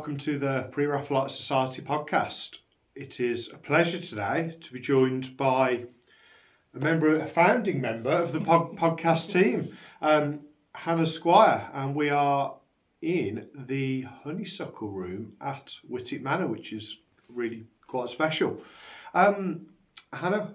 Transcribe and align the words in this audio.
welcome 0.00 0.16
to 0.16 0.38
the 0.38 0.66
Pre 0.72 0.86
Raphaelite 0.86 1.30
Society 1.30 1.82
podcast. 1.82 2.60
It 2.94 3.20
is 3.20 3.52
a 3.52 3.58
pleasure 3.58 4.00
today 4.00 4.56
to 4.58 4.72
be 4.72 4.80
joined 4.80 5.36
by 5.36 5.88
a 6.74 6.78
member, 6.78 7.18
a 7.18 7.26
founding 7.26 7.82
member 7.82 8.10
of 8.10 8.32
the 8.32 8.40
pod, 8.40 8.76
podcast 8.78 9.30
team, 9.30 9.76
um, 10.00 10.40
Hannah 10.74 11.04
Squire, 11.04 11.68
and 11.74 11.94
we 11.94 12.08
are 12.08 12.54
in 13.02 13.48
the 13.54 14.06
honeysuckle 14.24 14.88
room 14.88 15.34
at 15.38 15.76
Wightwick 15.90 16.22
Manor, 16.22 16.46
which 16.46 16.72
is 16.72 17.00
really 17.28 17.66
quite 17.86 18.08
special. 18.08 18.62
Um, 19.12 19.66
Hannah, 20.14 20.54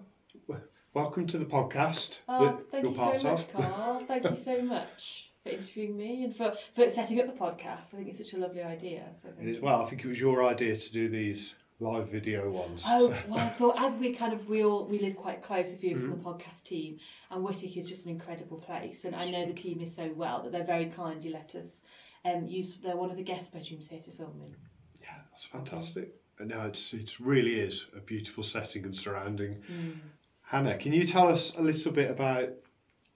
welcome 0.96 1.27
to 1.27 1.38
the 1.38 1.46
podcast. 1.46 2.18
Oh, 2.27 2.62
thank 2.71 2.82
you're 2.82 2.93
you 2.93 2.98
part 2.98 3.21
so 3.21 3.30
much. 3.30 3.54
Karl. 3.54 4.04
Thank 4.07 4.23
you 4.27 4.36
so 4.36 4.64
much 4.64 5.29
for 5.45 5.49
interviewing 5.54 5.95
me 5.95 6.23
and 6.23 6.35
for, 6.35 6.54
for 6.73 6.89
setting 6.89 7.19
up 7.19 7.27
the 7.27 7.33
podcast. 7.33 7.93
I 7.93 7.97
think 7.97 8.07
it's 8.09 8.17
such 8.17 8.33
a 8.33 8.37
lovely 8.37 8.63
idea. 8.63 9.04
So 9.21 9.29
It 9.39 9.47
is, 9.47 9.61
well, 9.61 9.81
I 9.81 9.85
think 9.85 10.04
it 10.04 10.07
was 10.07 10.19
your 10.19 10.43
idea 10.43 10.75
to 10.75 10.91
do 10.91 11.07
these 11.07 11.54
live 11.79 12.09
video 12.09 12.49
ones. 12.49 12.83
Oh 12.87 13.09
so- 13.09 13.15
well, 13.27 13.39
I 13.39 13.49
thought 13.49 13.75
as 13.77 13.95
we 13.95 14.13
kind 14.13 14.33
of 14.33 14.49
we 14.49 14.63
all 14.63 14.85
we 14.85 14.97
live 14.99 15.15
quite 15.15 15.43
close, 15.43 15.71
a 15.73 15.77
few 15.77 15.91
of 15.95 15.97
us 15.97 16.04
on 16.05 16.11
Mm-hmm. 16.15 16.23
the 16.23 16.29
podcast 16.29 16.63
team, 16.63 16.97
and 17.29 17.45
Wightwick 17.45 17.77
is 17.77 17.87
just 17.87 18.05
an 18.05 18.11
incredible 18.11 18.57
place, 18.57 19.05
and 19.05 19.15
I 19.15 19.29
know 19.29 19.45
the 19.45 19.54
team 19.54 19.81
is 19.81 19.95
so 19.95 20.11
well 20.15 20.41
that 20.43 20.51
they're 20.51 20.63
very 20.63 20.85
kindly 20.87 21.29
let 21.31 21.54
us 21.55 21.82
um, 22.23 22.47
use 22.47 22.75
they're 22.77 22.96
one 22.97 23.11
of 23.11 23.18
the 23.18 23.23
guest 23.23 23.54
bedrooms 23.54 23.87
here 23.87 23.99
to 24.01 24.11
film 24.11 24.41
in. 24.43 24.55
Yeah, 25.01 25.18
that's 25.32 25.46
fantastic. 25.46 26.09
And 26.39 26.49
now 26.49 26.65
it's 26.65 26.91
it 26.93 27.19
really 27.19 27.59
is 27.59 27.85
a 27.96 27.99
beautiful 27.99 28.43
setting 28.43 28.83
and 28.85 28.96
surrounding. 28.97 29.57
Mm. 29.71 29.97
Hannah, 30.41 30.77
can 30.77 30.91
you 30.93 31.05
tell 31.05 31.27
us 31.27 31.55
a 31.57 31.61
little 31.61 31.91
bit 31.91 32.09
about 32.09 32.49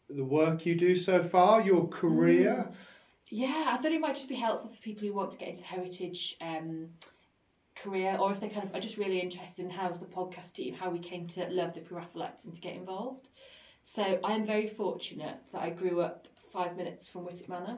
the 0.10 0.24
work 0.24 0.66
you 0.66 0.76
do 0.76 0.96
so 0.96 1.22
far, 1.22 1.62
your 1.62 1.88
career? 1.88 2.70
Yeah, 3.30 3.72
I 3.74 3.78
thought 3.78 3.92
it 3.92 4.02
might 4.02 4.16
just 4.16 4.30
be 4.30 4.36
helpful 4.36 4.70
for 4.70 4.82
people 4.82 5.08
who 5.08 5.14
want 5.14 5.32
to 5.34 5.38
get 5.38 5.50
into 5.50 5.64
heritage 5.64 6.36
um, 6.42 6.90
career, 7.76 8.18
or 8.20 8.32
if 8.32 8.40
they 8.40 8.50
kind 8.50 8.66
of 8.66 8.74
are 8.76 8.80
just 8.80 8.98
really 8.98 9.20
interested 9.20 9.64
in 9.64 9.72
how's 9.72 10.00
the 10.00 10.06
podcast 10.06 10.54
team, 10.54 10.74
how 10.74 10.90
we 10.90 11.00
came 11.00 11.28
to 11.28 11.48
love 11.50 11.74
the 11.74 11.82
Pre-Raphaelites 11.82 12.46
and 12.46 12.56
to 12.56 12.62
get 12.62 12.76
involved. 12.76 13.28
So 13.84 14.20
I 14.24 14.34
am 14.34 14.46
very 14.46 14.68
fortunate 14.68 15.38
that 15.54 15.62
I 15.62 15.70
grew 15.70 16.02
up 16.02 16.28
five 16.52 16.76
minutes 16.76 17.08
from 17.08 17.26
Wightwick 17.26 17.48
Manor 17.48 17.78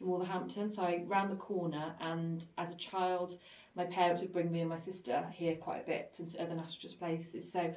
in 0.00 0.06
Wolverhampton. 0.06 0.70
So 0.70 0.82
I 0.82 1.02
round 1.06 1.30
the 1.30 1.36
corner, 1.36 1.94
and 2.00 2.46
as 2.58 2.72
a 2.72 2.76
child, 2.76 3.38
my 3.74 3.84
parents 3.84 4.20
would 4.20 4.32
bring 4.32 4.52
me 4.52 4.60
and 4.60 4.68
my 4.68 4.76
sister 4.76 5.26
here 5.32 5.56
quite 5.56 5.82
a 5.82 5.86
bit 5.86 6.16
and 6.18 6.28
to 6.30 6.42
other 6.42 6.54
National 6.54 6.92
places. 6.94 7.50
So 7.50 7.72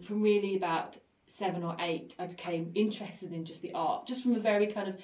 from 0.00 0.22
really 0.22 0.56
about 0.56 0.98
seven 1.32 1.62
or 1.64 1.74
eight, 1.80 2.14
I 2.18 2.26
became 2.26 2.70
interested 2.74 3.32
in 3.32 3.44
just 3.46 3.62
the 3.62 3.72
art, 3.72 4.06
just 4.06 4.22
from 4.22 4.34
a 4.34 4.38
very 4.38 4.66
kind 4.66 4.86
of 4.86 4.96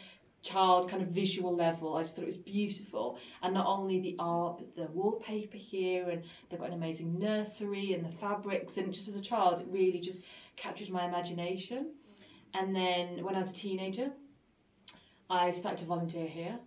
child 0.42 0.88
kind 0.90 1.02
of 1.02 1.08
visual 1.08 1.54
level. 1.56 1.96
I 1.96 2.02
just 2.02 2.14
thought 2.14 2.22
it 2.22 2.26
was 2.26 2.36
beautiful. 2.36 3.18
And 3.42 3.54
not 3.54 3.66
only 3.66 4.00
the 4.00 4.14
art, 4.18 4.58
but 4.58 4.76
the 4.76 4.92
wallpaper 4.92 5.56
here, 5.56 6.10
and 6.10 6.22
they've 6.48 6.60
got 6.60 6.68
an 6.68 6.74
amazing 6.74 7.18
nursery 7.18 7.94
and 7.94 8.04
the 8.04 8.14
fabrics. 8.14 8.76
And 8.76 8.92
just 8.92 9.08
as 9.08 9.14
a 9.14 9.22
child, 9.22 9.60
it 9.60 9.66
really 9.70 10.00
just 10.00 10.22
captured 10.56 10.90
my 10.90 11.06
imagination. 11.06 11.92
And 12.52 12.76
then 12.76 13.24
when 13.24 13.34
I 13.34 13.38
was 13.38 13.50
a 13.50 13.54
teenager, 13.54 14.10
I 15.30 15.50
started 15.50 15.78
to 15.78 15.86
volunteer 15.86 16.26
here. 16.26 16.58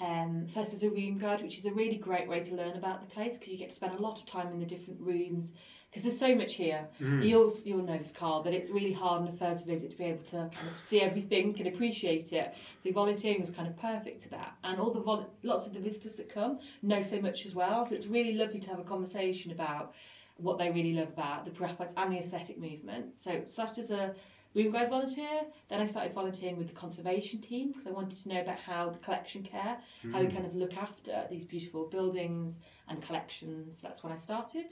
Um, 0.00 0.46
first 0.46 0.72
as 0.72 0.84
a 0.84 0.90
room 0.90 1.18
guide, 1.18 1.42
which 1.42 1.58
is 1.58 1.66
a 1.66 1.72
really 1.72 1.96
great 1.96 2.28
way 2.28 2.38
to 2.38 2.54
learn 2.54 2.76
about 2.76 3.00
the 3.00 3.12
place 3.12 3.36
because 3.36 3.52
you 3.52 3.58
get 3.58 3.70
to 3.70 3.74
spend 3.74 3.98
a 3.98 4.00
lot 4.00 4.20
of 4.20 4.26
time 4.26 4.52
in 4.52 4.60
the 4.60 4.66
different 4.66 5.00
rooms 5.00 5.54
because 5.98 6.18
there's 6.18 6.32
so 6.32 6.36
much 6.36 6.54
here. 6.54 6.86
Mm. 7.00 7.26
You'll 7.26 7.52
you'll 7.64 7.82
know 7.82 7.98
this, 7.98 8.12
Karl, 8.12 8.42
but 8.42 8.52
it's 8.52 8.70
really 8.70 8.92
hard 8.92 9.20
on 9.20 9.26
the 9.26 9.32
first 9.32 9.66
visit 9.66 9.90
to 9.90 9.96
be 9.96 10.04
able 10.04 10.24
to 10.24 10.48
kind 10.54 10.68
of 10.70 10.78
see 10.78 11.00
everything 11.00 11.56
and 11.58 11.66
appreciate 11.66 12.32
it. 12.32 12.54
So 12.78 12.92
volunteering 12.92 13.40
was 13.40 13.50
kind 13.50 13.66
of 13.66 13.76
perfect 13.76 14.22
to 14.22 14.30
that, 14.30 14.54
and 14.62 14.78
all 14.78 14.92
the 14.92 15.00
vol- 15.00 15.28
lots 15.42 15.66
of 15.66 15.74
the 15.74 15.80
visitors 15.80 16.14
that 16.14 16.32
come 16.32 16.60
know 16.82 17.00
so 17.00 17.20
much 17.20 17.46
as 17.46 17.54
well. 17.54 17.84
So 17.84 17.96
it's 17.96 18.06
really 18.06 18.34
lovely 18.34 18.60
to 18.60 18.70
have 18.70 18.78
a 18.78 18.84
conversation 18.84 19.50
about 19.50 19.94
what 20.36 20.56
they 20.58 20.70
really 20.70 20.92
love 20.92 21.08
about 21.08 21.44
the 21.44 21.50
Raphaelites 21.50 21.94
and 21.96 22.12
the 22.12 22.18
aesthetic 22.18 22.58
movement. 22.58 23.18
So 23.18 23.42
started 23.46 23.78
as 23.78 23.90
a 23.90 24.14
room 24.54 24.70
guide 24.70 24.90
volunteer, 24.90 25.42
then 25.68 25.80
I 25.80 25.84
started 25.84 26.12
volunteering 26.12 26.58
with 26.58 26.68
the 26.68 26.74
conservation 26.74 27.40
team 27.40 27.72
because 27.72 27.88
I 27.88 27.90
wanted 27.90 28.18
to 28.18 28.28
know 28.28 28.40
about 28.40 28.60
how 28.60 28.90
the 28.90 28.98
collection 28.98 29.42
care, 29.42 29.78
how 30.12 30.20
we 30.20 30.26
mm. 30.26 30.32
kind 30.32 30.46
of 30.46 30.54
look 30.54 30.76
after 30.76 31.24
these 31.28 31.44
beautiful 31.44 31.86
buildings 31.86 32.60
and 32.88 33.02
collections. 33.02 33.82
That's 33.82 34.04
when 34.04 34.12
I 34.12 34.16
started. 34.16 34.70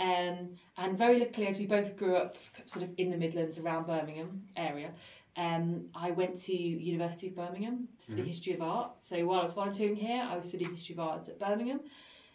Um, 0.00 0.50
and 0.76 0.96
very 0.96 1.18
luckily, 1.18 1.48
as 1.48 1.58
we 1.58 1.66
both 1.66 1.96
grew 1.96 2.16
up 2.16 2.36
sort 2.66 2.84
of 2.84 2.90
in 2.98 3.10
the 3.10 3.16
Midlands 3.16 3.58
around 3.58 3.86
Birmingham 3.86 4.44
area, 4.56 4.92
um, 5.36 5.86
I 5.94 6.10
went 6.10 6.38
to 6.42 6.52
University 6.52 7.28
of 7.28 7.36
Birmingham 7.36 7.88
to 7.98 8.12
study 8.12 8.28
history 8.28 8.54
of 8.54 8.62
art. 8.62 8.92
So 9.00 9.24
while 9.24 9.40
I 9.40 9.42
was 9.44 9.52
volunteering 9.52 9.96
here, 9.96 10.26
I 10.28 10.36
was 10.36 10.48
studying 10.48 10.72
history 10.72 10.94
of 10.94 11.00
arts 11.00 11.28
at 11.28 11.38
Birmingham. 11.38 11.80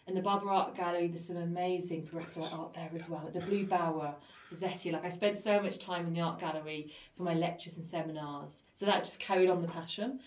In 0.06 0.14
the 0.14 0.20
Barber 0.20 0.50
Art 0.50 0.74
Gallery, 0.74 1.08
there's 1.08 1.26
some 1.26 1.38
amazing 1.38 2.04
Pre-Raphaelite 2.06 2.52
art 2.52 2.74
there 2.74 2.90
as 2.94 3.08
well. 3.08 3.30
The 3.32 3.40
Blue 3.40 3.66
Bower, 3.66 4.14
Rossetti. 4.50 4.90
Like 4.90 5.04
I 5.04 5.08
spent 5.08 5.38
so 5.38 5.60
much 5.60 5.78
time 5.78 6.06
in 6.06 6.12
the 6.12 6.20
art 6.20 6.40
gallery 6.40 6.92
for 7.16 7.22
my 7.22 7.34
lectures 7.34 7.76
and 7.76 7.86
seminars. 7.86 8.64
So 8.74 8.84
that 8.84 9.04
just 9.04 9.18
carried 9.18 9.48
on 9.48 9.62
the 9.62 9.68
passion. 9.68 10.20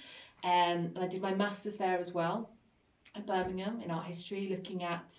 Um, 0.43 0.91
and 0.95 0.99
I 0.99 1.07
did 1.07 1.21
my 1.21 1.33
masters 1.33 1.77
there 1.77 1.99
as 1.99 2.11
well 2.11 2.49
at 3.15 3.27
Birmingham 3.27 3.81
in 3.81 3.91
art 3.91 4.05
history, 4.05 4.47
looking 4.49 4.83
at 4.83 5.13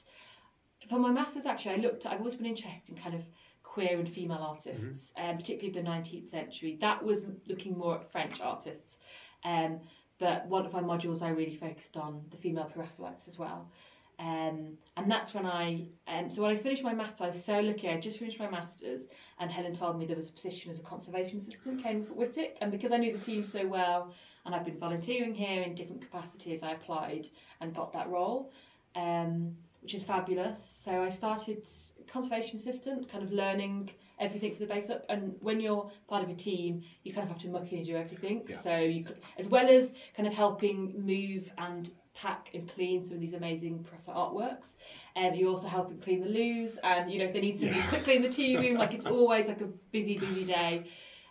for 0.89 0.99
my 0.99 1.11
masters 1.11 1.47
actually 1.47 1.75
I 1.75 1.79
looked 1.79 2.07
I've 2.07 2.19
always 2.19 2.37
been 2.37 2.47
interested 2.47 2.97
in 2.97 3.03
kind 3.03 3.15
of 3.15 3.25
queer 3.63 3.99
and 3.99 4.09
female 4.09 4.39
artists, 4.39 5.13
um, 5.17 5.37
particularly 5.37 5.71
the 5.71 5.89
19th 5.89 6.29
century. 6.29 6.79
That 6.81 7.05
was 7.05 7.27
looking 7.47 7.77
more 7.77 7.97
at 7.97 8.11
French 8.11 8.41
artists. 8.41 8.99
Um, 9.45 9.81
but 10.19 10.47
one 10.47 10.67
of 10.67 10.73
my 10.73 10.81
modules 10.81 11.23
I 11.23 11.29
really 11.29 11.55
focused 11.55 11.97
on 11.97 12.23
the 12.31 12.37
female 12.37 12.65
Pre-Raphaelites 12.65 13.29
as 13.29 13.39
well. 13.39 13.71
Um, 14.19 14.79
and 14.97 15.09
that's 15.09 15.33
when 15.33 15.47
I, 15.47 15.87
um, 16.09 16.29
so 16.29 16.43
when 16.43 16.51
I 16.51 16.57
finished 16.57 16.83
my 16.83 16.93
master's, 16.93 17.21
I 17.21 17.27
was 17.27 17.45
so 17.45 17.61
lucky. 17.61 17.89
I 17.89 18.01
just 18.01 18.19
finished 18.19 18.41
my 18.41 18.51
master's, 18.51 19.07
and 19.39 19.49
Helen 19.49 19.75
told 19.75 19.97
me 19.97 20.07
there 20.07 20.17
was 20.17 20.29
a 20.29 20.33
position 20.33 20.73
as 20.73 20.81
a 20.81 20.83
conservation 20.83 21.39
assistant 21.39 21.83
came 21.83 22.03
up 22.03 22.11
at 22.11 22.17
Wightwick. 22.17 22.57
And 22.61 22.73
because 22.73 22.91
I 22.91 22.97
knew 22.97 23.13
the 23.13 23.19
team 23.21 23.47
so 23.47 23.65
well, 23.65 24.13
and 24.45 24.57
I've 24.57 24.65
been 24.65 24.79
volunteering 24.79 25.35
here 25.35 25.63
in 25.63 25.75
different 25.77 26.01
capacities, 26.01 26.65
I 26.65 26.73
applied 26.73 27.29
and 27.61 27.73
got 27.73 27.93
that 27.93 28.09
role, 28.09 28.51
um, 28.97 29.55
which 29.89 29.95
is 29.95 30.05
fabulous. 30.05 30.63
So 30.63 31.03
I 31.03 31.09
started 31.09 31.67
conservation 32.07 32.59
assistant, 32.59 33.11
kind 33.11 33.25
of 33.25 33.33
learning 33.33 33.89
everything 34.21 34.55
from 34.55 34.67
the 34.67 34.75
base 34.75 34.91
up. 34.91 35.07
And 35.09 35.35
when 35.41 35.61
you're 35.61 35.91
part 36.07 36.23
of 36.23 36.29
a 36.29 36.35
team, 36.35 36.83
you 37.05 37.15
kind 37.15 37.23
of 37.25 37.31
have 37.31 37.39
to 37.39 37.49
muck 37.49 37.73
in 37.73 37.79
and 37.79 37.87
do 37.87 37.97
everything. 37.97 38.45
Yeah. 38.47 38.57
So 38.59 38.77
you, 38.77 39.07
as 39.39 39.49
well 39.49 39.67
as 39.67 39.95
kind 40.15 40.29
of 40.29 40.35
helping 40.35 40.93
move 41.07 41.51
and 41.57 41.91
pack 42.13 42.51
and 42.53 42.69
clean 42.69 43.03
some 43.03 43.15
of 43.15 43.21
these 43.23 43.33
amazing 43.33 43.87
artworks. 44.07 44.77
Um, 45.17 45.33
you 45.33 45.49
also 45.49 45.69
help 45.69 45.87
helping 45.87 46.03
clean 46.03 46.21
the 46.21 46.29
loos, 46.29 46.77
and 46.85 47.11
you 47.11 47.19
know 47.19 47.25
if 47.25 47.33
they 47.33 47.41
need 47.41 47.59
somebody 47.59 47.81
Yeah. 47.81 47.89
quickly 47.89 48.17
in 48.17 48.21
the 48.23 48.29
tea 48.29 48.59
room, 48.59 48.77
like 48.77 48.93
it's 48.93 49.07
always 49.07 49.49
like 49.49 49.63
a 49.63 49.69
busy, 49.91 50.19
busy 50.19 50.45
day. 50.45 50.85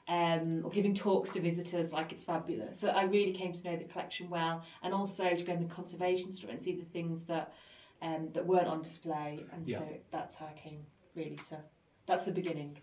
Um, 0.09 0.61
or 0.63 0.71
giving 0.71 0.95
talks 0.95 1.29
to 1.31 1.41
visitors, 1.41 1.91
like 1.91 2.13
it's 2.13 2.23
fabulous. 2.23 2.79
So 2.79 2.87
I 2.87 3.03
really 3.03 3.33
came 3.33 3.51
to 3.51 3.63
know 3.65 3.75
the 3.75 3.83
collection 3.83 4.29
well, 4.29 4.63
and 4.81 4.93
also 4.93 5.35
to 5.35 5.43
go 5.43 5.51
in 5.53 5.59
the 5.59 5.65
conservation 5.79 6.31
store 6.31 6.49
and 6.49 6.61
see 6.61 6.75
the 6.77 6.85
things 6.85 7.25
that 7.25 7.53
um, 8.01 8.29
that 8.33 8.45
weren't 8.45 8.67
on 8.67 8.81
display, 8.81 9.45
and 9.53 9.67
Yeah. 9.67 9.79
so 9.79 9.87
that's 10.11 10.35
how 10.35 10.47
I 10.47 10.53
came 10.57 10.85
really. 11.15 11.37
So 11.37 11.57
that's 12.05 12.25
the 12.25 12.31
beginning. 12.31 12.77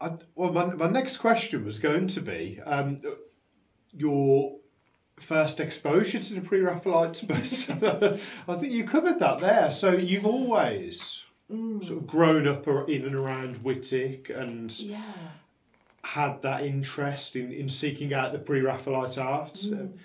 I, 0.00 0.12
well, 0.34 0.52
my, 0.52 0.66
my 0.74 0.88
next 0.88 1.18
question 1.18 1.64
was 1.64 1.78
going 1.78 2.06
to 2.08 2.20
be 2.22 2.58
um, 2.64 2.98
your 3.92 4.56
first 5.18 5.60
exposure 5.60 6.20
to 6.20 6.34
the 6.34 6.40
pre-Raphaelites, 6.40 7.20
but 7.80 8.18
I 8.48 8.54
think 8.56 8.72
you 8.72 8.84
covered 8.84 9.18
that 9.20 9.40
there. 9.40 9.70
So 9.70 9.92
you've 9.92 10.26
always 10.26 11.24
Mm. 11.50 11.84
sort 11.84 11.98
of 12.02 12.06
grown 12.06 12.46
up 12.46 12.68
in 12.88 13.04
and 13.04 13.12
around 13.16 13.56
Wightwick 13.56 14.30
and 14.30 14.70
Yeah. 14.78 15.02
had 16.04 16.42
that 16.42 16.62
interest 16.62 17.34
in, 17.34 17.50
in 17.52 17.68
seeking 17.68 18.14
out 18.14 18.30
the 18.30 18.38
pre-Raphaelite 18.38 19.18
art. 19.18 19.54
Mm. 19.54 19.98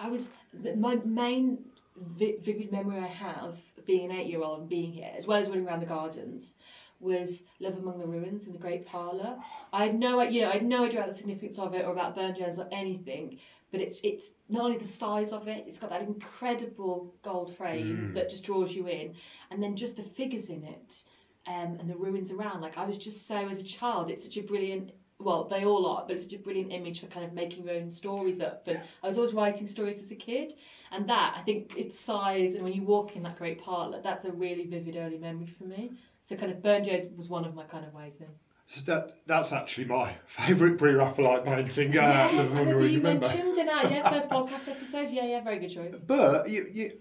I 0.00 0.08
was 0.08 0.30
my 0.78 0.94
main 1.04 1.58
vi- 1.94 2.38
vivid 2.40 2.72
memory 2.72 2.96
I 3.00 3.06
have 3.06 3.58
being 3.84 4.10
an 4.10 4.16
eight-year-old 4.16 4.60
and 4.60 4.68
being 4.68 4.92
here, 4.92 5.10
as 5.16 5.26
well 5.26 5.38
as 5.40 5.48
running 5.48 5.66
around 5.66 5.80
the 5.80 5.86
gardens, 5.86 6.54
was 7.00 7.44
Love 7.60 7.78
Among 7.78 7.98
the 7.98 8.06
Ruins 8.06 8.46
in 8.46 8.52
the 8.52 8.58
Great 8.58 8.86
Parlour. 8.86 9.36
I 9.72 9.86
had 9.86 9.98
no, 9.98 10.20
you 10.22 10.42
know, 10.42 10.50
I 10.50 10.54
had 10.54 10.64
no 10.64 10.84
idea 10.84 11.00
about 11.00 11.10
the 11.10 11.18
significance 11.18 11.58
of 11.58 11.74
it 11.74 11.84
or 11.84 11.92
about 11.92 12.14
Burne 12.14 12.34
Jones 12.34 12.58
or 12.58 12.68
anything. 12.70 13.38
But 13.72 13.80
it's 13.80 14.00
it's 14.04 14.26
not 14.50 14.64
only 14.64 14.76
the 14.76 14.84
size 14.84 15.32
of 15.32 15.48
it; 15.48 15.64
it's 15.66 15.78
got 15.78 15.90
that 15.90 16.02
incredible 16.02 17.14
gold 17.22 17.56
frame 17.56 18.10
Mm. 18.10 18.14
that 18.14 18.28
just 18.28 18.44
draws 18.44 18.74
you 18.74 18.86
in, 18.86 19.14
and 19.50 19.62
then 19.62 19.76
just 19.76 19.96
the 19.96 20.02
figures 20.02 20.50
in 20.50 20.62
it, 20.62 21.04
um, 21.46 21.76
and 21.80 21.88
the 21.88 21.96
ruins 21.96 22.30
around. 22.30 22.60
Like 22.60 22.76
I 22.76 22.84
was 22.84 22.98
just 22.98 23.26
so 23.26 23.48
as 23.48 23.58
a 23.58 23.64
child, 23.64 24.10
it's 24.10 24.24
such 24.24 24.36
a 24.36 24.42
brilliant 24.42 24.90
well, 25.22 25.44
they 25.44 25.64
all 25.64 25.86
are, 25.86 26.04
but 26.06 26.16
it's 26.16 26.24
such 26.24 26.34
a 26.34 26.38
brilliant 26.38 26.72
image 26.72 27.00
for 27.00 27.06
kind 27.06 27.24
of 27.24 27.32
making 27.32 27.64
your 27.64 27.74
own 27.74 27.90
stories 27.90 28.40
up. 28.40 28.66
And 28.66 28.80
I 29.02 29.08
was 29.08 29.16
always 29.16 29.32
writing 29.32 29.66
stories 29.66 30.02
as 30.02 30.10
a 30.10 30.16
kid, 30.16 30.54
and 30.90 31.08
that 31.08 31.34
I 31.38 31.42
think 31.42 31.76
its 31.76 31.98
size 31.98 32.54
and 32.54 32.64
when 32.64 32.72
you 32.72 32.82
walk 32.82 33.16
in 33.16 33.22
that 33.22 33.36
great 33.36 33.62
parlour, 33.62 34.00
that's 34.02 34.24
a 34.24 34.32
really 34.32 34.66
vivid 34.66 34.96
early 34.96 35.18
memory 35.18 35.46
for 35.46 35.64
me. 35.64 35.92
So 36.20 36.36
kind 36.36 36.52
of 36.52 36.62
Burne 36.62 36.84
Jones 36.84 37.04
was 37.16 37.28
one 37.28 37.44
of 37.44 37.54
my 37.54 37.64
kind 37.64 37.84
of 37.84 37.94
ways 37.94 38.16
in. 38.20 38.28
So 38.66 38.80
that, 38.86 39.26
that's 39.26 39.52
actually 39.52 39.86
my 39.86 40.14
favourite 40.26 40.78
pre-Raphaelite 40.78 41.44
painting. 41.44 41.90
Uh, 41.90 42.02
yes, 42.02 42.34
Love 42.34 42.58
I 42.58 42.60
Among 42.60 42.80
the 42.80 42.88
you 42.88 42.98
remember? 42.98 43.26
mentioned 43.26 43.58
in 43.58 43.68
our 43.68 43.90
yeah, 43.90 44.08
first 44.08 44.30
podcast 44.30 44.68
episode. 44.68 45.10
Yeah, 45.10 45.24
yeah, 45.26 45.40
very 45.42 45.58
good 45.58 45.70
choice. 45.70 45.98
But 45.98 46.48
you, 46.48 46.68
you, 46.72 46.92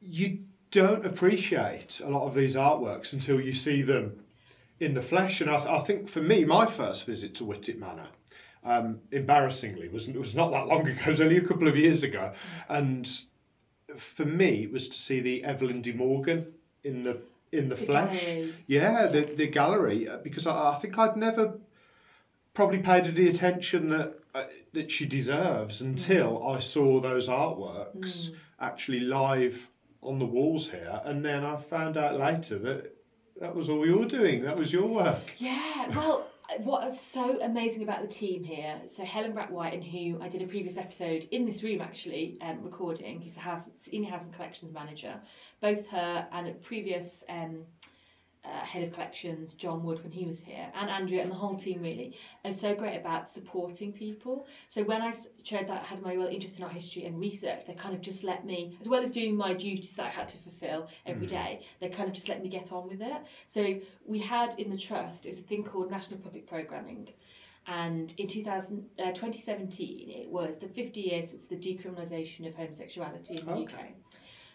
you 0.00 0.44
don't 0.70 1.04
appreciate 1.04 2.00
a 2.00 2.08
lot 2.08 2.26
of 2.26 2.34
these 2.34 2.56
artworks 2.56 3.12
until 3.12 3.40
you 3.40 3.52
see 3.52 3.82
them 3.82 4.20
in 4.80 4.94
the 4.94 5.02
flesh. 5.02 5.40
And 5.40 5.50
I, 5.50 5.56
th- 5.58 5.68
I 5.68 5.80
think 5.80 6.08
for 6.08 6.20
me, 6.20 6.44
my 6.44 6.66
first 6.66 7.04
visit 7.06 7.34
to 7.36 7.44
Wightwick 7.44 7.78
Manor, 7.78 8.08
um, 8.64 9.00
embarrassingly, 9.12 9.88
was 9.88 10.08
was 10.08 10.34
not 10.34 10.50
that 10.52 10.66
long 10.66 10.86
ago. 10.88 11.00
It 11.06 11.10
was 11.10 11.20
only 11.20 11.36
a 11.36 11.42
couple 11.46 11.68
of 11.68 11.76
years 11.76 12.02
ago, 12.02 12.32
and 12.68 13.08
for 13.96 14.24
me, 14.24 14.64
it 14.64 14.72
was 14.72 14.88
to 14.88 14.98
see 14.98 15.20
the 15.20 15.44
Evelyn 15.44 15.80
de 15.82 15.92
Morgan 15.92 16.46
in 16.84 17.02
the 17.04 17.18
in 17.50 17.68
the, 17.70 17.74
The 17.76 17.84
flesh. 17.86 18.20
gallery. 18.24 18.54
Yeah, 18.66 19.06
the 19.06 19.20
the 19.22 19.46
gallery 19.46 20.08
uh, 20.08 20.18
because 20.18 20.46
I, 20.46 20.72
I 20.72 20.74
think 20.76 20.98
I'd 20.98 21.16
never 21.16 21.58
probably 22.54 22.78
paid 22.78 23.06
her 23.06 23.12
the 23.12 23.28
attention 23.28 23.88
that 23.90 24.18
uh, 24.34 24.44
that 24.74 24.90
she 24.90 25.06
deserves 25.06 25.80
until 25.80 26.46
I 26.46 26.58
saw 26.60 27.00
those 27.00 27.28
artworks 27.28 28.30
actually 28.60 29.00
live 29.00 29.68
on 30.02 30.18
the 30.18 30.26
walls 30.26 30.70
here, 30.70 31.00
and 31.04 31.24
then 31.24 31.44
I 31.44 31.56
found 31.56 31.96
out 31.96 32.18
later 32.18 32.58
that 32.58 32.94
that 33.40 33.54
was 33.54 33.68
all 33.68 33.86
you're 33.86 34.06
doing. 34.06 34.42
That 34.42 34.56
was 34.56 34.72
your 34.72 34.86
work. 34.86 35.34
Yeah, 35.38 35.88
well, 35.94 36.26
what 36.58 36.88
is 36.88 36.98
so 36.98 37.40
amazing 37.42 37.82
about 37.82 38.02
the 38.02 38.08
team 38.08 38.42
here? 38.42 38.80
So 38.86 39.04
Helen 39.04 39.32
Bratt-Wyton, 39.32 39.74
and 39.74 39.84
who 39.84 40.20
I 40.22 40.28
did 40.28 40.42
a 40.42 40.46
previous 40.46 40.76
episode 40.76 41.28
in 41.30 41.44
this 41.44 41.62
room 41.62 41.80
actually 41.80 42.38
um, 42.40 42.62
recording, 42.62 43.20
who's 43.20 43.34
the 43.34 43.40
house 43.40 43.68
senior 43.74 44.10
housing 44.10 44.32
collections 44.32 44.72
manager. 44.72 45.20
Both 45.60 45.86
her 45.88 46.26
and 46.32 46.48
a 46.48 46.52
previous 46.52 47.24
um, 47.28 47.64
uh, 48.48 48.64
head 48.64 48.82
of 48.82 48.92
collections, 48.92 49.54
John 49.54 49.82
Wood, 49.84 50.02
when 50.02 50.12
he 50.12 50.24
was 50.24 50.40
here, 50.40 50.66
and 50.74 50.88
Andrea 50.90 51.22
and 51.22 51.30
the 51.30 51.36
whole 51.36 51.54
team 51.56 51.82
really 51.82 52.16
are 52.44 52.52
so 52.52 52.74
great 52.74 52.96
about 52.96 53.28
supporting 53.28 53.92
people. 53.92 54.46
So 54.68 54.82
when 54.82 55.02
I 55.02 55.12
showed 55.42 55.68
that 55.68 55.82
I 55.82 55.84
had 55.84 56.00
my 56.02 56.14
real 56.14 56.26
interest 56.28 56.58
in 56.58 56.64
art 56.64 56.72
history 56.72 57.04
and 57.04 57.18
research, 57.20 57.66
they 57.66 57.74
kind 57.74 57.94
of 57.94 58.00
just 58.00 58.24
let 58.24 58.44
me, 58.46 58.76
as 58.80 58.88
well 58.88 59.02
as 59.02 59.10
doing 59.10 59.36
my 59.36 59.52
duties 59.54 59.94
that 59.96 60.06
I 60.06 60.10
had 60.10 60.28
to 60.28 60.38
fulfil 60.38 60.88
every 61.06 61.26
day, 61.26 61.60
they 61.80 61.88
kind 61.88 62.08
of 62.08 62.14
just 62.14 62.28
let 62.28 62.42
me 62.42 62.48
get 62.48 62.72
on 62.72 62.88
with 62.88 63.02
it. 63.02 63.22
So 63.48 63.80
we 64.06 64.18
had 64.18 64.58
in 64.58 64.70
the 64.70 64.78
trust 64.78 65.26
is 65.26 65.38
a 65.40 65.42
thing 65.42 65.62
called 65.64 65.90
National 65.90 66.18
Public 66.18 66.46
Programming. 66.46 67.08
And 67.66 68.14
in 68.16 68.26
2000, 68.28 68.82
uh, 68.98 69.12
2017, 69.12 70.08
it 70.10 70.30
was 70.30 70.56
the 70.58 70.68
50 70.68 71.00
years 71.00 71.30
since 71.30 71.42
the 71.46 71.56
decriminalisation 71.56 72.46
of 72.48 72.54
homosexuality 72.54 73.38
in 73.38 73.44
the 73.46 73.52
Okay. 73.52 73.74
UK. 73.74 73.80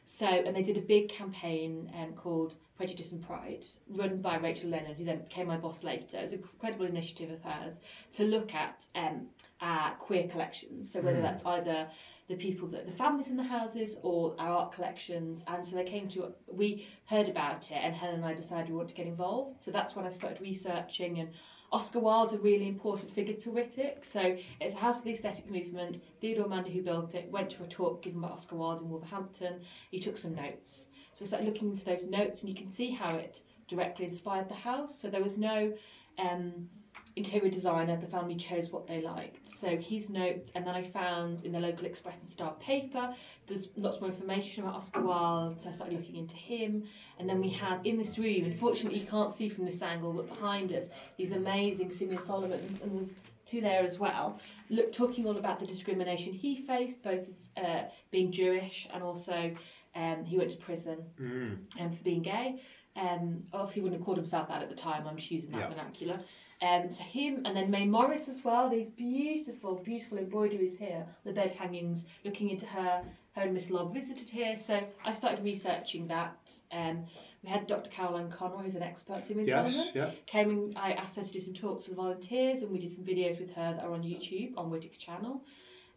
So, 0.06 0.28
and 0.28 0.56
they 0.56 0.64
did 0.64 0.78
a 0.78 0.82
big 0.82 1.10
campaign 1.10 1.92
um, 1.98 2.14
called 2.14 2.58
Prejudice 2.76 3.14
and 3.14 3.26
Pride, 3.26 3.66
run 3.90 4.22
by 4.22 4.38
Rachel 4.38 4.70
Lennon, 4.70 4.96
who 4.96 5.06
then 5.06 5.22
became 5.22 5.48
my 5.48 5.58
boss 5.58 5.84
later. 5.84 6.18
It 6.18 6.24
was 6.24 6.34
an 6.34 6.40
incredible 6.40 6.86
initiative 6.86 7.32
of 7.32 7.42
hers 7.42 7.80
to 8.14 8.26
look 8.26 8.54
at 8.54 8.86
um, 8.96 9.28
our 9.62 9.96
queer 9.96 10.28
collections. 10.28 10.92
So, 10.92 11.00
whether 11.00 11.22
that's 11.22 11.46
either 11.46 11.88
the 12.28 12.36
people 12.36 12.68
that 12.70 12.86
the 12.86 12.92
families 12.92 13.28
in 13.28 13.38
the 13.38 13.44
houses 13.44 13.98
or 14.02 14.36
our 14.40 14.50
art 14.50 14.72
collections. 14.72 15.44
And 15.48 15.66
so 15.66 15.76
they 15.76 15.84
came 15.84 16.08
to, 16.10 16.34
we 16.48 16.88
heard 17.06 17.28
about 17.28 17.70
it, 17.72 17.78
and 17.82 17.94
Helen 17.96 18.16
and 18.16 18.26
I 18.26 18.34
decided 18.34 18.70
we 18.70 18.76
want 18.76 18.90
to 18.90 18.96
get 18.96 19.08
involved. 19.08 19.62
So 19.62 19.72
that's 19.72 19.96
when 19.96 20.06
I 20.06 20.10
started 20.10 20.42
researching 20.42 21.20
and 21.20 21.30
Oscar 21.74 22.00
Wilde's 22.00 22.36
a 22.36 22.38
really 22.38 22.68
important 22.68 23.12
figure 23.12 23.34
to 23.34 23.50
Wightwick. 23.50 24.06
So 24.06 24.38
it's 24.62 24.76
a 24.76 24.78
house 24.78 25.00
of 25.00 25.06
the 25.06 25.12
aesthetic 25.12 25.50
movement. 25.50 26.04
Theodore 26.22 26.48
Mander, 26.48 26.70
who 26.70 26.84
built 26.84 27.16
it, 27.16 27.32
went 27.32 27.50
to 27.50 27.64
a 27.64 27.68
talk 27.68 28.04
given 28.04 28.22
by 28.22 28.28
Oscar 28.28 28.56
Wilde 28.56 28.82
in 28.82 28.90
Wolverhampton. 28.90 29.60
He 29.90 29.98
took 29.98 30.16
some 30.16 30.36
notes. 30.36 30.88
So 31.14 31.18
we 31.22 31.26
started 31.26 31.48
looking 31.48 31.70
into 31.72 31.84
those 31.84 32.06
notes, 32.06 32.42
and 32.42 32.50
you 32.50 32.56
can 32.56 32.70
see 32.70 32.92
how 32.92 33.16
it 33.16 33.42
directly 33.68 34.06
inspired 34.06 34.50
the 34.50 34.54
house. 34.54 35.00
So 35.00 35.10
there 35.10 35.24
was 35.24 35.36
no 35.36 35.74
um, 36.20 36.70
interior 37.16 37.50
designer. 37.50 37.96
The 37.98 38.08
family 38.08 38.36
chose 38.36 38.72
what 38.72 38.88
they 38.88 39.02
liked. 39.02 39.48
So 39.48 39.78
his 39.78 40.10
notes, 40.10 40.52
and 40.56 40.66
then 40.66 40.74
I 40.76 40.82
found 40.84 41.46
in 41.46 41.52
the 41.52 41.60
local 41.60 41.86
Express 41.86 42.20
and 42.20 42.28
Star 42.28 42.54
paper, 42.60 43.14
there's 43.48 43.70
lots 43.76 44.00
more 44.02 44.10
information 44.10 44.64
about 44.64 44.76
Oscar 44.76 45.02
Wilde. 45.02 45.62
So 45.62 45.70
I 45.70 45.72
started 45.72 45.96
looking 45.98 46.16
into 46.16 46.36
him. 46.36 46.84
And 47.20 47.30
then 47.30 47.40
we 47.40 47.50
have 47.52 47.86
in 47.86 47.98
this 47.98 48.18
room, 48.18 48.46
unfortunately 48.46 49.00
you 49.00 49.06
can't 49.08 49.32
see 49.32 49.50
from 49.50 49.66
this 49.66 49.82
angle, 49.82 50.14
but 50.14 50.28
behind 50.30 50.72
us, 50.72 50.90
these 51.18 51.32
amazing 51.32 51.92
Simeon 51.92 52.24
Solomons, 52.24 52.82
and 52.82 52.98
there's 52.98 53.14
two 53.46 53.62
there 53.62 53.84
as 53.84 54.00
well, 54.00 54.40
look, 54.70 54.92
talking 54.92 55.28
all 55.28 55.38
about 55.38 55.60
the 55.60 55.66
discrimination 55.68 56.34
he 56.34 56.56
faced, 56.56 57.04
both 57.04 57.28
as 57.30 57.46
uh, 57.64 57.84
being 58.10 58.32
Jewish 58.32 58.88
and 58.94 59.04
also 59.04 59.54
um, 59.96 60.24
he 60.26 60.38
went 60.38 60.50
to 60.50 60.58
prison 60.58 60.98
Mm. 61.22 61.58
um, 61.80 61.92
for 61.92 62.04
being 62.04 62.24
gay. 62.24 62.60
Um, 62.96 63.44
obviously, 63.54 63.82
wouldn't 63.82 64.00
have 64.00 64.06
called 64.06 64.18
himself 64.18 64.48
that 64.48 64.62
at 64.64 64.70
the 64.70 64.76
time. 64.76 65.06
I'm 65.08 65.18
just 65.18 65.30
using 65.32 65.52
that 65.52 65.60
Yeah. 65.62 65.70
vernacular. 65.70 66.20
Um, 66.64 66.90
so 66.90 67.04
him, 67.04 67.42
and 67.46 67.58
then 67.58 67.70
May 67.70 67.86
Morris 67.86 68.30
as 68.30 68.44
well. 68.44 68.70
These 68.70 68.88
beautiful, 68.88 69.76
beautiful 69.76 70.18
embroideries 70.18 70.78
here, 70.78 71.06
the 71.26 71.34
bed 71.34 71.52
hangings, 71.52 72.06
looking 72.24 72.50
into 72.50 72.66
her. 72.68 73.04
Her 73.36 73.42
and 73.42 73.54
Miss 73.56 73.72
Lobb 73.72 73.96
visited 73.96 74.30
here, 74.30 74.56
so 74.56 74.80
I 75.04 75.12
started 75.12 75.44
researching 75.44 76.06
that. 76.08 76.54
Um, 76.72 77.06
we 77.44 77.50
had 77.50 77.68
Dr. 77.68 77.90
Carolyn 77.90 78.30
Conroy, 78.30 78.62
who's 78.62 78.76
an 78.76 78.84
expert 78.84 79.30
in 79.30 79.46
Yes, 79.46 79.76
Solomon 79.76 79.92
yeah. 79.94 80.12
came 80.26 80.50
and 80.50 80.78
I 80.78 80.94
asked 80.94 81.18
her 81.18 81.24
to 81.24 81.32
do 81.34 81.40
some 81.42 81.54
talks 81.54 81.88
with 81.88 81.98
volunteers 81.98 82.62
and 82.62 82.72
we 82.72 82.80
did 82.80 82.92
some 82.92 83.04
videos 83.04 83.40
with 83.40 83.54
her 83.56 83.74
that 83.74 83.84
are 83.84 83.92
on 83.92 84.04
YouTube 84.04 84.54
on 84.58 84.72
Wightwick's 84.72 84.98
channel. 84.98 85.42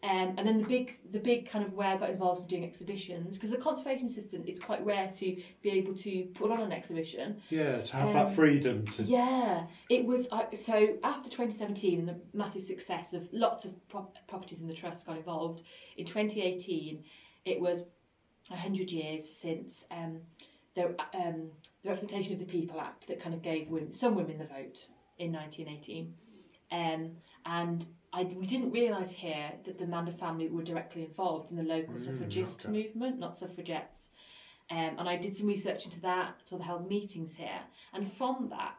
Um, 0.08 0.34
and 0.36 0.46
then 0.46 0.58
the 0.58 0.64
big, 0.64 0.98
the 1.10 1.18
big 1.18 1.50
kind 1.50 1.64
of 1.64 1.72
where 1.72 1.88
I 1.88 1.96
got 1.96 2.10
involved 2.10 2.42
in 2.42 2.46
doing 2.46 2.64
exhibitions 2.64 3.36
because 3.36 3.50
the 3.50 3.56
conservation 3.56 4.06
assistant 4.06 4.48
it's 4.48 4.60
quite 4.60 4.84
rare 4.84 5.10
to 5.16 5.36
be 5.62 5.70
able 5.70 5.94
to 5.94 6.22
put 6.34 6.52
on 6.52 6.60
an 6.60 6.70
exhibition. 6.70 7.40
Yeah, 7.50 7.80
to 7.80 7.96
have 7.96 8.08
Um, 8.08 8.14
that 8.14 8.34
freedom 8.34 8.86
to. 8.86 9.02
Yeah, 9.02 9.66
it 9.90 10.04
was 10.04 10.28
uh, 10.30 10.44
so 10.54 10.96
after 11.02 11.28
2017 11.28 11.98
and 11.98 12.08
the 12.08 12.20
massive 12.32 12.62
success 12.62 13.14
of 13.14 13.28
lots 13.32 13.64
of 13.64 13.88
prop- 13.88 14.16
properties 14.28 14.60
in 14.60 14.68
the 14.68 14.74
trust 14.74 15.08
got 15.08 15.16
involved. 15.16 15.62
In 15.96 16.04
2018, 16.06 17.02
it 17.44 17.60
was 17.60 17.84
100 18.48 18.92
years 18.92 19.28
since 19.28 19.86
um, 19.90 20.20
the 20.74 20.94
um, 21.14 21.50
the 21.82 21.88
Representation 21.88 22.32
of 22.32 22.38
the 22.38 22.44
People 22.44 22.80
Act 22.80 23.08
that 23.08 23.18
kind 23.18 23.34
of 23.34 23.42
gave 23.42 23.70
women, 23.70 23.92
some 23.92 24.14
women 24.14 24.38
the 24.38 24.44
vote 24.44 24.86
in 25.18 25.32
1918, 25.32 26.14
um, 26.70 27.10
and 27.44 27.86
I, 28.16 28.22
we 28.22 28.46
didn't 28.46 28.70
realise 28.70 29.12
here 29.12 29.52
that 29.64 29.78
the 29.78 29.86
Mander 29.86 30.10
family 30.10 30.48
were 30.48 30.62
directly 30.62 31.02
involved 31.04 31.50
in 31.50 31.56
the 31.56 31.62
local 31.62 31.94
Mm, 31.94 32.04
suffragist 32.06 32.64
okay. 32.64 32.72
movement, 32.72 33.18
not 33.18 33.36
suffragettes. 33.36 34.10
Um, 34.70 34.96
and 34.98 35.08
I 35.08 35.16
did 35.16 35.36
some 35.36 35.46
research 35.46 35.84
into 35.84 36.00
that, 36.00 36.40
so 36.42 36.56
they 36.56 36.64
held 36.64 36.88
meetings 36.88 37.36
here. 37.36 37.60
And 37.92 38.10
from 38.10 38.48
that, 38.48 38.74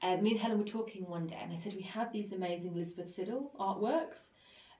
uh, 0.00 0.16
me 0.16 0.30
and 0.32 0.40
Helen 0.40 0.58
were 0.58 0.64
talking 0.64 1.04
one 1.06 1.26
day, 1.26 1.38
and 1.42 1.52
I 1.52 1.56
said 1.56 1.74
we 1.74 1.82
had 1.82 2.12
these 2.12 2.32
amazing 2.32 2.72
Elizabeth 2.72 3.10
Siddall 3.10 3.52
artworks, 3.60 4.30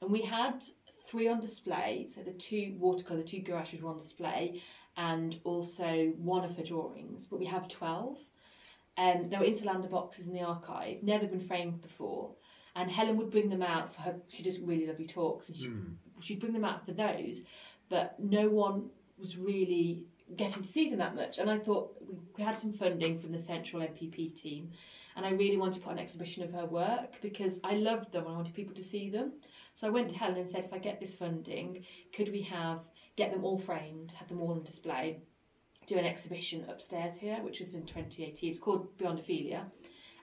and 0.01 0.11
we 0.11 0.23
had 0.23 0.65
three 1.07 1.29
on 1.29 1.39
display. 1.41 2.09
So 2.13 2.23
the 2.23 2.33
two 2.33 2.77
watercolour, 2.79 3.21
the 3.21 3.29
two 3.29 3.41
gouaches 3.41 3.83
were 3.83 3.91
on 3.91 3.99
display, 3.99 4.63
and 4.97 5.39
also 5.45 6.13
one 6.17 6.45
of 6.45 6.57
her 6.57 6.63
drawings. 6.63 7.27
But 7.27 7.41
we 7.41 7.47
have 7.47 7.69
twelve. 7.69 8.17
Um, 8.97 9.29
there 9.29 9.39
were 9.39 9.47
in 9.47 9.55
Solander 9.55 9.87
boxes 9.89 10.27
in 10.27 10.33
the 10.35 10.43
archive, 10.43 11.03
never 11.03 11.27
been 11.27 11.41
framed 11.41 11.83
before. 11.83 12.35
And 12.79 12.91
Helen 12.91 13.17
would 13.17 13.31
bring 13.31 13.49
them 13.51 13.63
out 13.63 13.93
for 13.93 14.03
her. 14.03 14.17
She 14.29 14.43
does 14.43 14.61
really 14.61 14.87
lovely 14.87 15.07
talks, 15.07 15.49
and 15.49 15.57
she, 15.57 15.67
Mm. 15.67 15.97
she'd 16.21 16.39
bring 16.39 16.53
them 16.53 16.65
out 16.65 16.85
for 16.87 16.93
those. 16.93 17.43
But 17.89 18.21
no 18.21 18.49
one 18.49 18.91
was 19.19 19.37
really 19.37 20.05
getting 20.37 20.63
to 20.63 20.69
see 20.69 20.89
them 20.89 20.99
that 21.01 21.17
much. 21.17 21.39
And 21.39 21.51
I 21.51 21.59
thought 21.59 21.97
we, 22.37 22.45
had 22.45 22.57
some 22.59 22.73
funding 22.73 23.19
from 23.19 23.33
the 23.33 23.41
central 23.41 23.83
MPP 23.83 24.31
team, 24.31 24.71
and 25.17 25.27
I 25.27 25.31
really 25.31 25.57
wanted 25.57 25.75
to 25.75 25.81
put 25.81 25.93
an 25.93 25.99
exhibition 25.99 26.45
of 26.45 26.53
her 26.53 26.67
work 26.67 27.21
because 27.21 27.61
I 27.65 27.75
loved 27.75 28.13
them 28.13 28.25
and 28.27 28.35
I 28.35 28.37
wanted 28.37 28.55
people 28.55 28.75
to 28.77 28.85
see 28.85 29.11
them. 29.11 29.33
So 29.75 29.89
I 29.89 29.91
went 29.91 30.11
to 30.11 30.19
Helen 30.19 30.39
and 30.39 30.49
said, 30.49 30.65
if 30.65 30.73
I 30.73 30.79
get 30.79 31.01
this 31.01 31.17
funding, 31.17 31.85
could 32.13 32.31
we 32.31 32.43
have 32.43 32.83
get 33.17 33.33
them 33.33 33.45
all 33.45 33.59
framed, 33.59 34.13
have 34.13 34.29
them 34.29 34.41
all 34.41 34.53
on 34.53 34.63
display, 34.63 35.19
do 35.89 35.97
an 35.99 36.05
exhibition 36.05 36.65
upstairs 36.69 37.17
here, 37.17 37.39
which 37.43 37.59
was 37.59 37.75
in 37.75 37.83
2018. 37.85 38.51
It's 38.51 38.59
called 38.61 38.97
Beyond 38.99 39.19
Ophelia. 39.19 39.67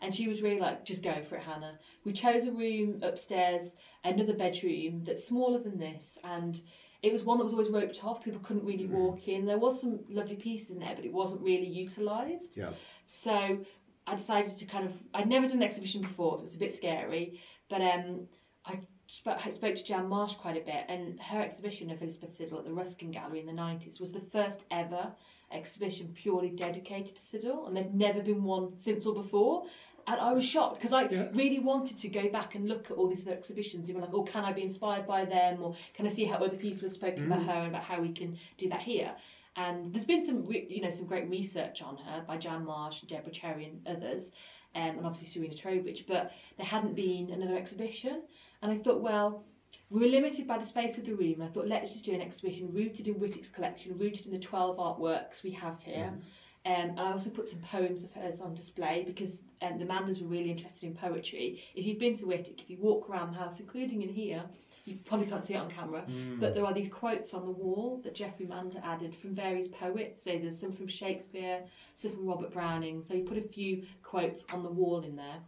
And 0.05 0.13
she 0.13 0.27
was 0.27 0.43
really 0.43 0.59
like, 0.59 0.85
just 0.85 1.01
go 1.01 1.19
for 1.23 1.35
it, 1.35 1.41
Hannah. 1.41 1.79
We 2.03 2.13
chose 2.13 2.45
a 2.45 2.51
room 2.51 2.99
upstairs, 3.01 3.75
another 4.03 4.33
bedroom 4.33 5.03
that's 5.03 5.27
smaller 5.27 5.57
than 5.57 5.79
this, 5.79 6.19
and 6.23 6.61
it 7.01 7.11
was 7.11 7.23
one 7.23 7.39
that 7.39 7.43
was 7.43 7.53
always 7.53 7.71
roped 7.71 8.03
off. 8.03 8.23
People 8.23 8.39
couldn't 8.41 8.65
really 8.65 8.85
walk 8.85 9.27
in. 9.27 9.47
There 9.47 9.57
was 9.57 9.81
some 9.81 10.01
lovely 10.07 10.35
pieces 10.35 10.69
in 10.69 10.79
there, 10.79 10.93
but 10.95 11.05
it 11.05 11.11
wasn't 11.11 11.41
really 11.41 11.65
utilised. 11.65 12.55
Yeah. 12.55 12.69
So 13.07 13.57
I 14.05 14.15
decided 14.15 14.51
to 14.59 14.65
kind 14.65 14.85
of, 14.85 14.95
I'd 15.15 15.27
never 15.27 15.47
done 15.47 15.57
an 15.57 15.63
exhibition 15.63 16.01
before, 16.01 16.37
so 16.37 16.43
it's 16.43 16.53
a 16.53 16.59
bit 16.59 16.75
scary. 16.75 17.39
But 17.67 17.81
um, 17.81 18.27
I 18.63 18.81
spoke, 19.07 19.43
I 19.43 19.49
spoke 19.49 19.75
to 19.75 19.83
Jan 19.83 20.07
Marsh 20.07 20.35
quite 20.35 20.57
a 20.57 20.65
bit, 20.65 20.85
and 20.87 21.19
her 21.19 21.41
exhibition 21.41 21.89
of 21.89 21.99
Elizabeth 22.03 22.35
Siddall 22.35 22.59
at 22.59 22.65
the 22.65 22.73
Ruskin 22.73 23.09
Gallery 23.09 23.39
in 23.39 23.47
the 23.47 23.53
90s 23.53 23.99
was 23.99 24.11
the 24.11 24.19
first 24.19 24.61
ever 24.69 25.13
exhibition 25.51 26.13
purely 26.13 26.49
dedicated 26.49 27.15
to 27.15 27.21
Siddall, 27.21 27.67
and 27.67 27.75
there'd 27.75 27.93
never 27.93 28.21
been 28.21 28.43
one 28.43 28.77
since 28.77 29.05
or 29.05 29.13
before. 29.13 29.65
And 30.07 30.19
I 30.21 30.33
was 30.33 30.45
shocked 30.45 30.75
because 30.75 30.93
I 30.93 31.07
Yeah. 31.09 31.29
really 31.33 31.59
wanted 31.59 31.97
to 31.99 32.07
go 32.09 32.29
back 32.29 32.53
and 32.55 32.67
look 32.67 32.91
at 32.91 32.97
all 32.97 33.07
these 33.07 33.25
other 33.25 33.35
exhibitions. 33.35 33.89
You 33.89 33.95
were 33.95 34.01
like, 34.01 34.13
oh, 34.13 34.23
can 34.23 34.45
I 34.45 34.53
be 34.53 34.61
inspired 34.61 35.07
by 35.07 35.25
them? 35.25 35.63
Or 35.63 35.75
can 35.95 36.05
I 36.05 36.09
see 36.09 36.25
how 36.25 36.37
other 36.37 36.57
people 36.57 36.81
have 36.81 36.91
spoken 36.91 37.25
about 37.25 37.43
her 37.43 37.51
and 37.53 37.67
about 37.69 37.83
how 37.83 37.99
we 38.01 38.09
can 38.13 38.37
do 38.57 38.69
that 38.69 38.81
here? 38.81 39.15
And 39.55 39.93
there's 39.93 40.05
been 40.05 40.23
some, 40.23 40.45
re- 40.45 40.67
you 40.69 40.81
know, 40.81 40.89
some 40.89 41.07
great 41.07 41.27
research 41.29 41.81
on 41.81 41.97
her 41.97 42.23
by 42.27 42.37
Jan 42.37 42.65
Marsh, 42.65 43.01
Deborah 43.01 43.31
Cherry, 43.31 43.65
and 43.65 43.87
others, 43.87 44.31
um, 44.75 44.97
and 44.97 45.05
obviously 45.05 45.27
Serena 45.27 45.55
Trowbridge. 45.55 46.05
But 46.05 46.33
there 46.57 46.65
hadn't 46.65 46.93
been 46.95 47.31
another 47.31 47.55
exhibition, 47.57 48.23
and 48.61 48.71
I 48.71 48.77
thought, 48.77 49.01
well, 49.01 49.45
we 49.89 50.01
were 50.01 50.07
limited 50.07 50.45
by 50.45 50.57
the 50.57 50.65
space 50.65 50.97
of 50.97 51.05
the 51.05 51.13
room. 51.13 51.35
And 51.35 51.43
I 51.43 51.47
thought, 51.47 51.67
let's 51.67 51.93
just 51.93 52.05
do 52.05 52.13
an 52.13 52.21
exhibition 52.21 52.71
rooted 52.73 53.07
in 53.07 53.15
Wightwick's 53.15 53.49
collection, 53.49 53.97
rooted 53.97 54.25
in 54.27 54.33
the 54.33 54.39
12 54.39 54.77
artworks 54.77 55.41
we 55.41 55.51
have 55.51 55.81
here. 55.81 56.11
Mm. 56.13 56.21
Um, 56.65 56.71
and 56.73 56.99
I 56.99 57.11
also 57.11 57.29
put 57.29 57.47
some 57.47 57.59
poems 57.59 58.03
of 58.03 58.11
hers 58.13 58.41
on 58.41 58.53
display 58.55 59.03
because 59.05 59.43
um, 59.61 59.77
the 59.77 59.85
Manders 59.85 60.19
were 60.21 60.27
really 60.27 60.49
interested 60.51 60.87
in 60.87 60.95
poetry. 60.95 61.63
If 61.75 61.85
you've 61.85 61.99
been 61.99 62.15
to 62.17 62.25
Wightwick, 62.25 62.59
if 62.61 62.69
you 62.69 62.77
walk 62.79 63.09
around 63.09 63.33
the 63.33 63.39
house, 63.39 63.59
including 63.59 64.01
in 64.01 64.09
here, 64.09 64.43
you 64.85 64.97
probably 65.05 65.25
can't 65.27 65.43
see 65.43 65.55
it 65.55 65.57
on 65.57 65.69
camera, 65.69 66.03
Mm. 66.07 66.39
but 66.39 66.53
there 66.53 66.63
are 66.65 66.73
these 66.73 66.89
quotes 66.89 67.33
on 67.33 67.45
the 67.45 67.51
wall 67.51 67.99
that 68.03 68.13
Geoffrey 68.13 68.45
Mander 68.45 68.79
added 68.83 69.15
from 69.15 69.33
various 69.33 69.67
poets. 69.67 70.23
So 70.23 70.37
there's 70.37 70.59
some 70.59 70.71
from 70.71 70.87
Shakespeare, 70.87 71.63
some 71.95 72.11
from 72.11 72.25
Robert 72.27 72.51
Browning. 72.51 73.03
So 73.03 73.15
he 73.15 73.21
put 73.21 73.37
a 73.37 73.41
few 73.41 73.83
quotes 74.03 74.45
on 74.53 74.61
the 74.63 74.69
wall 74.69 75.01
in 75.03 75.15
there. 75.15 75.39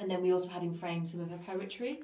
And 0.00 0.10
then 0.10 0.22
we 0.22 0.32
also 0.32 0.48
had 0.48 0.62
him 0.62 0.72
frame 0.74 1.06
some 1.06 1.20
of 1.20 1.30
her 1.30 1.38
poetry. 1.46 2.00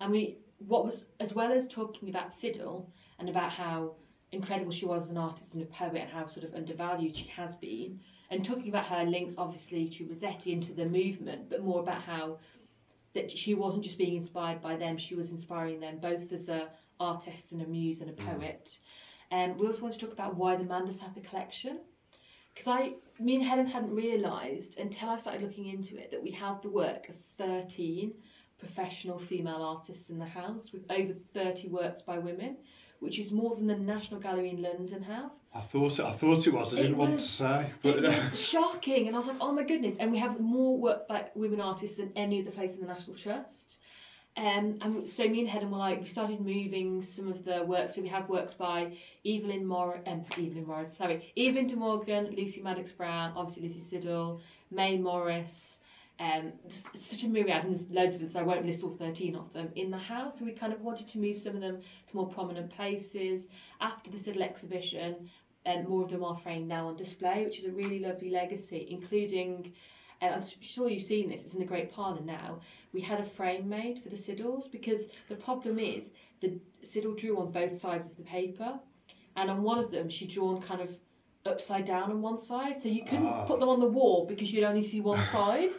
And 0.00 0.10
we, 0.10 0.38
what 0.66 0.84
was, 0.84 1.04
as 1.20 1.34
well 1.34 1.52
as 1.52 1.68
talking 1.68 2.08
about 2.08 2.32
Siddall 2.32 2.90
and 3.18 3.28
about 3.28 3.50
how 3.50 3.92
incredible 4.32 4.70
she 4.70 4.86
was 4.86 5.04
as 5.04 5.10
an 5.10 5.16
artist 5.16 5.54
and 5.54 5.62
a 5.62 5.66
poet 5.66 5.96
and 5.96 6.10
how 6.10 6.26
sort 6.26 6.44
of 6.44 6.54
undervalued 6.54 7.16
she 7.16 7.28
has 7.28 7.56
been, 7.56 8.00
and 8.30 8.44
talking 8.44 8.68
about 8.68 8.86
her 8.86 9.04
links 9.04 9.36
obviously 9.38 9.88
to 9.88 10.06
Rossetti 10.06 10.52
and 10.52 10.62
to 10.64 10.74
the 10.74 10.86
movement, 10.86 11.48
but 11.48 11.64
more 11.64 11.80
about 11.80 12.02
how 12.02 12.38
that 13.14 13.30
she 13.30 13.54
wasn't 13.54 13.82
just 13.82 13.98
being 13.98 14.16
inspired 14.16 14.60
by 14.60 14.76
them, 14.76 14.96
she 14.96 15.14
was 15.14 15.30
inspiring 15.30 15.80
them 15.80 15.98
both 15.98 16.32
as 16.32 16.48
a 16.48 16.68
artist 17.00 17.52
and 17.52 17.62
a 17.62 17.66
muse 17.66 18.00
and 18.00 18.10
a 18.10 18.12
mm. 18.12 18.26
poet. 18.26 18.78
And 19.30 19.56
we 19.58 19.66
also 19.66 19.82
want 19.82 19.94
to 19.94 20.00
talk 20.00 20.12
about 20.12 20.36
why 20.36 20.56
the 20.56 20.64
Manders 20.64 21.00
have 21.00 21.14
the 21.14 21.20
collection. 21.20 21.80
Because 22.54 22.68
I, 22.68 22.94
me 23.20 23.36
and 23.36 23.44
Helen 23.44 23.66
hadn't 23.66 23.94
realised 23.94 24.78
until 24.78 25.10
I 25.10 25.16
started 25.16 25.42
looking 25.42 25.66
into 25.66 25.96
it 25.96 26.10
that 26.10 26.22
we 26.22 26.32
have 26.32 26.60
the 26.60 26.70
work 26.70 27.08
of 27.08 27.16
13 27.16 28.14
professional 28.58 29.18
female 29.18 29.62
artists 29.62 30.10
in 30.10 30.18
the 30.18 30.26
house 30.26 30.72
with 30.72 30.84
over 30.90 31.12
30 31.12 31.68
works 31.68 32.02
by 32.02 32.18
women, 32.18 32.56
which 33.00 33.18
is 33.18 33.32
more 33.32 33.54
than 33.54 33.66
the 33.66 33.76
National 33.76 34.20
Gallery 34.20 34.50
in 34.50 34.62
London 34.62 35.02
have. 35.02 35.30
I 35.54 35.60
thought 35.60 35.98
it, 35.98 36.04
I 36.04 36.12
thought 36.12 36.46
it 36.46 36.52
was. 36.52 36.74
I 36.74 36.78
It 36.78 36.82
didn't 36.82 36.98
want 36.98 37.18
to 37.18 37.24
say, 37.24 37.70
but 37.82 38.04
uh, 38.04 38.08
was 38.08 38.46
shocking, 38.46 39.06
and 39.06 39.16
I 39.16 39.18
was 39.18 39.28
like, 39.28 39.38
"Oh 39.40 39.52
my 39.52 39.62
goodness!" 39.62 39.96
And 39.98 40.12
we 40.12 40.18
have 40.18 40.38
more 40.40 40.78
work 40.78 41.08
by 41.08 41.26
women 41.34 41.60
artists 41.60 41.96
than 41.96 42.12
any 42.16 42.42
other 42.42 42.50
place 42.50 42.74
in 42.74 42.82
the 42.82 42.86
National 42.86 43.16
Trust. 43.16 43.78
Um, 44.36 44.78
and 44.82 45.08
so 45.08 45.28
me 45.28 45.40
and 45.40 45.48
Helen 45.48 45.72
were 45.72 45.78
like, 45.78 45.98
we 45.98 46.06
started 46.06 46.40
moving 46.40 47.02
some 47.02 47.26
of 47.26 47.44
the 47.44 47.64
works. 47.64 47.96
So 47.96 48.02
we 48.02 48.08
have 48.08 48.28
works 48.28 48.54
by 48.54 48.92
Evelyn 49.26 49.66
Morris, 49.66 50.02
um, 50.06 50.22
Evelyn 50.32 50.64
Morris, 50.64 50.96
sorry, 50.96 51.32
Evelyn 51.36 51.66
De 51.66 51.74
Morgan, 51.74 52.26
Lucy 52.36 52.62
Madox 52.62 52.96
Brown, 52.96 53.32
obviously 53.34 53.64
Lizzie 53.64 53.80
Siddall, 53.80 54.40
May 54.70 54.96
Morris, 54.96 55.80
um, 56.20 56.52
just 56.68 56.96
such 56.96 57.24
a 57.24 57.28
myriad, 57.28 57.64
and 57.64 57.72
there's 57.72 57.88
loads 57.90 58.16
of 58.16 58.20
them, 58.22 58.30
so 58.30 58.40
I 58.40 58.42
won't 58.42 58.66
list 58.66 58.82
all 58.82 58.90
13 58.90 59.36
of 59.36 59.52
them 59.52 59.70
in 59.76 59.90
the 59.90 59.98
house. 59.98 60.38
So 60.38 60.44
we 60.44 60.52
kind 60.52 60.72
of 60.72 60.80
wanted 60.80 61.08
to 61.08 61.18
move 61.18 61.38
some 61.38 61.54
of 61.54 61.60
them 61.60 61.78
to 62.08 62.16
more 62.16 62.28
prominent 62.28 62.70
places. 62.70 63.48
After 63.80 64.10
the 64.10 64.18
Siddall 64.18 64.42
exhibition, 64.42 65.30
and 65.64 65.86
more 65.88 66.02
of 66.02 66.10
them 66.10 66.24
are 66.24 66.36
framed 66.36 66.66
now 66.68 66.88
on 66.88 66.96
display, 66.96 67.44
which 67.44 67.58
is 67.58 67.66
a 67.66 67.70
really 67.72 68.00
lovely 68.00 68.30
legacy, 68.30 68.86
including. 68.90 69.72
Uh, 70.20 70.26
I'm 70.26 70.42
sure 70.60 70.88
you've 70.88 71.02
seen 71.02 71.28
this. 71.28 71.44
It's 71.44 71.54
in 71.54 71.60
the 71.60 71.64
Great 71.66 71.92
Parlour 71.92 72.22
now. 72.22 72.58
We 72.92 73.00
had 73.00 73.20
a 73.20 73.24
frame 73.24 73.68
made 73.68 74.02
for 74.02 74.08
the 74.08 74.16
Siddalls 74.16 74.66
because 74.66 75.06
the 75.28 75.36
problem 75.36 75.78
is 75.78 76.10
the 76.40 76.58
Siddall 76.82 77.14
drew 77.14 77.38
on 77.38 77.52
both 77.52 77.78
sides 77.78 78.06
of 78.10 78.16
the 78.16 78.24
paper, 78.24 78.80
and 79.36 79.48
on 79.48 79.62
one 79.62 79.78
of 79.78 79.92
them 79.92 80.08
she 80.08 80.26
drawn 80.26 80.60
kind 80.60 80.80
of 80.80 80.96
upside 81.46 81.84
down 81.84 82.10
on 82.10 82.20
one 82.20 82.36
side, 82.36 82.82
so 82.82 82.88
you 82.88 83.04
couldn't 83.04 83.26
Ah. 83.28 83.44
put 83.44 83.60
them 83.60 83.68
on 83.68 83.78
the 83.78 83.86
wall 83.86 84.26
because 84.26 84.52
you'd 84.52 84.64
only 84.64 84.82
see 84.82 85.00
one 85.00 85.22
side. 85.32 85.70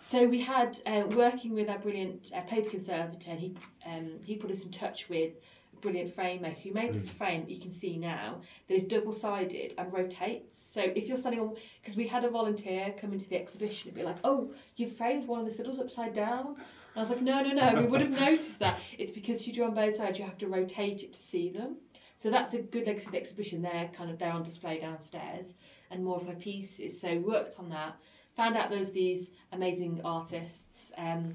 So 0.00 0.26
we 0.26 0.40
had 0.42 0.78
uh, 0.86 1.04
working 1.10 1.52
with 1.52 1.68
our 1.68 1.78
brilliant 1.78 2.32
uh, 2.34 2.42
paper 2.42 2.70
conservator, 2.70 3.30
and 3.30 3.40
he 3.40 3.54
um, 3.84 4.10
he 4.24 4.36
put 4.36 4.50
us 4.50 4.64
in 4.64 4.70
touch 4.70 5.08
with 5.08 5.32
a 5.72 5.76
brilliant 5.80 6.12
frame 6.12 6.42
maker 6.42 6.60
who 6.62 6.72
made 6.72 6.92
this 6.92 7.10
frame 7.10 7.42
that 7.44 7.50
you 7.50 7.60
can 7.60 7.72
see 7.72 7.96
now 7.96 8.40
that 8.68 8.74
is 8.74 8.84
double 8.84 9.12
sided 9.12 9.74
and 9.78 9.92
rotates. 9.92 10.58
So 10.58 10.80
if 10.80 11.08
you're 11.08 11.16
standing 11.16 11.40
on, 11.40 11.56
because 11.80 11.96
we 11.96 12.06
had 12.06 12.24
a 12.24 12.30
volunteer 12.30 12.94
come 13.00 13.12
into 13.12 13.28
the 13.28 13.36
exhibition 13.36 13.88
and 13.88 13.96
be 13.96 14.04
like, 14.04 14.18
"Oh, 14.24 14.52
you 14.76 14.86
framed 14.86 15.26
one 15.26 15.40
of 15.40 15.46
the 15.46 15.52
siddalls 15.52 15.80
upside 15.80 16.14
down." 16.14 16.46
And 16.46 16.56
I 16.96 17.00
was 17.00 17.10
like, 17.10 17.22
"No, 17.22 17.42
no, 17.42 17.52
no, 17.52 17.80
we 17.80 17.86
would 17.86 18.00
have 18.00 18.10
noticed 18.20 18.58
that. 18.60 18.78
It's 18.98 19.12
because 19.12 19.46
you 19.46 19.52
drew 19.52 19.64
on 19.64 19.74
both 19.74 19.96
sides. 19.96 20.18
You 20.18 20.24
have 20.24 20.38
to 20.38 20.48
rotate 20.48 21.02
it 21.02 21.12
to 21.12 21.18
see 21.18 21.50
them." 21.50 21.76
So 22.18 22.30
that's 22.30 22.54
a 22.54 22.62
good 22.62 22.86
legacy 22.86 23.06
of 23.06 23.12
the 23.12 23.18
exhibition. 23.18 23.62
They're 23.62 23.90
kind 23.92 24.10
of 24.10 24.18
they're 24.18 24.32
on 24.32 24.42
display 24.42 24.80
downstairs, 24.80 25.54
and 25.90 26.04
more 26.04 26.16
of 26.16 26.26
her 26.26 26.34
pieces. 26.34 27.00
So 27.00 27.08
we 27.08 27.18
worked 27.18 27.58
on 27.58 27.68
that. 27.70 27.96
Found 28.36 28.56
out 28.56 28.70
there's 28.70 28.90
these 28.90 29.32
amazing 29.52 30.00
artists. 30.04 30.92
Um, 30.98 31.34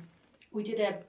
we 0.52 0.64
did 0.64 0.80
a 0.80 1.00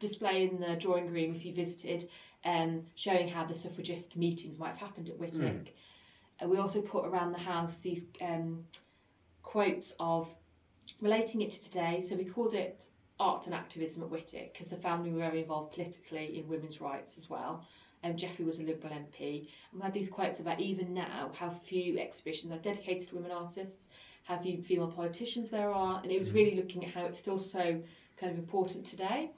display 0.00 0.44
in 0.44 0.60
the 0.60 0.76
drawing 0.76 1.12
room 1.12 1.34
if 1.34 1.44
you 1.44 1.54
visited, 1.54 2.08
um, 2.44 2.82
showing 2.94 3.28
how 3.28 3.44
the 3.44 3.54
suffragist 3.54 4.16
meetings 4.16 4.58
might 4.58 4.70
have 4.70 4.78
happened 4.78 5.08
at 5.08 5.18
Wightwick. 5.18 5.68
And 6.40 6.50
we 6.50 6.58
also 6.58 6.80
put 6.80 7.04
around 7.04 7.32
the 7.32 7.38
house 7.38 7.78
these 7.78 8.04
um, 8.20 8.64
quotes 9.42 9.94
of 9.98 10.32
relating 11.00 11.42
it 11.42 11.50
to 11.52 11.62
today. 11.62 12.04
So 12.06 12.16
we 12.16 12.24
called 12.24 12.54
it 12.54 12.88
art 13.20 13.46
and 13.46 13.54
activism 13.54 14.02
at 14.02 14.10
Wightwick 14.10 14.52
because 14.52 14.68
the 14.68 14.76
family 14.76 15.10
were 15.10 15.20
very 15.20 15.42
involved 15.42 15.72
politically 15.72 16.38
in 16.38 16.48
women's 16.48 16.80
rights 16.80 17.18
as 17.18 17.28
well. 17.28 17.64
Um, 18.04 18.16
Geoffrey 18.16 18.44
was 18.44 18.60
a 18.60 18.62
Liberal 18.62 18.94
MP. 18.94 19.48
And 19.72 19.80
we 19.80 19.82
had 19.82 19.94
these 19.94 20.08
quotes 20.08 20.38
about 20.40 20.60
even 20.60 20.94
now 20.94 21.30
how 21.34 21.50
few 21.50 21.98
exhibitions 21.98 22.52
are 22.52 22.58
dedicated 22.58 23.08
to 23.08 23.16
women 23.16 23.32
artists, 23.32 23.88
how 24.28 24.36
few 24.36 24.62
female 24.62 24.88
politicians 24.88 25.48
there 25.48 25.72
are, 25.72 26.00
and 26.02 26.12
it 26.12 26.18
was 26.18 26.30
really 26.32 26.54
looking 26.54 26.84
at 26.84 26.90
how 26.90 27.06
it's 27.06 27.16
still 27.16 27.38
so 27.38 27.80
kind 28.20 28.30
of 28.30 28.38
important 28.38 28.84
today. 28.84 29.30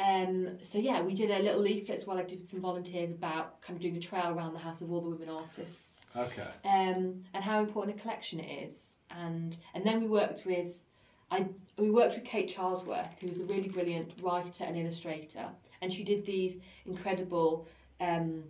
Um, 0.00 0.58
so 0.62 0.78
yeah, 0.78 1.00
we 1.00 1.14
did 1.14 1.30
a 1.30 1.38
little 1.38 1.60
leaflet 1.60 1.98
as 1.98 2.06
well. 2.06 2.18
I 2.18 2.24
did 2.24 2.44
some 2.44 2.60
volunteers 2.60 3.12
about 3.12 3.62
kind 3.62 3.76
of 3.76 3.82
doing 3.82 3.96
a 3.96 4.00
trail 4.00 4.30
around 4.30 4.54
the 4.54 4.58
house 4.58 4.80
of 4.80 4.90
all 4.90 5.00
the 5.00 5.10
women 5.10 5.28
artists 5.28 6.06
okay. 6.16 6.48
um, 6.64 7.20
and 7.34 7.44
how 7.44 7.60
important 7.60 7.96
a 7.96 8.00
collection 8.00 8.40
it 8.40 8.64
is. 8.64 8.96
And 9.10 9.56
and 9.74 9.84
then 9.84 10.00
we 10.00 10.08
worked 10.08 10.44
with, 10.44 10.84
I 11.30 11.46
we 11.78 11.90
worked 11.90 12.14
with 12.14 12.24
Kate 12.24 12.52
Charlesworth, 12.52 13.20
who 13.20 13.28
was 13.28 13.38
a 13.38 13.44
really 13.44 13.68
brilliant 13.68 14.14
writer 14.22 14.64
and 14.64 14.76
illustrator, 14.76 15.46
and 15.82 15.92
she 15.92 16.02
did 16.02 16.26
these 16.26 16.58
incredible, 16.84 17.68
um, 18.00 18.42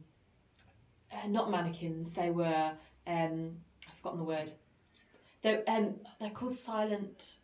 uh, 1.13 1.27
not 1.29 1.51
mannequins. 1.51 2.15
They 2.15 2.31
were 2.31 2.73
um, 3.07 3.57
I've 3.87 3.95
forgotten 3.97 4.21
the 4.21 4.25
word. 4.25 4.53
They're 5.43 5.63
um, 5.67 5.97
they're 6.21 6.31
called 6.31 6.55
silent. 6.55 7.37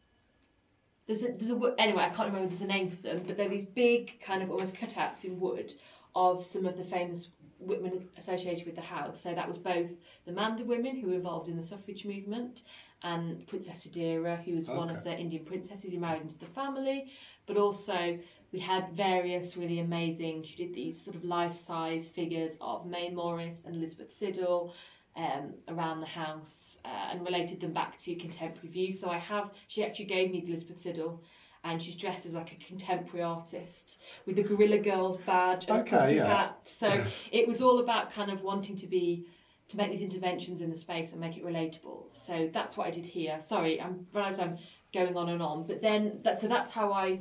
There's 1.06 1.22
a 1.22 1.32
there's 1.32 1.50
a 1.50 1.74
anyway 1.78 2.04
I 2.04 2.08
can't 2.08 2.28
remember 2.28 2.48
there's 2.48 2.62
a 2.62 2.66
name 2.66 2.90
for 2.90 3.02
them, 3.02 3.22
but 3.26 3.36
they're 3.36 3.48
these 3.48 3.66
big 3.66 4.20
kind 4.20 4.42
of 4.42 4.50
almost 4.50 4.74
cutouts 4.74 5.24
in 5.24 5.40
wood 5.40 5.72
of 6.14 6.44
some 6.44 6.66
of 6.66 6.76
the 6.76 6.84
famous 6.84 7.28
women 7.58 8.08
associated 8.16 8.66
with 8.66 8.74
the 8.74 8.82
house. 8.82 9.20
So 9.20 9.34
that 9.34 9.48
was 9.48 9.58
both 9.58 9.96
the 10.24 10.32
Mander 10.32 10.64
women 10.64 10.96
who 10.96 11.08
were 11.08 11.14
involved 11.14 11.48
in 11.48 11.56
the 11.56 11.62
suffrage 11.62 12.04
movement 12.04 12.62
and 13.02 13.46
Princess 13.46 13.86
Sudhira, 13.86 14.42
who 14.42 14.54
was 14.54 14.68
one 14.68 14.90
of 14.90 15.04
the 15.04 15.16
Indian 15.16 15.44
princesses 15.44 15.92
who 15.92 15.98
married 15.98 16.22
into 16.22 16.38
the 16.38 16.46
family, 16.46 17.12
but 17.46 17.56
also 17.56 18.18
we 18.52 18.58
had 18.58 18.90
various 18.92 19.56
really 19.56 19.80
amazing, 19.80 20.42
she 20.42 20.56
did 20.56 20.74
these 20.74 21.02
sort 21.02 21.16
of 21.16 21.24
life-size 21.24 22.08
figures 22.08 22.56
of 22.60 22.86
May 22.86 23.10
Morris 23.10 23.62
and 23.66 23.76
Elizabeth 23.76 24.12
Siddall 24.12 24.74
um, 25.16 25.54
around 25.68 26.00
the 26.00 26.06
house 26.06 26.78
uh, 26.84 27.08
and 27.10 27.24
related 27.24 27.60
them 27.60 27.72
back 27.72 27.96
to 27.98 28.14
contemporary 28.16 28.68
views. 28.68 29.00
So 29.00 29.08
I 29.10 29.18
have, 29.18 29.52
she 29.66 29.84
actually 29.84 30.04
gave 30.06 30.30
me 30.30 30.40
the 30.40 30.48
Elizabeth 30.48 30.80
Siddall 30.80 31.22
and 31.64 31.82
she's 31.82 31.96
dressed 31.96 32.26
as 32.26 32.34
like 32.34 32.52
a 32.52 32.56
contemporary 32.64 33.22
artist 33.24 34.00
with 34.26 34.36
the 34.36 34.42
Guerrilla 34.42 34.78
Girls 34.78 35.16
badge 35.18 35.66
and 35.68 35.80
Okay, 35.80 35.96
a 35.96 36.00
pussy 36.00 36.16
yeah. 36.16 36.26
hat. 36.26 36.58
So 36.64 37.04
it 37.32 37.48
was 37.48 37.62
all 37.62 37.80
about 37.80 38.12
kind 38.12 38.30
of 38.30 38.42
wanting 38.42 38.76
to 38.76 38.86
be 38.86 39.26
to 39.68 39.76
make 39.76 39.90
these 39.90 40.02
interventions 40.02 40.60
in 40.60 40.70
the 40.70 40.76
space 40.76 41.10
and 41.10 41.20
make 41.20 41.36
it 41.36 41.44
relatable. 41.44 42.12
So 42.12 42.48
that's 42.52 42.76
what 42.76 42.86
I 42.86 42.90
did 42.90 43.04
here. 43.04 43.40
Sorry, 43.40 43.80
I 43.80 43.88
realise 44.14 44.38
I'm 44.38 44.58
going 44.94 45.16
on 45.16 45.28
and 45.28 45.42
on, 45.42 45.66
but 45.66 45.82
then 45.82 46.20
that 46.22 46.40
so 46.40 46.46
that's 46.46 46.70
how 46.70 46.92
I 46.92 47.20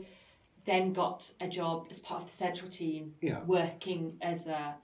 then 0.65 0.93
got 0.93 1.31
a 1.41 1.47
job 1.47 1.87
as 1.89 1.99
part 1.99 2.21
of 2.21 2.27
the 2.27 2.33
central 2.35 2.69
team, 2.69 3.13
Yeah. 3.21 3.41
working 3.45 4.17
as 4.21 4.47
a 4.47 4.75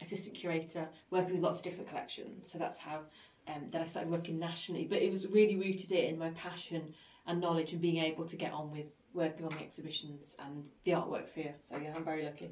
assistant 0.00 0.34
curator, 0.36 0.88
working 1.10 1.34
with 1.34 1.42
lots 1.42 1.58
of 1.58 1.64
different 1.64 1.88
collections. 1.88 2.50
So 2.50 2.58
that's 2.58 2.78
how 2.78 3.00
um, 3.48 3.66
that 3.72 3.80
I 3.80 3.84
started 3.84 4.10
working 4.10 4.38
nationally. 4.38 4.86
But 4.88 5.02
it 5.02 5.10
was 5.10 5.26
really 5.28 5.56
rooted 5.56 5.90
in 5.92 6.18
my 6.18 6.30
passion 6.30 6.94
and 7.26 7.40
knowledge 7.40 7.72
and 7.72 7.80
being 7.80 7.98
able 7.98 8.24
to 8.26 8.36
get 8.36 8.52
on 8.52 8.70
with 8.70 8.86
working 9.14 9.44
on 9.44 9.52
the 9.52 9.60
exhibitions 9.60 10.36
and 10.38 10.68
the 10.84 10.92
artworks 10.92 11.34
here. 11.34 11.54
So 11.62 11.76
yeah, 11.78 11.92
I'm 11.94 12.04
very 12.04 12.24
lucky. 12.24 12.50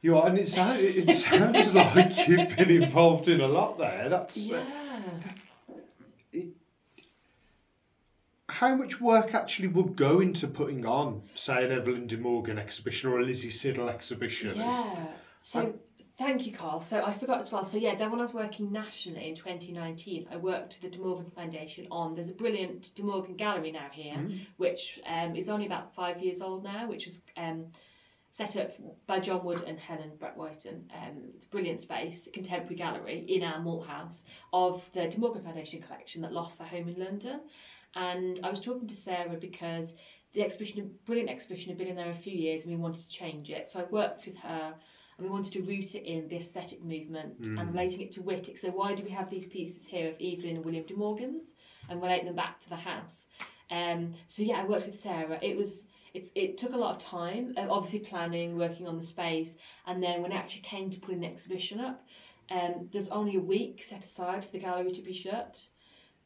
You 0.00 0.16
are, 0.16 0.26
and 0.26 0.38
it, 0.38 0.48
sound, 0.48 0.80
it 0.80 1.08
it 1.08 1.14
sounds 1.28 1.72
like 1.74 2.26
you've 2.26 2.56
been 2.56 2.82
involved 2.82 3.28
in 3.28 3.40
a 3.40 3.46
lot 3.46 3.78
there. 3.78 4.08
That's 4.08 4.50
uh, 4.50 4.64
Yeah. 6.32 6.42
how 8.48 8.74
much 8.74 9.00
work 9.00 9.34
actually 9.34 9.68
would 9.68 9.96
go 9.96 10.20
into 10.20 10.46
putting 10.46 10.84
on, 10.84 11.22
say, 11.34 11.64
an 11.64 11.72
Evelyn 11.72 12.06
De 12.06 12.16
Morgan 12.16 12.58
exhibition 12.58 13.10
or 13.10 13.20
a 13.20 13.24
Lizzie 13.24 13.50
Siddall 13.50 13.88
exhibition. 13.88 14.56
Yeah. 14.58 15.06
So 15.40 15.74
thank 16.22 16.46
you, 16.46 16.52
Karl. 16.52 16.80
So 16.80 17.02
I 17.04 17.12
forgot 17.12 17.40
as 17.40 17.50
well. 17.50 17.64
So 17.64 17.76
yeah, 17.76 17.94
then 17.94 18.10
when 18.10 18.20
I 18.20 18.24
was 18.24 18.32
working 18.32 18.70
nationally 18.70 19.28
in 19.28 19.34
2019, 19.34 20.28
I 20.30 20.36
worked 20.36 20.78
with 20.80 20.90
the 20.90 20.96
De 20.96 21.02
Morgan 21.02 21.30
Foundation 21.30 21.86
on. 21.90 22.14
There's 22.14 22.30
a 22.30 22.34
brilliant 22.34 22.94
De 22.94 23.02
Morgan 23.02 23.34
gallery 23.34 23.72
now 23.72 23.88
here, 23.90 24.28
which 24.56 25.00
um, 25.06 25.34
is 25.34 25.48
only 25.48 25.66
about 25.66 25.94
five 25.94 26.22
years 26.22 26.40
old 26.40 26.64
now, 26.64 26.88
which 26.88 27.06
was 27.06 27.20
um, 27.36 27.66
set 28.30 28.56
up 28.56 28.72
by 29.06 29.18
John 29.18 29.44
Wood 29.44 29.64
and 29.66 29.78
Helen 29.78 30.12
Bratt-Wyton. 30.18 30.84
Um, 30.94 31.32
it's 31.34 31.46
a 31.46 31.48
brilliant 31.48 31.80
space, 31.80 32.26
a 32.26 32.30
contemporary 32.30 32.76
gallery 32.76 33.24
in 33.28 33.42
our 33.42 33.60
Malt 33.60 33.86
House 33.86 34.24
of 34.52 34.88
the 34.92 35.08
De 35.08 35.18
Morgan 35.18 35.42
Foundation 35.42 35.82
collection 35.82 36.22
that 36.22 36.32
lost 36.32 36.58
their 36.58 36.68
home 36.68 36.88
in 36.88 36.98
London. 36.98 37.40
And 37.94 38.40
I 38.42 38.48
was 38.48 38.60
talking 38.60 38.88
to 38.88 38.96
Sarah 38.96 39.36
because 39.38 39.94
the 40.32 40.42
exhibition, 40.42 40.94
brilliant 41.04 41.28
exhibition, 41.28 41.68
had 41.68 41.78
been 41.78 41.88
in 41.88 41.96
there 41.96 42.08
a 42.08 42.14
few 42.14 42.32
years 42.32 42.62
and 42.62 42.70
we 42.70 42.80
wanted 42.80 43.02
to 43.02 43.08
change 43.08 43.50
it. 43.50 43.70
So 43.70 43.80
I 43.80 43.84
worked 43.84 44.24
with 44.24 44.38
her 44.38 44.74
we 45.22 45.28
wanted 45.28 45.52
to 45.54 45.62
root 45.62 45.94
it 45.94 46.04
in 46.04 46.28
the 46.28 46.36
aesthetic 46.36 46.82
movement 46.82 47.46
and 47.58 47.72
relating 47.72 48.00
it 48.00 48.12
to 48.12 48.20
Wightwick. 48.20 48.58
So 48.58 48.70
why 48.70 48.94
do 48.94 49.04
we 49.04 49.10
have 49.10 49.30
these 49.30 49.46
pieces 49.46 49.86
here 49.86 50.08
of 50.08 50.14
Evelyn 50.14 50.56
and 50.56 50.64
William 50.64 50.84
de 50.84 50.94
Morgan's 50.94 51.52
and 51.88 52.02
relate 52.02 52.24
them 52.24 52.34
back 52.34 52.60
to 52.62 52.68
the 52.68 52.76
house? 52.76 53.28
Um, 53.70 54.12
so 54.26 54.42
yeah, 54.42 54.56
I 54.60 54.64
worked 54.64 54.86
with 54.86 54.98
Sarah. 54.98 55.38
It 55.40 55.56
was 55.56 55.86
it's, 56.14 56.30
it 56.34 56.58
took 56.58 56.74
a 56.74 56.76
lot 56.76 56.96
of 56.96 56.98
time, 56.98 57.54
uh, 57.56 57.66
obviously 57.70 58.00
planning, 58.00 58.58
working 58.58 58.86
on 58.86 58.98
the 58.98 59.04
space, 59.04 59.56
and 59.86 60.02
then 60.02 60.20
when 60.22 60.32
it 60.32 60.36
actually 60.36 60.60
came 60.62 60.90
to 60.90 61.00
putting 61.00 61.20
the 61.20 61.26
exhibition 61.26 61.80
up, 61.80 62.04
um, 62.50 62.88
there's 62.92 63.08
only 63.08 63.36
a 63.36 63.40
week 63.40 63.82
set 63.82 64.04
aside 64.04 64.44
for 64.44 64.52
the 64.52 64.58
gallery 64.58 64.90
to 64.92 65.02
be 65.02 65.12
shut. 65.12 65.68